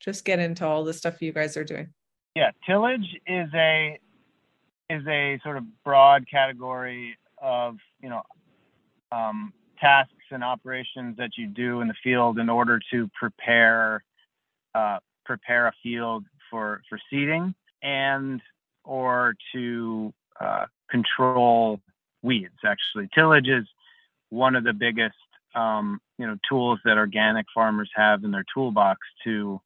just 0.00 0.24
get 0.24 0.38
into 0.38 0.66
all 0.66 0.84
the 0.84 0.94
stuff 0.94 1.22
you 1.22 1.32
guys 1.32 1.56
are 1.56 1.64
doing? 1.64 1.88
Yeah, 2.34 2.50
tillage 2.66 3.16
is 3.26 3.48
a 3.54 3.98
is 4.88 5.06
a 5.06 5.38
sort 5.42 5.56
of 5.56 5.64
broad 5.84 6.26
category 6.28 7.16
of 7.40 7.76
you 8.00 8.08
know 8.08 8.22
um, 9.12 9.52
tasks 9.80 10.14
and 10.30 10.44
operations 10.44 11.16
that 11.16 11.30
you 11.36 11.46
do 11.46 11.80
in 11.80 11.88
the 11.88 11.94
field 12.02 12.38
in 12.38 12.48
order 12.48 12.80
to 12.92 13.08
prepare 13.18 14.04
uh, 14.74 14.98
prepare 15.24 15.66
a 15.66 15.72
field 15.82 16.24
for 16.50 16.82
for 16.88 16.98
seeding 17.10 17.54
and 17.82 18.40
or 18.84 19.34
to 19.52 20.12
uh, 20.40 20.66
control 20.90 21.80
weeds. 22.22 22.54
Actually, 22.64 23.08
tillage 23.14 23.48
is 23.48 23.66
one 24.30 24.54
of 24.56 24.64
the 24.64 24.72
biggest 24.72 25.14
um, 25.54 26.00
you 26.18 26.26
know 26.26 26.36
tools 26.48 26.78
that 26.84 26.98
organic 26.98 27.46
farmers 27.54 27.90
have 27.94 28.24
in 28.24 28.30
their 28.30 28.44
toolbox 28.54 29.00
to 29.24 29.60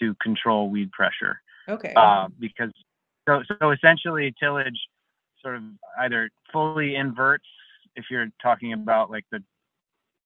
to 0.00 0.14
control 0.22 0.70
weed 0.70 0.90
pressure. 0.92 1.40
Okay. 1.68 1.92
Uh, 1.96 2.28
because 2.38 2.70
so 3.28 3.42
so 3.60 3.70
essentially 3.70 4.34
tillage 4.38 4.78
sort 5.44 5.56
of 5.56 5.62
either 6.00 6.30
fully 6.52 6.96
inverts 6.96 7.44
if 7.94 8.06
you're 8.10 8.26
talking 8.42 8.72
about 8.72 9.10
like 9.10 9.24
the 9.30 9.40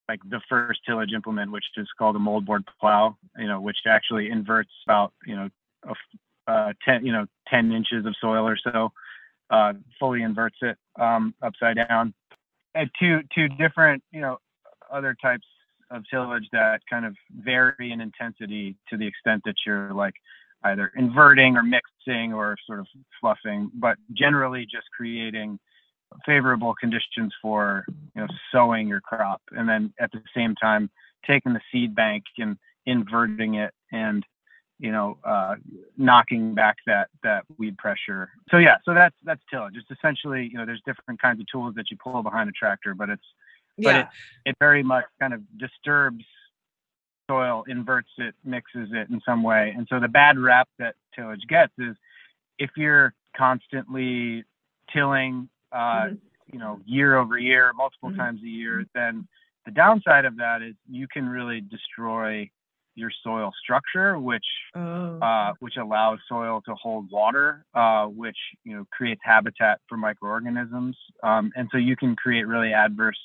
like 0.09 0.21
the 0.31 0.41
first 0.49 0.81
tillage 0.87 1.13
implement, 1.15 1.53
which 1.53 1.67
is 1.77 1.87
called 1.99 2.17
a 2.17 2.19
moldboard 2.19 2.65
plow, 2.81 3.15
you 3.37 3.47
know, 3.47 3.61
which 3.61 3.77
actually 3.87 4.31
inverts 4.31 4.71
about 4.87 5.13
you 5.27 5.37
know 5.37 5.49
a, 5.87 6.51
uh, 6.51 6.73
ten 6.85 7.05
you 7.05 7.13
know 7.13 7.27
ten 7.47 7.73
inches 7.73 8.07
of 8.07 8.15
soil 8.21 8.49
or 8.49 8.57
so, 8.57 8.91
uh, 9.51 9.75
fully 10.01 10.23
inverts 10.23 10.57
it 10.63 10.79
um, 10.99 11.35
upside 11.43 11.77
down. 11.77 12.15
And 12.75 12.91
two 12.99 13.21
two 13.35 13.49
different 13.49 14.03
you 14.11 14.21
know 14.21 14.39
other 14.91 15.15
types 15.21 15.47
of 15.91 16.05
tillage 16.11 16.47
that 16.53 16.81
kind 16.89 17.05
of 17.05 17.15
vary 17.35 17.93
in 17.93 18.01
intensity 18.01 18.77
to 18.89 18.97
the 18.97 19.07
extent 19.07 19.43
that 19.45 19.55
you're 19.67 19.93
like 19.93 20.15
either 20.65 20.93
inverting 20.97 21.57
or 21.57 21.63
mixing 21.63 22.33
or 22.33 22.57
sort 22.67 22.81
of 22.81 22.87
fluffing, 23.21 23.71
but 23.75 23.97
generally 24.13 24.65
just 24.65 24.87
creating 24.97 25.59
favorable 26.25 26.75
conditions 26.75 27.35
for 27.41 27.85
you 28.15 28.23
know 28.23 28.29
sowing 28.53 28.89
your 28.89 29.01
crop, 29.01 29.43
and 29.53 29.69
then 29.69 29.93
at 30.01 30.11
the 30.13 30.23
same 30.35 30.55
time 30.55 30.91
taking 31.27 31.53
the 31.53 31.61
seed 31.71 31.95
bank 31.95 32.25
and 32.39 32.57
inverting 32.87 33.55
it 33.55 33.73
and 33.93 34.25
you 34.79 34.91
know 34.91 35.19
uh, 35.25 35.55
knocking 35.97 36.55
back 36.55 36.77
that 36.87 37.09
that 37.23 37.45
weed 37.59 37.77
pressure. 37.77 38.31
So 38.51 38.59
yeah, 38.59 38.77
so 38.85 38.95
that's 38.95 39.17
that's 39.25 39.43
tillage. 39.51 39.75
It's 39.77 39.91
essentially 39.91 40.49
you 40.51 40.59
know 40.59 40.67
there's 40.67 40.83
different 40.87 41.21
kinds 41.21 41.41
of 41.41 41.47
tools 41.51 41.75
that 41.77 41.91
you 41.91 41.97
pull 42.03 42.23
behind 42.23 42.49
a 42.49 42.53
tractor, 42.53 42.95
but 42.95 43.11
it's 43.11 43.23
yeah. 43.77 43.93
but 43.93 44.01
it, 44.01 44.07
it 44.51 44.57
very 44.59 44.83
much 44.83 45.05
kind 45.21 45.35
of 45.35 45.43
disturbs 45.59 46.25
soil, 47.29 47.65
inverts 47.69 48.11
it, 48.19 48.35
mixes 48.45 48.89
it 48.93 49.11
in 49.11 49.21
some 49.25 49.43
way. 49.43 49.75
And 49.77 49.87
so 49.91 50.01
the 50.01 50.09
bad 50.09 50.39
rap 50.39 50.69
that 50.79 50.95
tillage 51.15 51.43
gets 51.49 51.73
is 51.79 51.97
if 52.59 52.71
you're 52.77 53.15
constantly 53.37 54.45
tilling, 54.93 55.49
uh, 55.73 55.77
mm-hmm. 55.77 56.15
you 56.53 56.59
know, 56.59 56.81
year 56.87 57.17
over 57.17 57.39
year, 57.39 57.73
multiple 57.75 58.11
mm-hmm. 58.11 58.19
times 58.19 58.41
a 58.43 58.49
year, 58.49 58.85
then 58.95 59.29
the 59.65 59.71
downside 59.71 60.25
of 60.25 60.37
that 60.39 60.63
is 60.63 60.75
you 60.91 61.07
can 61.07 61.29
really 61.29 61.61
destroy 61.61 62.51
your 62.95 63.11
soil 63.23 63.53
structure, 63.63 64.19
which 64.19 64.45
oh. 64.75 65.19
uh, 65.21 65.53
which 65.61 65.77
allows 65.77 66.19
soil 66.29 66.61
to 66.67 66.75
hold 66.75 67.11
water, 67.13 67.65
uh, 67.75 68.07
which 68.07 68.37
you 68.65 68.77
know 68.77 68.85
creates 68.91 69.21
habitat 69.23 69.81
for 69.89 69.97
microorganisms, 69.97 70.97
um, 71.23 71.53
and 71.55 71.69
so 71.71 71.79
you 71.79 71.95
can 71.95 72.17
create 72.17 72.47
really 72.47 72.73
adverse 72.73 73.19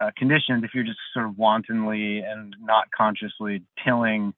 uh, 0.00 0.10
conditions 0.16 0.64
if 0.64 0.70
you're 0.74 0.84
just 0.84 0.98
sort 1.12 1.26
of 1.26 1.36
wantonly 1.38 2.20
and 2.20 2.56
not 2.60 2.90
consciously 2.96 3.62
tilling 3.84 4.32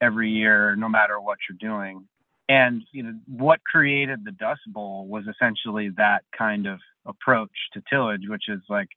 every 0.00 0.30
year, 0.30 0.76
no 0.76 0.88
matter 0.88 1.20
what 1.20 1.38
you're 1.48 1.58
doing. 1.70 2.06
And 2.48 2.82
you 2.92 3.02
know 3.02 3.14
what 3.26 3.60
created 3.64 4.24
the 4.24 4.30
Dust 4.30 4.60
Bowl 4.68 5.06
was 5.08 5.24
essentially 5.26 5.90
that 5.96 6.22
kind 6.36 6.66
of 6.66 6.78
approach 7.04 7.50
to 7.72 7.82
tillage, 7.90 8.28
which 8.28 8.44
is 8.48 8.60
like 8.68 8.88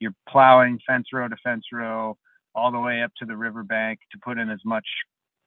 you're 0.00 0.14
plowing 0.28 0.78
fence 0.86 1.06
row 1.12 1.28
to 1.28 1.36
fence 1.42 1.64
row 1.72 2.16
all 2.54 2.70
the 2.72 2.78
way 2.80 3.02
up 3.02 3.12
to 3.18 3.24
the 3.24 3.36
riverbank 3.36 4.00
to 4.12 4.18
put 4.22 4.38
in 4.38 4.50
as 4.50 4.60
much 4.64 4.86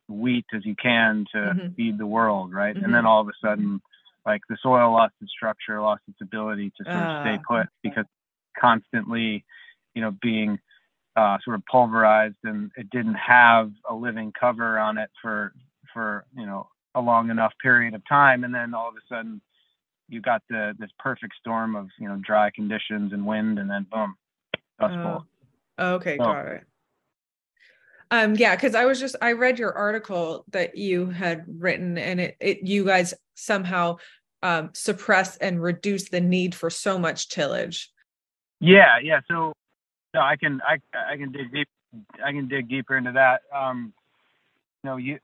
wheat 0.08 0.46
as 0.54 0.66
you 0.66 0.76
can 0.76 1.26
to 1.32 1.38
Mm-hmm. 1.38 1.74
feed 1.76 1.98
the 1.98 2.06
world, 2.08 2.54
right? 2.54 2.76
And 2.76 2.86
Mhm. 2.88 2.94
then 2.94 3.06
all 3.06 3.22
of 3.22 3.28
a 3.28 3.34
sudden, 3.42 3.82
like 4.26 4.42
the 4.50 4.58
soil 4.62 4.92
lost 4.92 5.14
its 5.22 5.32
structure, 5.32 5.82
lost 5.82 6.02
its 6.08 6.22
ability 6.22 6.72
to 6.78 6.86
sort 6.92 7.04
of 7.04 7.10
stay 7.20 7.38
Ah. 7.38 7.44
put 7.48 7.68
because 7.84 8.06
constantly, 8.58 9.44
you 9.94 10.02
know, 10.02 10.12
being 10.22 10.60
uh, 11.16 11.38
sort 11.44 11.56
of 11.56 11.64
pulverized 11.70 12.38
and 12.44 12.72
it 12.76 12.90
didn't 12.90 13.16
have 13.16 13.72
a 13.90 13.94
living 13.94 14.34
cover 14.38 14.80
on 14.80 14.98
it 14.98 15.10
for 15.22 15.54
for 15.94 16.26
you 16.36 16.46
know 16.46 16.68
a 16.96 17.02
long 17.02 17.30
enough 17.30 17.54
period 17.62 17.94
of 17.94 18.02
time, 18.08 18.44
and 18.44 18.54
then 18.54 18.74
all 18.74 18.90
of 18.90 18.96
a 18.96 19.14
sudden 19.14 19.42
you 20.10 20.22
got 20.22 20.42
the 20.50 20.74
this 20.80 20.90
perfect 21.00 21.34
storm 21.40 21.76
of 21.76 21.88
you 22.00 22.08
know 22.08 22.18
dry 22.18 22.50
conditions 22.52 23.14
and 23.14 23.26
wind, 23.26 23.60
and 23.60 23.70
then 23.70 23.86
boom, 23.92 24.16
dust 24.80 24.96
bowl. 24.96 25.26
Oh, 25.78 25.94
okay, 25.96 26.18
So- 26.18 26.24
got 26.24 26.48
it. 26.48 26.64
Um, 28.12 28.36
yeah, 28.36 28.56
because 28.56 28.76
I 28.76 28.86
was 28.86 29.00
just 29.00 29.16
I 29.24 29.32
read 29.32 29.58
your 29.58 29.74
article 29.74 30.46
that 30.50 30.78
you 30.78 31.10
had 31.10 31.46
written, 31.48 31.98
and 31.98 32.22
it, 32.22 32.38
it 32.40 32.60
you 32.62 32.86
guys 32.86 33.16
somehow 33.34 33.98
um, 34.44 34.70
suppress 34.74 35.38
and 35.38 35.60
reduce 35.60 36.10
the 36.10 36.22
need 36.22 36.54
for 36.54 36.70
so 36.70 37.00
much 37.00 37.30
tillage. 37.30 37.90
Yeah, 38.60 39.00
yeah. 39.02 39.22
So 39.28 39.54
no, 40.14 40.22
I 40.22 40.36
can 40.36 40.62
I 40.62 40.80
I 40.96 41.18
can 41.18 41.32
dig 41.32 41.52
deep 41.52 41.68
I 42.24 42.32
can 42.32 42.48
dig 42.48 42.70
deeper 42.70 42.98
into 42.98 43.12
that. 43.14 43.42
Um, 43.54 43.94
you 44.84 44.90
know, 44.90 44.98
you 44.98 45.20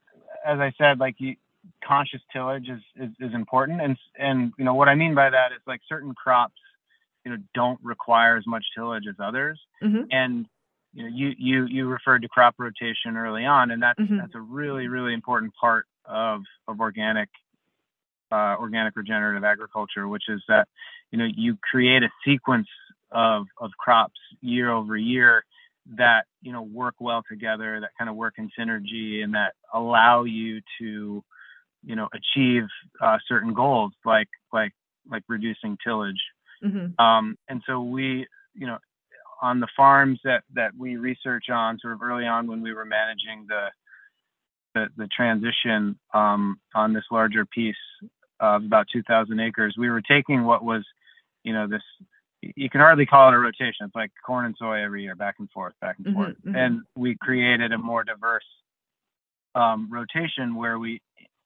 as 0.45 0.59
I 0.59 0.73
said, 0.77 0.99
like 0.99 1.15
you 1.19 1.35
conscious 1.83 2.21
tillage 2.33 2.69
is, 2.69 2.81
is 2.95 3.09
is 3.19 3.33
important, 3.33 3.81
and 3.81 3.97
and 4.17 4.53
you 4.57 4.65
know 4.65 4.73
what 4.73 4.89
I 4.89 4.95
mean 4.95 5.15
by 5.15 5.29
that 5.29 5.51
is 5.51 5.59
like 5.67 5.81
certain 5.87 6.13
crops, 6.15 6.59
you 7.25 7.31
know, 7.31 7.37
don't 7.53 7.79
require 7.83 8.37
as 8.37 8.47
much 8.47 8.65
tillage 8.75 9.05
as 9.07 9.15
others, 9.19 9.59
Mhm. 9.83 10.07
and 10.11 10.45
you 10.93 11.03
know 11.03 11.09
you 11.15 11.33
you 11.37 11.65
you 11.65 11.87
referred 11.87 12.21
to 12.23 12.27
crop 12.27 12.55
rotation 12.57 13.17
early 13.17 13.45
on, 13.45 13.71
and 13.71 13.81
that's 13.81 13.99
Mhm. 13.99 14.19
that's 14.19 14.35
a 14.35 14.41
really 14.41 14.87
really 14.87 15.13
important 15.13 15.53
part 15.55 15.85
of 16.05 16.43
of 16.67 16.79
organic 16.79 17.29
uh, 18.31 18.55
organic 18.59 18.95
regenerative 18.95 19.43
agriculture, 19.43 20.07
which 20.07 20.29
is 20.29 20.41
that 20.47 20.67
you 21.11 21.17
know 21.17 21.25
you 21.25 21.57
create 21.57 22.03
a 22.03 22.09
sequence 22.23 22.67
of 23.12 23.45
of 23.60 23.72
crops 23.78 24.20
year 24.41 24.72
over 24.72 24.95
year 24.95 25.43
that 25.97 26.26
you 26.41 26.51
know 26.51 26.62
work 26.62 26.95
well 26.99 27.24
together, 27.28 27.80
that 27.80 27.91
kind 27.97 28.10
of 28.10 28.16
work 28.16 28.36
in 28.38 28.49
synergy, 28.57 29.24
and 29.24 29.34
that 29.34 29.53
allow 29.74 30.24
you 30.24 30.62
to 30.80 31.24
you 31.84 31.95
know 31.95 32.07
achieve 32.14 32.64
uh, 33.01 33.18
certain 33.28 33.53
goals 33.53 33.93
like 34.05 34.30
like 34.53 34.74
like 35.10 35.24
reducing 35.28 35.78
tillage. 35.84 36.22
Mhm. 36.64 36.99
Um, 36.99 37.38
and 37.47 37.62
so 37.66 37.82
we 37.82 38.28
you 38.53 38.68
know 38.68 38.78
on 39.41 39.60
the 39.60 39.68
farms 39.76 40.20
that 40.24 40.43
that 40.53 40.72
we 40.78 40.97
research 40.97 41.49
on 41.49 41.80
sort 41.80 41.93
of 41.93 42.01
early 42.01 42.26
on 42.26 42.47
when 42.47 42.62
we 42.62 42.74
were 42.74 42.86
managing 42.86 43.45
the 43.47 43.70
the, 44.76 44.88
the 44.97 45.07
transition 45.07 45.97
um, 46.14 46.60
on 46.76 46.93
this 46.93 47.05
larger 47.12 47.45
piece 47.45 47.76
of 48.39 48.64
about 48.64 48.88
2,000 48.91 49.39
acres, 49.39 49.76
we 49.78 49.89
were 49.89 50.01
taking 50.01 50.43
what 50.43 50.64
was, 50.64 50.86
you 51.43 51.53
know, 51.53 51.68
this. 51.68 51.82
You 52.41 52.69
can 52.69 52.81
hardly 52.81 53.05
call 53.05 53.29
it 53.29 53.35
a 53.35 53.37
rotation. 53.37 53.85
It's 53.85 53.95
like 53.95 54.11
corn 54.25 54.45
and 54.45 54.55
soy 54.57 54.83
every 54.83 55.03
year, 55.03 55.15
back 55.15 55.35
and 55.39 55.49
forth, 55.51 55.73
back 55.81 55.97
and 55.97 56.07
Mhm, 56.07 56.13
forth. 56.13 56.37
mhm. 56.45 56.55
And 56.55 56.81
we 56.95 57.15
created 57.15 57.73
a 57.73 57.77
more 57.77 58.03
diverse 58.03 58.45
um, 59.55 59.89
rotation 59.91 60.55
where 60.55 60.79
we 60.79 61.01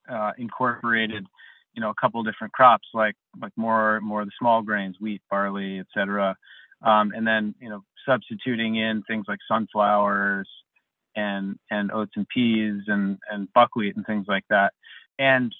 uh, 0.10 0.34
incorporated, 0.38 1.26
you 1.74 1.82
know, 1.82 1.90
a 1.90 1.96
couple 1.96 2.22
different 2.24 2.54
crops 2.54 2.88
like 2.94 3.16
like 3.42 3.54
more 3.56 4.02
more 4.02 4.22
of 4.22 4.28
the 4.28 4.34
small 4.38 4.62
grains, 4.62 4.98
wheat, 5.00 5.22
barley, 5.30 5.80
etc. 5.80 6.36
Um, 6.82 7.12
and 7.16 7.26
then 7.26 7.56
you 7.60 7.70
know 7.70 7.84
substituting 8.06 8.76
in 8.76 9.04
things 9.04 9.26
like 9.28 9.40
sunflowers 9.48 10.50
and 11.16 11.58
and 11.72 11.92
oats 11.92 12.12
and 12.16 12.28
peas 12.28 12.84
and 12.88 13.18
and 13.32 13.52
buckwheat 13.54 13.96
and 13.96 14.06
things 14.06 14.26
like 14.28 14.46
that. 14.50 14.74
And 15.18 15.54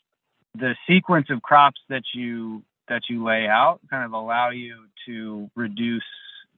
the 0.56 0.76
sequence 0.88 1.30
of 1.30 1.42
crops 1.42 1.80
that 1.90 2.04
you 2.14 2.64
that 2.88 3.04
you 3.10 3.24
lay 3.24 3.48
out 3.48 3.80
kind 3.90 4.06
of 4.06 4.14
allow 4.14 4.50
you 4.50 4.86
to 5.06 5.50
reduce 5.56 6.04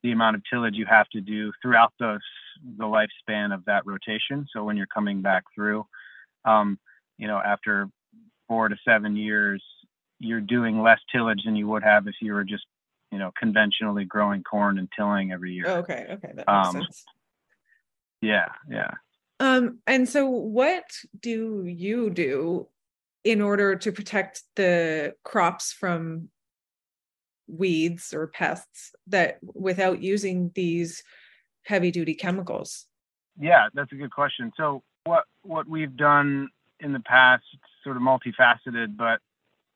the 0.03 0.11
amount 0.11 0.36
of 0.36 0.41
tillage 0.51 0.76
you 0.76 0.86
have 0.86 1.07
to 1.09 1.21
do 1.21 1.51
throughout 1.61 1.93
the 1.99 2.19
the 2.78 2.86
lifespan 2.86 3.53
of 3.53 3.65
that 3.65 3.86
rotation. 3.86 4.47
So 4.53 4.63
when 4.63 4.78
you're 4.78 4.88
coming 4.88 5.21
back 5.21 5.43
through, 5.53 5.86
um, 6.45 6.80
you 7.17 7.28
know, 7.28 7.38
after 7.38 7.89
four 8.47 8.69
to 8.69 8.78
seven 8.86 9.15
years, 9.15 9.63
you're 10.19 10.41
doing 10.41 10.82
less 10.82 10.99
tillage 11.11 11.41
than 11.43 11.55
you 11.55 11.67
would 11.67 11.84
have 11.84 12.07
if 12.07 12.15
you 12.21 12.34
were 12.34 12.45
just, 12.45 12.65
you 13.11 13.19
know, 13.19 13.32
conventionally 13.38 14.05
growing 14.05 14.41
corn 14.43 14.78
and 14.78 14.88
tilling 14.95 15.32
every 15.32 15.53
year. 15.53 15.67
Okay, 15.67 16.05
okay, 16.11 16.32
that 16.34 16.47
makes 16.47 16.47
Um, 16.47 16.73
sense. 16.73 17.03
Yeah, 18.21 18.47
yeah. 18.69 18.91
Um, 19.39 19.80
and 19.86 20.07
so 20.07 20.30
what 20.30 20.86
do 21.19 21.65
you 21.65 22.09
do 22.09 22.67
in 23.26 23.41
order 23.41 23.76
to 23.76 23.91
protect 23.91 24.43
the 24.55 25.13
crops 25.23 25.73
from 25.73 26.30
weeds 27.47 28.13
or 28.13 28.28
pests 28.28 28.95
that 29.07 29.39
without 29.41 30.01
using 30.01 30.51
these 30.55 31.03
heavy 31.63 31.91
duty 31.91 32.13
chemicals? 32.13 32.86
Yeah, 33.38 33.67
that's 33.73 33.91
a 33.91 33.95
good 33.95 34.11
question. 34.11 34.51
So 34.55 34.84
what 35.03 35.26
what 35.41 35.67
we've 35.67 35.95
done 35.97 36.49
in 36.80 36.93
the 36.93 36.99
past, 37.01 37.43
sort 37.84 37.97
of 37.97 38.03
multifaceted, 38.03 38.95
but 38.95 39.19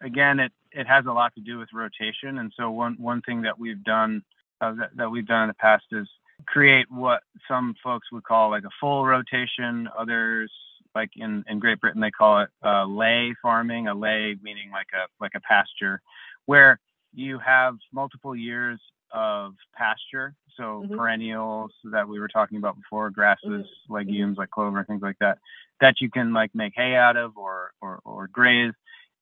again, 0.02 0.40
it 0.40 0.54
it 0.72 0.88
has 0.88 1.06
a 1.08 1.12
lot 1.12 1.34
to 1.36 1.42
do 1.42 1.58
with 1.58 1.70
rotation. 1.74 2.38
And 2.38 2.54
so 2.56 2.70
one 2.70 2.96
one 3.00 3.22
thing 3.24 3.42
that 3.42 3.58
we've 3.58 3.84
done 3.84 4.24
uh, 4.62 4.74
that, 4.74 4.90
that 4.96 5.10
we've 5.10 5.28
done 5.28 5.44
in 5.44 5.48
the 5.48 5.54
past 5.56 5.86
is 5.92 6.08
create 6.46 6.90
what 6.92 7.24
some 7.48 7.76
folks 7.84 8.12
would 8.12 8.24
call 8.24 8.52
like 8.52 8.64
a 8.64 8.70
full 8.80 9.06
rotation. 9.06 9.90
Others, 9.98 10.52
like 10.96 11.10
in 11.16 11.44
in 11.48 11.60
Great 11.60 11.80
Britain, 11.80 12.02
they 12.02 12.12
call 12.12 12.42
it 12.42 12.50
uh, 12.64 12.86
ley 12.86 13.34
farming. 13.42 13.88
A 13.88 13.94
ley 13.94 14.36
meaning 14.42 14.72
like 14.72 14.88
a 14.94 15.08
like 15.22 15.34
a 15.36 15.42
pasture, 15.42 16.02
where 16.46 16.80
you 17.14 17.40
have 17.40 17.76
multiple 17.92 18.36
years 18.36 18.80
of 19.12 19.56
pasture, 19.76 20.36
so 20.56 20.86
Mhm. 20.88 20.96
perennials 20.98 21.72
that 21.86 22.08
we 22.08 22.20
were 22.20 22.28
talking 22.28 22.58
about 22.58 22.76
before, 22.76 23.10
grasses, 23.10 23.46
Mm-hmm. 23.46 23.94
legumes 23.94 24.38
like 24.38 24.50
clover, 24.52 24.84
things 24.84 25.02
like 25.02 25.18
that, 25.20 25.40
that 25.82 26.00
you 26.02 26.10
can 26.10 26.34
like 26.34 26.54
make 26.54 26.74
hay 26.76 26.96
out 26.96 27.18
of 27.18 27.38
or 27.38 27.72
or 27.82 28.00
or 28.06 28.28
graze, 28.28 28.74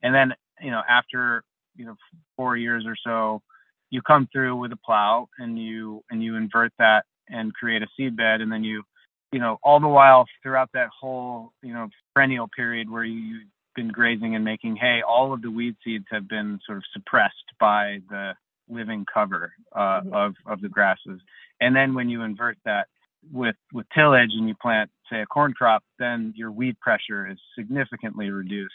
and 0.03 0.13
then 0.13 0.33
you 0.61 0.71
know 0.71 0.81
after 0.89 1.43
you 1.75 1.85
know 1.85 1.95
four 2.35 2.55
years 2.57 2.85
or 2.85 2.95
so, 2.95 3.41
you 3.89 4.01
come 4.01 4.27
through 4.31 4.55
with 4.55 4.71
a 4.71 4.77
plow 4.77 5.27
and 5.37 5.57
you 5.59 6.03
and 6.09 6.23
you 6.23 6.35
invert 6.35 6.71
that 6.79 7.05
and 7.29 7.53
create 7.53 7.81
a 7.83 7.87
seed 7.95 8.15
bed, 8.15 8.41
and 8.41 8.51
then 8.51 8.63
you 8.63 8.83
you 9.31 9.39
know 9.39 9.57
all 9.63 9.79
the 9.79 9.87
while 9.87 10.25
throughout 10.41 10.69
that 10.73 10.89
whole 10.99 11.51
you 11.61 11.73
know 11.73 11.89
perennial 12.13 12.47
period 12.55 12.89
where 12.89 13.03
you, 13.03 13.19
you've 13.19 13.47
been 13.75 13.89
grazing 13.89 14.35
and 14.35 14.43
making 14.43 14.75
hay, 14.75 15.01
all 15.07 15.33
of 15.33 15.41
the 15.41 15.51
weed 15.51 15.75
seeds 15.83 16.05
have 16.09 16.27
been 16.27 16.59
sort 16.65 16.79
of 16.79 16.83
suppressed 16.93 17.35
by 17.59 17.99
the 18.09 18.33
living 18.67 19.05
cover 19.11 19.53
uh, 19.75 20.01
Mhm. 20.01 20.13
of 20.13 20.35
of 20.45 20.61
the 20.61 20.69
grasses. 20.69 21.21
And 21.61 21.75
then 21.75 21.93
when 21.93 22.09
you 22.09 22.21
invert 22.23 22.57
that 22.65 22.87
with 23.31 23.55
with 23.73 23.87
tillage 23.89 24.31
and 24.33 24.47
you 24.47 24.55
plant 24.55 24.89
say 25.09 25.21
a 25.21 25.25
corn 25.25 25.53
crop, 25.53 25.83
then 25.99 26.33
your 26.35 26.51
weed 26.51 26.79
pressure 26.79 27.27
is 27.27 27.37
significantly 27.57 28.29
reduced. 28.29 28.73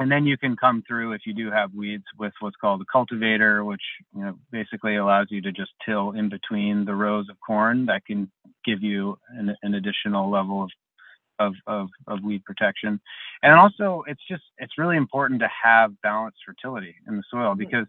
And 0.00 0.10
then 0.10 0.24
you 0.24 0.38
can 0.38 0.56
come 0.56 0.82
through 0.88 1.12
if 1.12 1.22
you 1.26 1.34
do 1.34 1.50
have 1.50 1.74
weeds 1.74 2.04
with 2.18 2.32
what's 2.40 2.56
called 2.56 2.80
a 2.80 2.86
cultivator, 2.90 3.64
which 3.64 3.82
you 4.16 4.22
know 4.24 4.34
basically 4.50 4.96
allows 4.96 5.26
you 5.28 5.42
to 5.42 5.52
just 5.52 5.72
till 5.84 6.12
in 6.12 6.30
between 6.30 6.86
the 6.86 6.94
rows 6.94 7.28
of 7.28 7.36
corn. 7.46 7.84
That 7.86 8.06
can 8.06 8.30
give 8.64 8.82
you 8.82 9.18
an, 9.28 9.54
an 9.62 9.74
additional 9.74 10.30
level 10.30 10.62
of 10.62 10.70
of, 11.38 11.54
of, 11.66 11.88
of 12.06 12.22
weed 12.22 12.44
protection. 12.44 13.00
And 13.42 13.54
also, 13.54 14.04
it's 14.06 14.22
just 14.26 14.42
it's 14.58 14.78
really 14.78 14.96
important 14.96 15.40
to 15.40 15.48
have 15.62 16.00
balanced 16.02 16.38
fertility 16.46 16.94
in 17.06 17.16
the 17.16 17.22
soil 17.30 17.54
because 17.54 17.86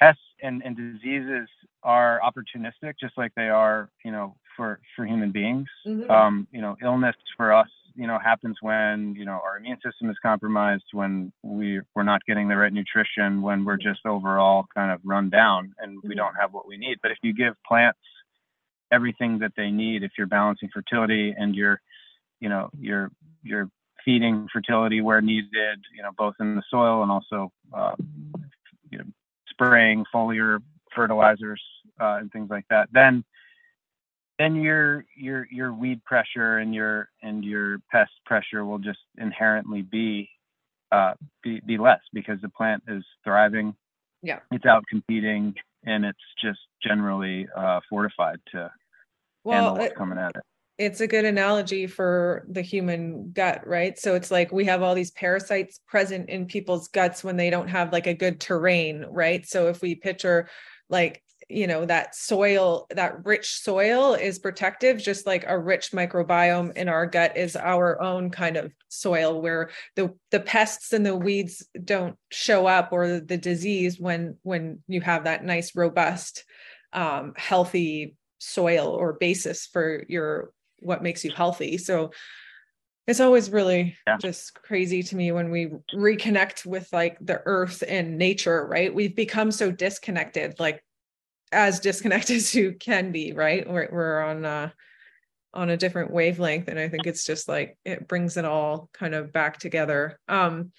pests 0.00 0.22
and, 0.42 0.62
and 0.64 0.76
diseases 0.76 1.48
are 1.82 2.20
opportunistic, 2.24 2.94
just 3.00 3.16
like 3.16 3.32
they 3.36 3.48
are, 3.48 3.90
you 4.04 4.12
know, 4.12 4.36
for 4.56 4.80
for 4.94 5.04
human 5.04 5.32
beings. 5.32 5.68
Mhm. 5.86 6.10
Um, 6.10 6.48
you 6.52 6.60
know, 6.60 6.76
illness 6.82 7.16
for 7.36 7.52
us, 7.52 7.70
you 8.00 8.06
know, 8.06 8.18
happens 8.18 8.56
when 8.62 9.14
you 9.14 9.26
know 9.26 9.38
our 9.44 9.58
immune 9.58 9.76
system 9.84 10.08
is 10.08 10.16
compromised, 10.22 10.84
when 10.92 11.30
we 11.42 11.82
we're 11.94 12.02
not 12.02 12.24
getting 12.24 12.48
the 12.48 12.56
right 12.56 12.72
nutrition, 12.72 13.42
when 13.42 13.62
we're 13.62 13.76
just 13.76 14.06
overall 14.06 14.64
kind 14.74 14.90
of 14.90 15.00
run 15.04 15.28
down 15.28 15.74
and 15.78 16.02
we 16.02 16.14
Mhm. 16.14 16.16
don't 16.16 16.34
have 16.36 16.54
what 16.54 16.66
we 16.66 16.78
need. 16.78 16.98
But 17.02 17.10
if 17.10 17.18
you 17.22 17.34
give 17.34 17.54
plants 17.62 17.98
everything 18.90 19.38
that 19.40 19.54
they 19.54 19.70
need, 19.70 20.02
if 20.02 20.12
you're 20.16 20.26
balancing 20.26 20.70
fertility 20.70 21.34
and 21.38 21.54
you're, 21.54 21.78
you 22.40 22.48
know, 22.48 22.70
you're 22.78 23.10
you're 23.42 23.68
feeding 24.02 24.48
fertility 24.48 25.02
where 25.02 25.20
needed, 25.20 25.84
you 25.94 26.02
know, 26.02 26.12
both 26.16 26.34
in 26.40 26.56
the 26.56 26.62
soil 26.70 27.02
and 27.02 27.12
also, 27.12 27.52
uh, 27.74 27.94
you 28.90 28.96
know, 28.96 29.04
spraying 29.50 30.06
foliar 30.12 30.62
fertilizers 30.94 31.62
uh, 32.00 32.16
and 32.18 32.32
things 32.32 32.48
like 32.48 32.64
that, 32.70 32.88
then 32.92 33.22
then 34.40 34.56
your 34.56 35.04
your 35.14 35.46
your 35.50 35.74
weed 35.74 36.02
pressure 36.04 36.58
and 36.58 36.74
your 36.74 37.10
and 37.22 37.44
your 37.44 37.78
pest 37.92 38.10
pressure 38.24 38.64
will 38.64 38.78
just 38.78 38.98
inherently 39.18 39.82
be 39.82 40.30
uh, 40.90 41.12
be, 41.42 41.60
be 41.66 41.76
less 41.76 42.00
because 42.14 42.40
the 42.40 42.48
plant 42.48 42.82
is 42.88 43.04
thriving. 43.22 43.74
Yeah. 44.22 44.40
It's 44.50 44.64
out 44.64 44.82
competing 44.88 45.54
and 45.84 46.06
it's 46.06 46.18
just 46.42 46.58
generally 46.82 47.46
uh, 47.54 47.80
fortified 47.88 48.40
to 48.52 48.70
well, 49.44 49.62
handle 49.62 49.82
what's 49.82 49.94
coming 49.94 50.18
at 50.18 50.30
it. 50.34 50.42
It's 50.78 51.02
a 51.02 51.06
good 51.06 51.26
analogy 51.26 51.86
for 51.86 52.46
the 52.48 52.62
human 52.62 53.32
gut, 53.32 53.66
right? 53.66 53.98
So 53.98 54.14
it's 54.14 54.30
like 54.30 54.50
we 54.50 54.64
have 54.64 54.82
all 54.82 54.94
these 54.94 55.10
parasites 55.10 55.80
present 55.86 56.30
in 56.30 56.46
people's 56.46 56.88
guts 56.88 57.22
when 57.22 57.36
they 57.36 57.50
don't 57.50 57.68
have 57.68 57.92
like 57.92 58.06
a 58.06 58.14
good 58.14 58.40
terrain, 58.40 59.04
right? 59.10 59.46
So 59.46 59.68
if 59.68 59.82
we 59.82 59.94
picture 59.94 60.48
like 60.88 61.22
you 61.50 61.66
know 61.66 61.84
that 61.84 62.14
soil 62.14 62.86
that 62.90 63.24
rich 63.24 63.60
soil 63.60 64.14
is 64.14 64.38
protective 64.38 64.98
just 64.98 65.26
like 65.26 65.44
a 65.46 65.58
rich 65.58 65.90
microbiome 65.90 66.74
in 66.76 66.88
our 66.88 67.06
gut 67.06 67.36
is 67.36 67.56
our 67.56 68.00
own 68.00 68.30
kind 68.30 68.56
of 68.56 68.72
soil 68.88 69.42
where 69.42 69.70
the 69.96 70.14
the 70.30 70.40
pests 70.40 70.92
and 70.92 71.04
the 71.04 71.16
weeds 71.16 71.66
don't 71.84 72.16
show 72.30 72.66
up 72.66 72.90
or 72.92 73.20
the 73.20 73.36
disease 73.36 73.98
when 73.98 74.36
when 74.42 74.80
you 74.86 75.00
have 75.00 75.24
that 75.24 75.44
nice 75.44 75.74
robust 75.74 76.44
um, 76.92 77.32
healthy 77.36 78.16
soil 78.38 78.88
or 78.88 79.14
basis 79.14 79.66
for 79.66 80.04
your 80.08 80.52
what 80.78 81.02
makes 81.02 81.24
you 81.24 81.30
healthy 81.30 81.76
so 81.76 82.10
it's 83.06 83.20
always 83.20 83.50
really 83.50 83.96
yeah. 84.06 84.16
just 84.18 84.54
crazy 84.54 85.02
to 85.02 85.16
me 85.16 85.32
when 85.32 85.50
we 85.50 85.72
reconnect 85.92 86.64
with 86.64 86.88
like 86.92 87.18
the 87.20 87.42
earth 87.44 87.82
and 87.86 88.16
nature 88.18 88.66
right 88.66 88.94
we've 88.94 89.16
become 89.16 89.50
so 89.50 89.70
disconnected 89.70 90.54
like 90.60 90.82
as 91.52 91.80
disconnected 91.80 92.36
as 92.36 92.54
you 92.54 92.72
can 92.72 93.12
be 93.12 93.32
right 93.32 93.68
we're, 93.68 93.88
we're 93.90 94.22
on 94.22 94.44
uh 94.44 94.70
on 95.52 95.70
a 95.70 95.76
different 95.76 96.12
wavelength 96.12 96.68
and 96.68 96.78
i 96.78 96.88
think 96.88 97.06
it's 97.06 97.24
just 97.24 97.48
like 97.48 97.76
it 97.84 98.06
brings 98.06 98.36
it 98.36 98.44
all 98.44 98.88
kind 98.92 99.14
of 99.14 99.32
back 99.32 99.58
together 99.58 100.18
um 100.28 100.70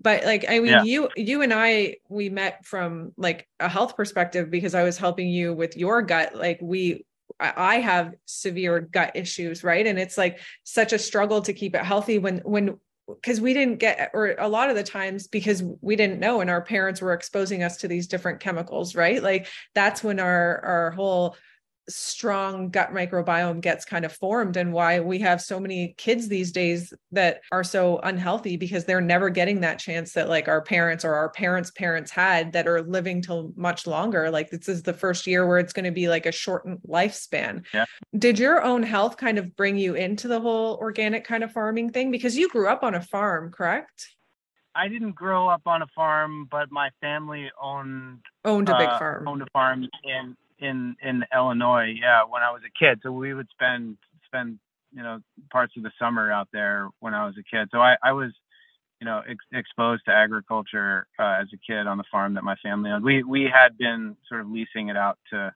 but 0.00 0.24
like 0.24 0.44
i 0.48 0.60
mean 0.60 0.66
yeah. 0.66 0.82
you 0.84 1.08
you 1.16 1.42
and 1.42 1.52
i 1.52 1.96
we 2.08 2.28
met 2.28 2.64
from 2.64 3.12
like 3.16 3.48
a 3.58 3.68
health 3.68 3.96
perspective 3.96 4.48
because 4.48 4.74
i 4.74 4.84
was 4.84 4.96
helping 4.96 5.28
you 5.28 5.52
with 5.52 5.76
your 5.76 6.00
gut 6.02 6.34
like 6.36 6.58
we 6.62 7.04
I 7.38 7.80
have 7.80 8.14
severe 8.26 8.80
gut 8.80 9.12
issues, 9.14 9.64
right? 9.64 9.86
And 9.86 9.98
it's 9.98 10.18
like 10.18 10.40
such 10.64 10.92
a 10.92 10.98
struggle 10.98 11.40
to 11.42 11.52
keep 11.52 11.74
it 11.74 11.84
healthy 11.84 12.18
when 12.18 12.38
when 12.38 12.78
because 13.14 13.40
we 13.40 13.54
didn't 13.54 13.78
get 13.78 14.10
or 14.14 14.34
a 14.38 14.48
lot 14.48 14.70
of 14.70 14.76
the 14.76 14.82
times 14.82 15.26
because 15.26 15.62
we 15.80 15.96
didn't 15.96 16.20
know 16.20 16.40
and 16.40 16.50
our 16.50 16.62
parents 16.62 17.00
were 17.00 17.12
exposing 17.12 17.62
us 17.62 17.78
to 17.78 17.88
these 17.88 18.06
different 18.06 18.40
chemicals 18.40 18.94
right? 18.94 19.22
Like 19.22 19.48
that's 19.74 20.02
when 20.02 20.20
our 20.20 20.60
our 20.64 20.90
whole 20.92 21.36
strong 21.90 22.70
gut 22.70 22.92
microbiome 22.92 23.60
gets 23.60 23.84
kind 23.84 24.04
of 24.04 24.12
formed 24.12 24.56
and 24.56 24.72
why 24.72 25.00
we 25.00 25.18
have 25.18 25.40
so 25.40 25.60
many 25.60 25.94
kids 25.98 26.28
these 26.28 26.52
days 26.52 26.94
that 27.12 27.40
are 27.52 27.64
so 27.64 27.98
unhealthy 27.98 28.56
because 28.56 28.84
they're 28.84 29.00
never 29.00 29.28
getting 29.28 29.60
that 29.60 29.78
chance 29.78 30.12
that 30.12 30.28
like 30.28 30.48
our 30.48 30.62
parents 30.62 31.04
or 31.04 31.14
our 31.14 31.28
parents 31.30 31.70
parents 31.70 32.10
had 32.10 32.52
that 32.52 32.66
are 32.66 32.82
living 32.82 33.20
till 33.20 33.52
much 33.56 33.86
longer 33.86 34.30
like 34.30 34.50
this 34.50 34.68
is 34.68 34.82
the 34.82 34.92
first 34.92 35.26
year 35.26 35.46
where 35.46 35.58
it's 35.58 35.72
going 35.72 35.84
to 35.84 35.90
be 35.90 36.08
like 36.08 36.26
a 36.26 36.32
shortened 36.32 36.78
lifespan 36.88 37.64
yeah. 37.74 37.84
did 38.18 38.38
your 38.38 38.62
own 38.62 38.82
health 38.82 39.16
kind 39.16 39.38
of 39.38 39.54
bring 39.56 39.76
you 39.76 39.94
into 39.94 40.28
the 40.28 40.40
whole 40.40 40.76
organic 40.76 41.24
kind 41.24 41.44
of 41.44 41.52
farming 41.52 41.90
thing 41.90 42.10
because 42.10 42.36
you 42.36 42.48
grew 42.48 42.68
up 42.68 42.82
on 42.82 42.94
a 42.94 43.02
farm 43.02 43.50
correct 43.50 44.08
I 44.74 44.88
didn't 44.88 45.12
grow 45.12 45.48
up 45.48 45.62
on 45.66 45.82
a 45.82 45.86
farm, 45.88 46.46
but 46.50 46.70
my 46.70 46.90
family 47.00 47.50
owned 47.60 48.20
owned 48.44 48.68
a 48.68 48.78
big 48.78 48.88
uh, 48.88 48.98
farm. 48.98 49.28
Owned 49.28 49.42
a 49.42 49.46
farm 49.52 49.88
in 50.04 50.36
in 50.60 50.96
in 51.02 51.24
Illinois, 51.34 51.94
yeah, 52.00 52.22
when 52.28 52.42
I 52.42 52.52
was 52.52 52.62
a 52.66 52.78
kid. 52.78 53.00
So 53.02 53.12
we 53.12 53.34
would 53.34 53.48
spend 53.50 53.96
spend 54.26 54.58
you 54.92 55.02
know 55.02 55.20
parts 55.50 55.74
of 55.76 55.82
the 55.82 55.92
summer 55.98 56.30
out 56.30 56.48
there 56.52 56.88
when 57.00 57.14
I 57.14 57.26
was 57.26 57.34
a 57.38 57.42
kid. 57.42 57.68
So 57.72 57.80
I 57.80 57.96
I 58.02 58.12
was 58.12 58.32
you 59.00 59.06
know 59.06 59.22
ex- 59.28 59.44
exposed 59.52 60.04
to 60.06 60.12
agriculture 60.12 61.06
uh, 61.18 61.38
as 61.40 61.48
a 61.52 61.58
kid 61.58 61.86
on 61.86 61.98
the 61.98 62.04
farm 62.10 62.34
that 62.34 62.44
my 62.44 62.56
family 62.56 62.90
owned. 62.90 63.04
We 63.04 63.22
we 63.22 63.50
had 63.52 63.76
been 63.78 64.16
sort 64.28 64.40
of 64.40 64.50
leasing 64.50 64.88
it 64.88 64.96
out 64.96 65.18
to 65.30 65.54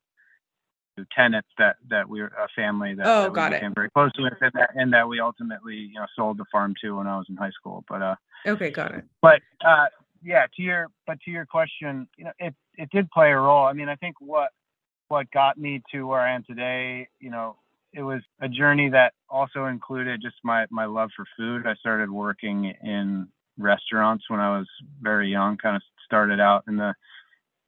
tenants 1.15 1.49
that 1.59 1.77
that 1.91 2.09
we 2.09 2.23
were 2.23 2.29
a 2.29 2.49
family 2.55 2.95
that, 2.95 3.07
oh, 3.07 3.23
that 3.23 3.33
we 3.33 3.35
got 3.35 3.53
became 3.53 3.73
it. 3.73 3.75
very 3.75 3.91
close 3.91 4.13
with 4.19 4.33
and 4.41 4.53
that, 4.55 4.71
and 4.75 4.93
that 4.93 5.09
we 5.09 5.21
ultimately 5.21 5.75
you 5.75 5.95
know 5.95 6.07
sold 6.15 6.39
the 6.39 6.45
farm 6.53 6.75
to 6.81 6.97
when 6.97 7.07
I 7.07 7.17
was 7.17 7.27
in 7.29 7.37
high 7.37 7.51
school 7.51 7.85
but 7.89 8.03
uh 8.03 8.15
okay 8.47 8.71
got 8.71 8.95
it 8.95 9.05
but 9.21 9.41
uh 9.65 9.87
yeah 10.23 10.47
to 10.55 10.63
your 10.63 10.89
but 11.07 11.21
to 11.23 11.31
your 11.31 11.47
question 11.47 12.07
you 12.17 12.25
know 12.25 12.33
it 12.39 12.55
it 12.77 12.91
did 12.91 13.11
play 13.11 13.33
a 13.33 13.37
role 13.37 13.65
I 13.65 13.73
mean 13.73 13.89
I 13.89 13.97
think 13.97 14.17
what 14.21 14.51
what 15.09 15.31
got 15.31 15.59
me 15.59 15.83
to 15.93 16.07
where 16.07 16.21
I 16.21 16.35
am 16.35 16.45
today. 16.45 17.09
You 17.21 17.31
know, 17.31 17.57
it 17.93 18.03
was 18.03 18.23
a 18.41 18.49
journey 18.49 18.91
that 18.91 19.13
also 19.29 19.67
included 19.67 20.21
just 20.23 20.37
my 20.43 20.67
my 20.71 20.87
love 20.87 21.11
for 21.17 21.25
food. 21.37 21.67
I 21.67 21.75
started 21.77 22.11
working 22.11 22.75
in 22.83 23.29
restaurants 23.59 24.25
when 24.29 24.41
I 24.41 24.59
was 24.59 24.67
very 25.01 25.31
young. 25.31 25.57
Kind 25.57 25.77
of 25.77 25.83
started 26.05 26.41
out 26.41 26.65
in 26.69 26.77
the 26.77 26.95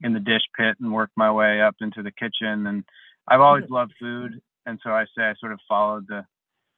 in 0.03 0.13
the 0.13 0.21
dish 0.21 0.43
pit 0.59 0.77
and 0.81 0.93
worked 0.93 1.17
my 1.17 1.31
way 1.31 1.61
up 1.61 1.77
into 1.81 2.03
the 2.03 2.11
kitchen. 2.11 2.67
And 2.67 2.85
I've 3.29 3.41
always 3.41 3.65
mm-hmm. 3.65 3.75
loved 3.75 3.93
food, 4.01 4.41
and 4.67 4.79
so 4.83 4.91
I 4.91 5.05
say 5.17 5.25
I 5.25 5.35
sort 5.39 5.53
of 5.53 5.61
followed 5.69 6.07
the 6.09 6.25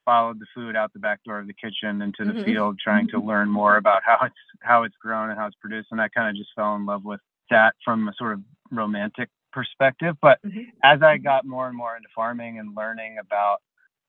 followed 0.04 0.40
the 0.40 0.46
food 0.54 0.74
out 0.74 0.90
the 0.94 0.98
back 0.98 1.22
door 1.24 1.38
of 1.38 1.46
the 1.46 1.52
kitchen 1.52 2.00
into 2.00 2.24
the 2.24 2.32
mm-hmm. 2.32 2.44
field, 2.44 2.78
trying 2.82 3.08
to 3.08 3.18
mm-hmm. 3.18 3.28
learn 3.28 3.48
more 3.48 3.76
about 3.76 4.02
how 4.04 4.18
it's 4.22 4.34
how 4.60 4.82
it's 4.82 4.96
grown 5.00 5.30
and 5.30 5.38
how 5.38 5.46
it's 5.46 5.56
produced. 5.60 5.88
And 5.90 6.00
I 6.00 6.08
kind 6.08 6.28
of 6.28 6.36
just 6.36 6.50
fell 6.56 6.74
in 6.76 6.86
love 6.86 7.04
with 7.04 7.20
that 7.50 7.74
from 7.84 8.08
a 8.08 8.12
sort 8.18 8.32
of 8.34 8.40
romantic 8.70 9.28
perspective. 9.52 10.16
But 10.20 10.38
mm-hmm. 10.44 10.62
as 10.82 11.02
I 11.02 11.18
got 11.18 11.44
more 11.44 11.68
and 11.68 11.76
more 11.76 11.96
into 11.96 12.08
farming 12.14 12.58
and 12.58 12.76
learning 12.76 13.16
about, 13.20 13.58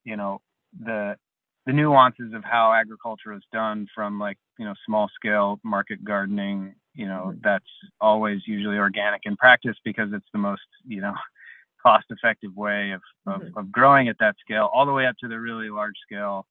you 0.04 0.16
know, 0.16 0.42
the 0.80 1.16
the 1.66 1.74
nuances 1.74 2.34
of 2.34 2.44
how 2.44 2.74
agriculture 2.74 3.34
is 3.34 3.44
done 3.54 3.86
from 3.94 4.20
like, 4.20 4.38
you 4.58 4.66
know, 4.66 4.74
small 4.86 5.08
scale 5.14 5.60
market 5.64 6.04
gardening, 6.04 6.74
you 6.96 7.06
know, 7.06 7.28
mm-hmm. 7.28 7.40
that's 7.44 7.70
always 8.02 8.42
usually 8.48 8.78
organic 8.78 9.22
in 9.26 9.36
practice 9.36 9.76
because 9.86 10.10
it's 10.12 10.26
the 10.34 10.40
most, 10.40 10.64
you 10.88 11.00
know, 11.00 11.14
cost 11.84 12.06
effective 12.10 12.56
way 12.56 12.92
of, 12.92 13.02
of, 13.28 13.42
mm-hmm. 13.42 13.60
of 13.60 13.72
growing 13.72 14.08
at 14.08 14.18
that 14.20 14.36
scale, 14.42 14.70
all 14.74 14.86
the 14.86 14.92
way 14.92 15.06
up 15.06 15.16
to 15.20 15.28
the 15.28 15.40
really 15.40 15.70
large 15.70 15.94
scale, 16.04 16.48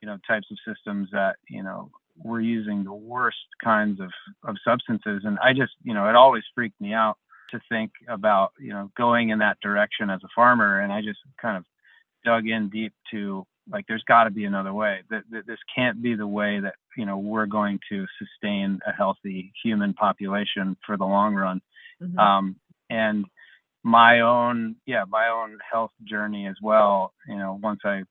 you 0.00 0.08
know, 0.08 0.16
types 0.26 0.46
of 0.50 0.56
systems 0.66 1.08
that, 1.12 1.36
you 1.48 1.62
know, 1.62 1.90
we're 2.16 2.40
using 2.40 2.84
the 2.84 2.92
worst 2.92 3.36
kinds 3.62 4.00
of, 4.00 4.10
of 4.44 4.56
substances. 4.66 5.22
And 5.24 5.38
I 5.40 5.52
just, 5.52 5.72
you 5.82 5.92
know, 5.92 6.08
it 6.08 6.14
always 6.14 6.44
freaked 6.54 6.80
me 6.80 6.94
out 6.94 7.18
to 7.54 7.60
think 7.68 7.92
about 8.08 8.52
you 8.58 8.72
know 8.72 8.90
going 8.96 9.30
in 9.30 9.38
that 9.38 9.58
direction 9.62 10.10
as 10.10 10.20
a 10.24 10.28
farmer. 10.34 10.80
And 10.80 10.92
i 10.92 11.00
just 11.00 11.20
kind 11.40 11.56
of 11.56 11.64
dug 12.24 12.46
in 12.46 12.68
deep 12.68 12.92
to 13.10 13.46
like 13.70 13.86
there's 13.88 14.04
got 14.04 14.24
to 14.24 14.30
be 14.30 14.44
another 14.44 14.72
way. 14.72 15.00
That, 15.10 15.22
that 15.30 15.46
this 15.46 15.58
can't 15.74 16.02
be 16.02 16.14
the 16.14 16.26
way 16.26 16.60
that 16.60 16.74
you 16.96 17.06
know 17.06 17.18
we're 17.18 17.46
going 17.46 17.80
to 17.90 18.06
sustain 18.18 18.80
a 18.86 18.92
healthy 18.92 19.52
human 19.62 19.94
population 19.94 20.76
for 20.86 20.96
the 20.96 21.04
long 21.04 21.34
run. 21.34 21.60
Mm-hmm. 22.02 22.18
um, 22.18 22.56
and 22.90 23.24
my 23.84 24.20
own 24.20 24.76
yeah 24.86 25.04
my 25.08 25.28
own 25.28 25.58
health 25.70 25.92
journey 26.04 26.46
as 26.46 26.56
well 26.62 27.12
you 27.28 27.36
know 27.36 27.58
once 27.62 27.80
i 27.84 28.02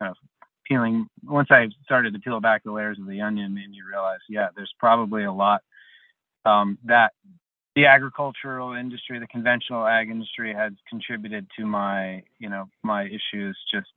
kind 0.00 0.10
of 0.10 0.16
peeling 0.64 1.06
once 1.24 1.48
i 1.50 1.68
started 1.84 2.14
to 2.14 2.20
peel 2.20 2.40
back 2.40 2.62
the 2.64 2.72
layers 2.72 2.98
of 2.98 3.06
the 3.08 3.20
onion 3.20 3.52
made 3.52 3.68
me 3.68 3.78
realize 3.88 4.20
yeah 4.28 4.48
there's 4.56 4.72
probably 4.78 5.24
a 5.24 5.32
lot 5.32 5.62
um, 6.44 6.78
that 6.84 7.12
the 7.76 7.84
agricultural 7.84 8.72
industry, 8.72 9.20
the 9.20 9.26
conventional 9.26 9.86
ag 9.86 10.08
industry 10.08 10.52
has 10.54 10.72
contributed 10.88 11.46
to 11.58 11.66
my, 11.66 12.22
you 12.38 12.48
know, 12.48 12.64
my 12.82 13.04
issues 13.04 13.56
just 13.72 13.88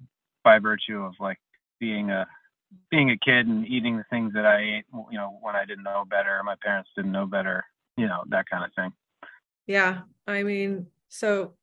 by 0.43 0.59
virtue 0.59 1.01
of 1.01 1.13
like 1.19 1.38
being 1.80 2.11
a 2.11 2.27
being 2.91 3.09
a 3.09 3.17
kid 3.17 3.47
and 3.47 3.65
eating 3.65 3.97
the 3.97 4.03
things 4.11 4.34
that 4.34 4.45
I 4.45 4.59
ate, 4.59 4.86
you 5.09 5.17
know, 5.17 5.39
when 5.41 5.55
I 5.55 5.65
didn't 5.65 5.86
know 5.86 6.03
better, 6.07 6.39
my 6.43 6.55
parents 6.61 6.89
didn't 6.95 7.11
know 7.11 7.25
better, 7.25 7.63
you 7.97 8.05
know, 8.05 8.23
that 8.30 8.47
kind 8.47 8.63
of 8.63 8.71
thing. 8.75 8.93
Yeah. 9.65 10.01
I 10.27 10.43
mean, 10.43 10.88
so 11.07 11.53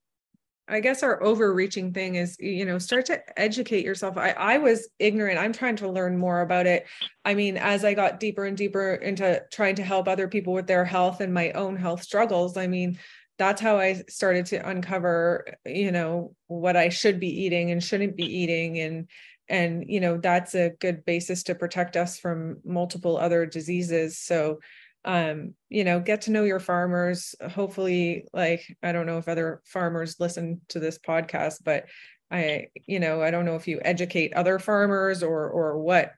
I 0.69 0.81
guess 0.81 1.03
our 1.03 1.23
overreaching 1.23 1.93
thing 1.93 2.17
is, 2.17 2.37
you 2.41 2.65
know, 2.65 2.79
start 2.79 3.07
to 3.07 3.41
educate 3.41 3.85
yourself. 3.85 4.17
I, 4.19 4.31
I 4.31 4.59
was 4.59 4.89
ignorant. 4.99 5.39
I'm 5.39 5.53
trying 5.53 5.77
to 5.77 5.89
learn 5.89 6.19
more 6.19 6.41
about 6.41 6.67
it. 6.67 6.87
I 7.25 7.35
mean, 7.35 7.57
as 7.57 7.85
I 7.85 7.95
got 7.95 8.19
deeper 8.19 8.45
and 8.45 8.57
deeper 8.57 8.95
into 8.95 9.43
trying 9.53 9.77
to 9.77 9.85
help 9.85 10.09
other 10.09 10.27
people 10.27 10.53
with 10.53 10.67
their 10.67 10.85
health 10.85 11.21
and 11.21 11.33
my 11.33 11.53
own 11.53 11.77
health 11.77 12.03
struggles, 12.03 12.57
I 12.57 12.67
mean, 12.67 12.99
that's 13.39 13.61
how 13.61 13.79
I 13.79 14.03
started 14.09 14.47
to 14.47 14.69
uncover, 14.69 15.47
you 15.65 15.93
know, 15.93 16.35
what 16.49 16.77
I 16.77 16.89
should 16.89 17.21
be 17.21 17.45
eating 17.45 17.71
and 17.71 17.85
shouldn't 17.85 18.17
be 18.17 18.25
eating. 18.25 18.81
And, 18.81 19.09
and, 19.49 19.85
you 19.87 20.01
know, 20.01 20.17
that's 20.17 20.55
a 20.57 20.71
good 20.81 21.05
basis 21.05 21.45
to 21.45 21.55
protect 21.55 21.97
us 21.97 22.19
from 22.19 22.59
multiple 22.65 23.17
other 23.19 23.47
diseases. 23.47 24.19
So, 24.19 24.59
um, 25.07 25.55
you 25.69 25.85
know, 25.85 26.01
get 26.01 26.23
to 26.23 26.33
know 26.33 26.43
your 26.43 26.61
farmers. 26.61 27.35
Hopefully, 27.51 28.27
like, 28.35 28.67
I 28.83 28.91
don't 28.93 29.07
know 29.07 29.19
if 29.19 29.29
other 29.29 29.63
farmers 29.65 30.17
listen 30.19 30.61
to 30.69 30.81
this 30.81 30.99
podcast, 30.99 31.63
but 31.65 31.85
I, 32.31 32.69
you 32.87 32.99
know, 32.99 33.23
I 33.23 33.31
don't 33.31 33.45
know 33.45 33.55
if 33.55 33.69
you 33.69 33.81
educate 33.83 34.35
other 34.35 34.59
farmers 34.59 35.23
or, 35.23 35.49
or 35.49 35.79
what, 35.79 36.11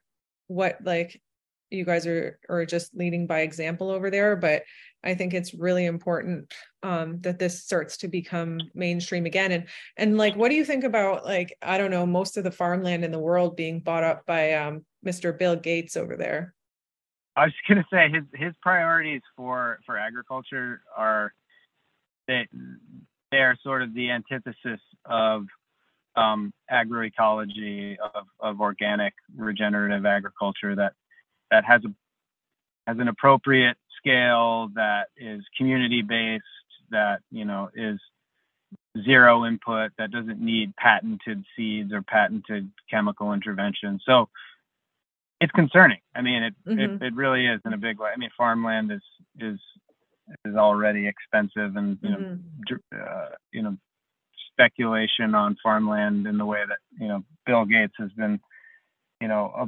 what 0.47 0.79
like 0.83 1.21
you 1.69 1.85
guys 1.85 2.07
are, 2.07 2.41
are 2.49 2.65
just 2.65 2.97
leading 2.97 3.27
by 3.27 3.41
example 3.41 3.91
over 3.91 4.11
there. 4.11 4.35
But 4.37 4.63
I 5.05 5.15
think 5.15 5.35
it's 5.35 5.53
really 5.53 5.85
important 5.85 6.51
um, 6.83 7.21
that 7.21 7.39
this 7.39 7.63
starts 7.63 7.99
to 7.99 8.09
become 8.09 8.59
mainstream 8.75 9.27
again. 9.27 9.53
And 9.53 9.69
and 9.99 10.17
like, 10.17 10.35
what 10.35 10.49
do 10.49 10.55
you 10.55 10.65
think 10.65 10.85
about 10.85 11.27
like 11.27 11.55
I 11.61 11.77
don't 11.77 11.91
know 11.91 12.07
most 12.07 12.39
of 12.39 12.45
the 12.45 12.51
farmland 12.51 13.05
in 13.05 13.13
the 13.13 13.19
world 13.19 13.55
being 13.55 13.81
bought 13.81 14.03
up 14.03 14.25
by 14.25 14.55
um, 14.55 14.87
Mr. 15.07 15.39
Bill 15.39 15.57
Gates 15.57 15.95
over 15.95 16.17
there? 16.17 16.55
I 17.39 17.45
was 17.45 17.53
gonna 17.69 17.87
say 17.93 18.11
his 18.11 18.25
his 18.35 18.55
priorities 18.61 19.23
for 19.37 19.79
for 19.87 19.97
agriculture 19.97 20.83
are 20.97 21.33
they 22.27 22.49
they 23.31 23.39
are 23.39 23.57
sort 23.63 23.83
of 23.83 23.95
the 23.95 24.11
antithesis 24.11 24.81
of 25.05 25.47
um, 26.17 26.53
agroecology 26.71 27.97
of, 27.99 28.27
of 28.41 28.61
organic 28.61 29.15
regenerative 29.37 30.05
agriculture 30.05 30.75
that 30.75 30.95
that 31.51 31.65
has 31.65 31.83
a 31.85 31.95
has 32.87 32.99
an 32.99 33.09
appropriate 33.09 33.77
scale 33.99 34.69
that 34.75 35.09
is 35.17 35.43
community 35.57 36.03
based 36.03 36.45
that 36.91 37.21
you 37.31 37.45
know 37.45 37.71
is 37.75 38.01
zero 39.05 39.45
input 39.45 39.93
that 39.99 40.11
doesn't 40.11 40.41
need 40.41 40.75
patented 40.77 41.45
seeds 41.55 41.93
or 41.93 42.03
patented 42.03 42.69
chemical 42.91 43.33
intervention. 43.33 44.01
So 44.05 44.29
it's 45.41 45.53
concerning 45.53 45.99
i 46.15 46.23
mean 46.23 46.43
it, 46.43 46.55
mm-hmm. 46.67 46.79
it 46.79 47.03
it 47.03 47.15
really 47.15 47.47
is 47.47 47.61
in 47.65 47.73
a 47.73 47.79
big 47.79 47.99
way 47.99 48.11
i 48.13 48.17
mean 48.17 48.31
farmland 48.37 48.91
is 48.93 49.03
is 49.39 49.59
is 50.45 50.55
already 50.55 51.07
expensive 51.07 51.77
and 51.77 51.99
you 52.03 52.11
mm-hmm. 52.11 52.75
know 52.95 53.01
uh, 53.01 53.29
you 53.53 53.63
know 53.63 53.77
speculation 54.53 55.35
on 55.35 55.57
farmland 55.63 56.27
in 56.27 56.37
the 56.39 56.45
way 56.45 56.63
that 56.69 56.79
you 57.01 57.09
know 57.09 57.23
Bill 57.47 57.65
Gates 57.65 57.95
has 57.99 58.11
been 58.13 58.41
you 59.21 59.29
know 59.29 59.53
uh, 59.57 59.67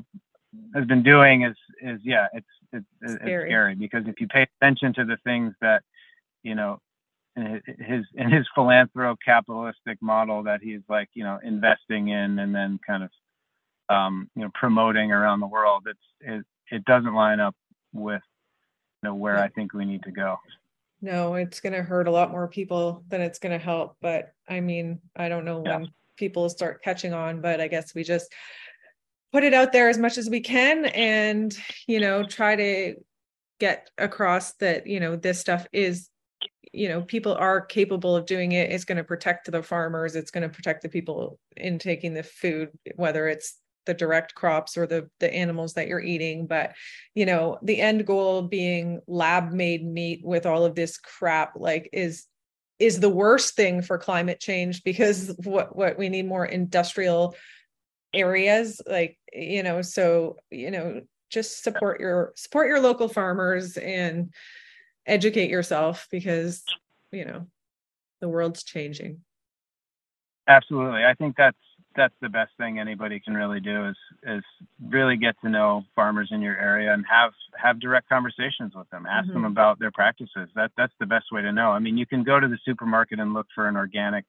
has 0.75 0.85
been 0.87 1.03
doing 1.03 1.43
is 1.43 1.57
is 1.81 2.01
yeah 2.03 2.27
it's 2.33 2.47
it's, 2.73 2.87
it's 3.03 3.15
scary. 3.15 3.51
scary 3.51 3.75
because 3.75 4.05
if 4.07 4.21
you 4.21 4.29
pay 4.29 4.47
attention 4.61 4.93
to 4.95 5.05
the 5.05 5.17
things 5.25 5.55
that 5.61 5.83
you 6.43 6.55
know 6.55 6.81
in 7.37 7.63
his 7.79 8.05
in 8.15 8.31
his 8.31 8.47
philanthrop 8.57 9.17
capitalistic 9.25 9.99
model 10.01 10.43
that 10.43 10.61
he's 10.63 10.81
like 10.89 11.09
you 11.15 11.25
know 11.25 11.39
investing 11.43 12.09
in 12.09 12.39
and 12.39 12.55
then 12.55 12.79
kind 12.87 13.03
of 13.03 13.11
um, 13.91 14.31
you 14.35 14.43
know 14.43 14.51
promoting 14.55 15.13
around 15.13 15.41
the 15.41 15.47
world 15.47 15.83
it's 15.87 15.99
it, 16.21 16.45
it 16.71 16.85
doesn't 16.85 17.15
line 17.15 17.41
up 17.41 17.55
with 17.93 18.23
you 19.03 19.09
know 19.09 19.15
where 19.15 19.39
I 19.39 19.49
think 19.49 19.75
we 19.75 19.85
need 19.85 20.03
to 20.05 20.11
go 20.11 20.39
no, 21.03 21.35
it's 21.35 21.61
going 21.61 21.73
to 21.73 21.83
hurt 21.83 22.09
a 22.09 22.11
lot 22.11 22.31
more 22.31 22.49
people 22.49 23.05
than 23.09 23.21
it's 23.21 23.39
going 23.39 23.59
to 23.59 23.65
help. 23.65 23.97
But 24.01 24.33
I 24.49 24.61
mean, 24.61 25.01
I 25.17 25.29
don't 25.29 25.45
know 25.45 25.63
yeah. 25.65 25.79
when 25.79 25.89
people 26.17 26.49
start 26.51 26.83
catching 26.83 27.15
on, 27.15 27.41
but 27.41 27.61
I 27.61 27.69
guess 27.69 27.95
we 27.95 28.05
just 28.05 28.33
put 29.33 29.45
it 29.45 29.55
out 29.55 29.73
there 29.73 29.89
as 29.89 29.97
much 29.97 30.19
as 30.19 30.29
we 30.29 30.41
can 30.41 30.87
and, 30.87 31.57
you 31.87 32.01
know, 32.01 32.25
try 32.25 32.57
to 32.57 32.97
get 33.59 33.89
across 33.97 34.53
that, 34.55 34.87
you 34.87 35.01
know, 35.01 35.17
this 35.17 35.41
stuff 35.41 35.67
is 35.73 36.09
you 36.73 36.89
know 36.89 37.03
people 37.03 37.35
are 37.35 37.61
capable 37.61 38.15
of 38.15 38.27
doing 38.27 38.53
it 38.53 38.71
it's 38.71 38.85
going 38.85 38.97
to 38.97 39.03
protect 39.03 39.51
the 39.51 39.61
farmers 39.61 40.15
it's 40.15 40.31
going 40.31 40.49
to 40.49 40.55
protect 40.55 40.83
the 40.83 40.89
people 40.89 41.37
in 41.57 41.81
taking 41.81 42.15
the 42.15 42.23
food 42.23 42.71
whether 42.95 43.27
it's 43.27 43.59
the 43.91 43.95
direct 43.95 44.35
crops 44.35 44.77
or 44.77 44.87
the 44.87 45.11
the 45.19 45.33
animals 45.35 45.75
that 45.75 45.89
you're 45.89 46.01
eating 46.01 46.47
but 46.47 46.75
you 47.17 47.27
know 47.27 47.59
the 47.63 47.81
end 47.81 48.07
goal 48.07 48.43
being 48.43 49.01
lab 49.09 49.51
made 49.51 49.85
meat 49.85 50.21
with 50.23 50.47
all 50.47 50.65
of 50.65 50.77
this 50.77 50.97
crap 50.97 51.55
like 51.57 51.91
is 51.93 52.27
is 52.79 53.01
the 53.01 53.11
worst 53.11 53.57
thing 53.57 53.83
for 53.83 53.99
climate 53.99 54.39
change 54.39 54.85
because 54.85 55.35
what 55.45 55.75
what 55.75 55.99
we 55.99 56.09
need 56.09 56.27
more 56.27 56.47
industrial 56.47 57.35
areas 58.15 58.81
like 58.87 59.19
you 59.33 59.63
know 59.63 59.83
so 59.83 60.37
you 60.51 60.71
know 60.71 61.01
just 61.31 61.63
support 61.63 62.01
your 62.01 62.33
support 62.37 62.69
your 62.69 62.81
local 62.81 63.09
farmers 63.09 63.77
and 63.77 64.33
educate 65.07 65.51
yourself 65.51 66.07
because 66.11 66.63
you 67.11 67.25
know 67.25 67.47
the 68.21 68.29
world's 68.29 68.63
changing. 68.63 69.21
Absolutely. 70.47 71.05
I 71.05 71.15
think 71.15 71.37
that's 71.37 71.57
that's 72.01 72.15
the 72.23 72.31
best 72.31 72.51
thing 72.57 72.79
anybody 72.79 73.21
can 73.21 73.35
really 73.35 73.61
do 73.61 73.87
is 73.87 73.97
is 74.23 74.43
really 74.89 75.19
get 75.19 75.35
to 75.43 75.51
know 75.51 75.85
farmers 75.95 76.31
in 76.33 76.41
your 76.41 76.57
area 76.57 76.95
and 76.95 77.05
have 77.07 77.33
have 77.63 77.79
direct 77.79 78.09
conversations 78.09 78.73
with 78.75 78.89
them 78.89 79.05
ask 79.05 79.27
mm-hmm. 79.27 79.35
them 79.35 79.45
about 79.45 79.79
their 79.79 79.91
practices 79.91 80.49
that 80.55 80.71
that's 80.79 80.95
the 80.99 81.05
best 81.05 81.27
way 81.31 81.43
to 81.43 81.53
know 81.53 81.69
i 81.71 81.79
mean 81.79 81.99
you 81.99 82.07
can 82.07 82.25
go 82.25 82.41
to 82.41 82.49
the 82.49 82.59
supermarket 82.65 83.21
and 83.21 83.35
look 83.35 83.47
for 83.55 83.69
an 83.69 83.77
organic 83.77 84.25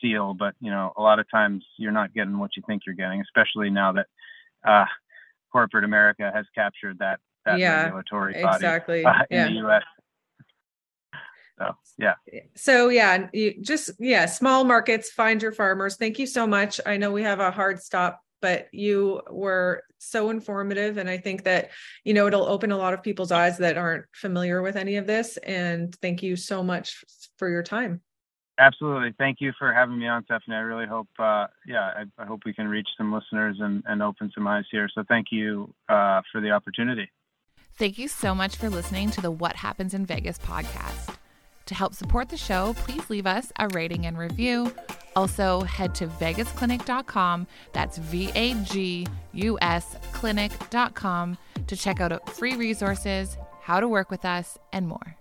seal 0.00 0.34
but 0.34 0.54
you 0.60 0.72
know 0.72 0.92
a 0.96 1.02
lot 1.02 1.20
of 1.20 1.30
times 1.30 1.64
you're 1.76 1.92
not 1.92 2.12
getting 2.12 2.36
what 2.36 2.50
you 2.56 2.64
think 2.66 2.82
you're 2.84 2.96
getting 2.96 3.20
especially 3.20 3.70
now 3.70 3.92
that 3.92 4.06
uh, 4.66 4.86
corporate 5.52 5.84
america 5.84 6.32
has 6.34 6.46
captured 6.52 6.98
that 6.98 7.20
that 7.46 7.60
yeah, 7.60 7.84
regulatory 7.84 8.32
body 8.42 8.56
exactly. 8.56 9.04
uh, 9.04 9.12
in 9.30 9.54
yeah. 9.54 9.62
the 9.62 9.68
us 9.68 9.82
so 11.58 11.74
yeah. 11.98 12.14
So 12.54 12.88
yeah, 12.88 13.28
you 13.32 13.54
just 13.60 13.90
yeah, 13.98 14.26
small 14.26 14.64
markets, 14.64 15.10
find 15.10 15.42
your 15.42 15.52
farmers. 15.52 15.96
Thank 15.96 16.18
you 16.18 16.26
so 16.26 16.46
much. 16.46 16.80
I 16.84 16.96
know 16.96 17.12
we 17.12 17.22
have 17.22 17.40
a 17.40 17.50
hard 17.50 17.80
stop, 17.80 18.20
but 18.42 18.68
you 18.72 19.22
were 19.30 19.82
so 19.98 20.30
informative 20.30 20.98
and 20.98 21.08
I 21.08 21.16
think 21.16 21.44
that 21.44 21.70
you 22.04 22.12
know 22.12 22.26
it'll 22.26 22.44
open 22.44 22.72
a 22.72 22.76
lot 22.76 22.92
of 22.92 23.02
people's 23.02 23.32
eyes 23.32 23.58
that 23.58 23.78
aren't 23.78 24.04
familiar 24.12 24.60
with 24.60 24.76
any 24.76 24.96
of 24.96 25.06
this 25.06 25.38
and 25.38 25.94
thank 26.02 26.22
you 26.22 26.36
so 26.36 26.62
much 26.62 27.04
for 27.38 27.48
your 27.48 27.62
time. 27.62 28.02
Absolutely. 28.58 29.12
Thank 29.18 29.40
you 29.40 29.52
for 29.58 29.72
having 29.72 29.98
me 29.98 30.06
on, 30.06 30.24
Stephanie. 30.24 30.56
I 30.56 30.60
really 30.60 30.86
hope, 30.86 31.08
uh, 31.18 31.46
yeah, 31.66 31.90
I, 31.96 32.22
I, 32.22 32.24
hope 32.24 32.42
we 32.46 32.52
can 32.52 32.68
reach 32.68 32.88
some 32.96 33.12
listeners 33.12 33.56
and, 33.58 33.82
and 33.86 34.00
open 34.00 34.30
some 34.32 34.46
eyes 34.46 34.64
here. 34.70 34.88
So 34.94 35.02
thank 35.08 35.28
you 35.32 35.74
uh, 35.88 36.22
for 36.30 36.40
the 36.40 36.52
opportunity. 36.52 37.10
Thank 37.76 37.98
you 37.98 38.06
so 38.06 38.32
much 38.32 38.54
for 38.54 38.70
listening 38.70 39.10
to 39.10 39.20
the 39.20 39.32
What 39.32 39.56
Happens 39.56 39.92
in 39.92 40.06
Vagus 40.06 40.38
podcast. 40.38 41.16
To 41.66 41.74
help 41.74 41.94
support 41.94 42.28
the 42.28 42.36
show, 42.36 42.74
please 42.78 43.08
leave 43.08 43.26
us 43.26 43.52
a 43.58 43.68
rating 43.68 44.06
and 44.06 44.18
review. 44.18 44.72
Also, 45.16 45.62
head 45.62 45.94
to 45.96 46.06
vagusclinic.com, 46.06 47.46
that's 47.72 47.98
V 47.98 48.30
A 48.34 48.54
G 48.64 49.06
U 49.32 49.58
S 49.62 49.96
clinic.com, 50.12 51.38
to 51.66 51.76
check 51.76 52.00
out 52.00 52.28
free 52.30 52.56
resources, 52.56 53.36
how 53.62 53.80
to 53.80 53.88
work 53.88 54.10
with 54.10 54.24
us, 54.24 54.58
and 54.72 54.88
more. 54.88 55.16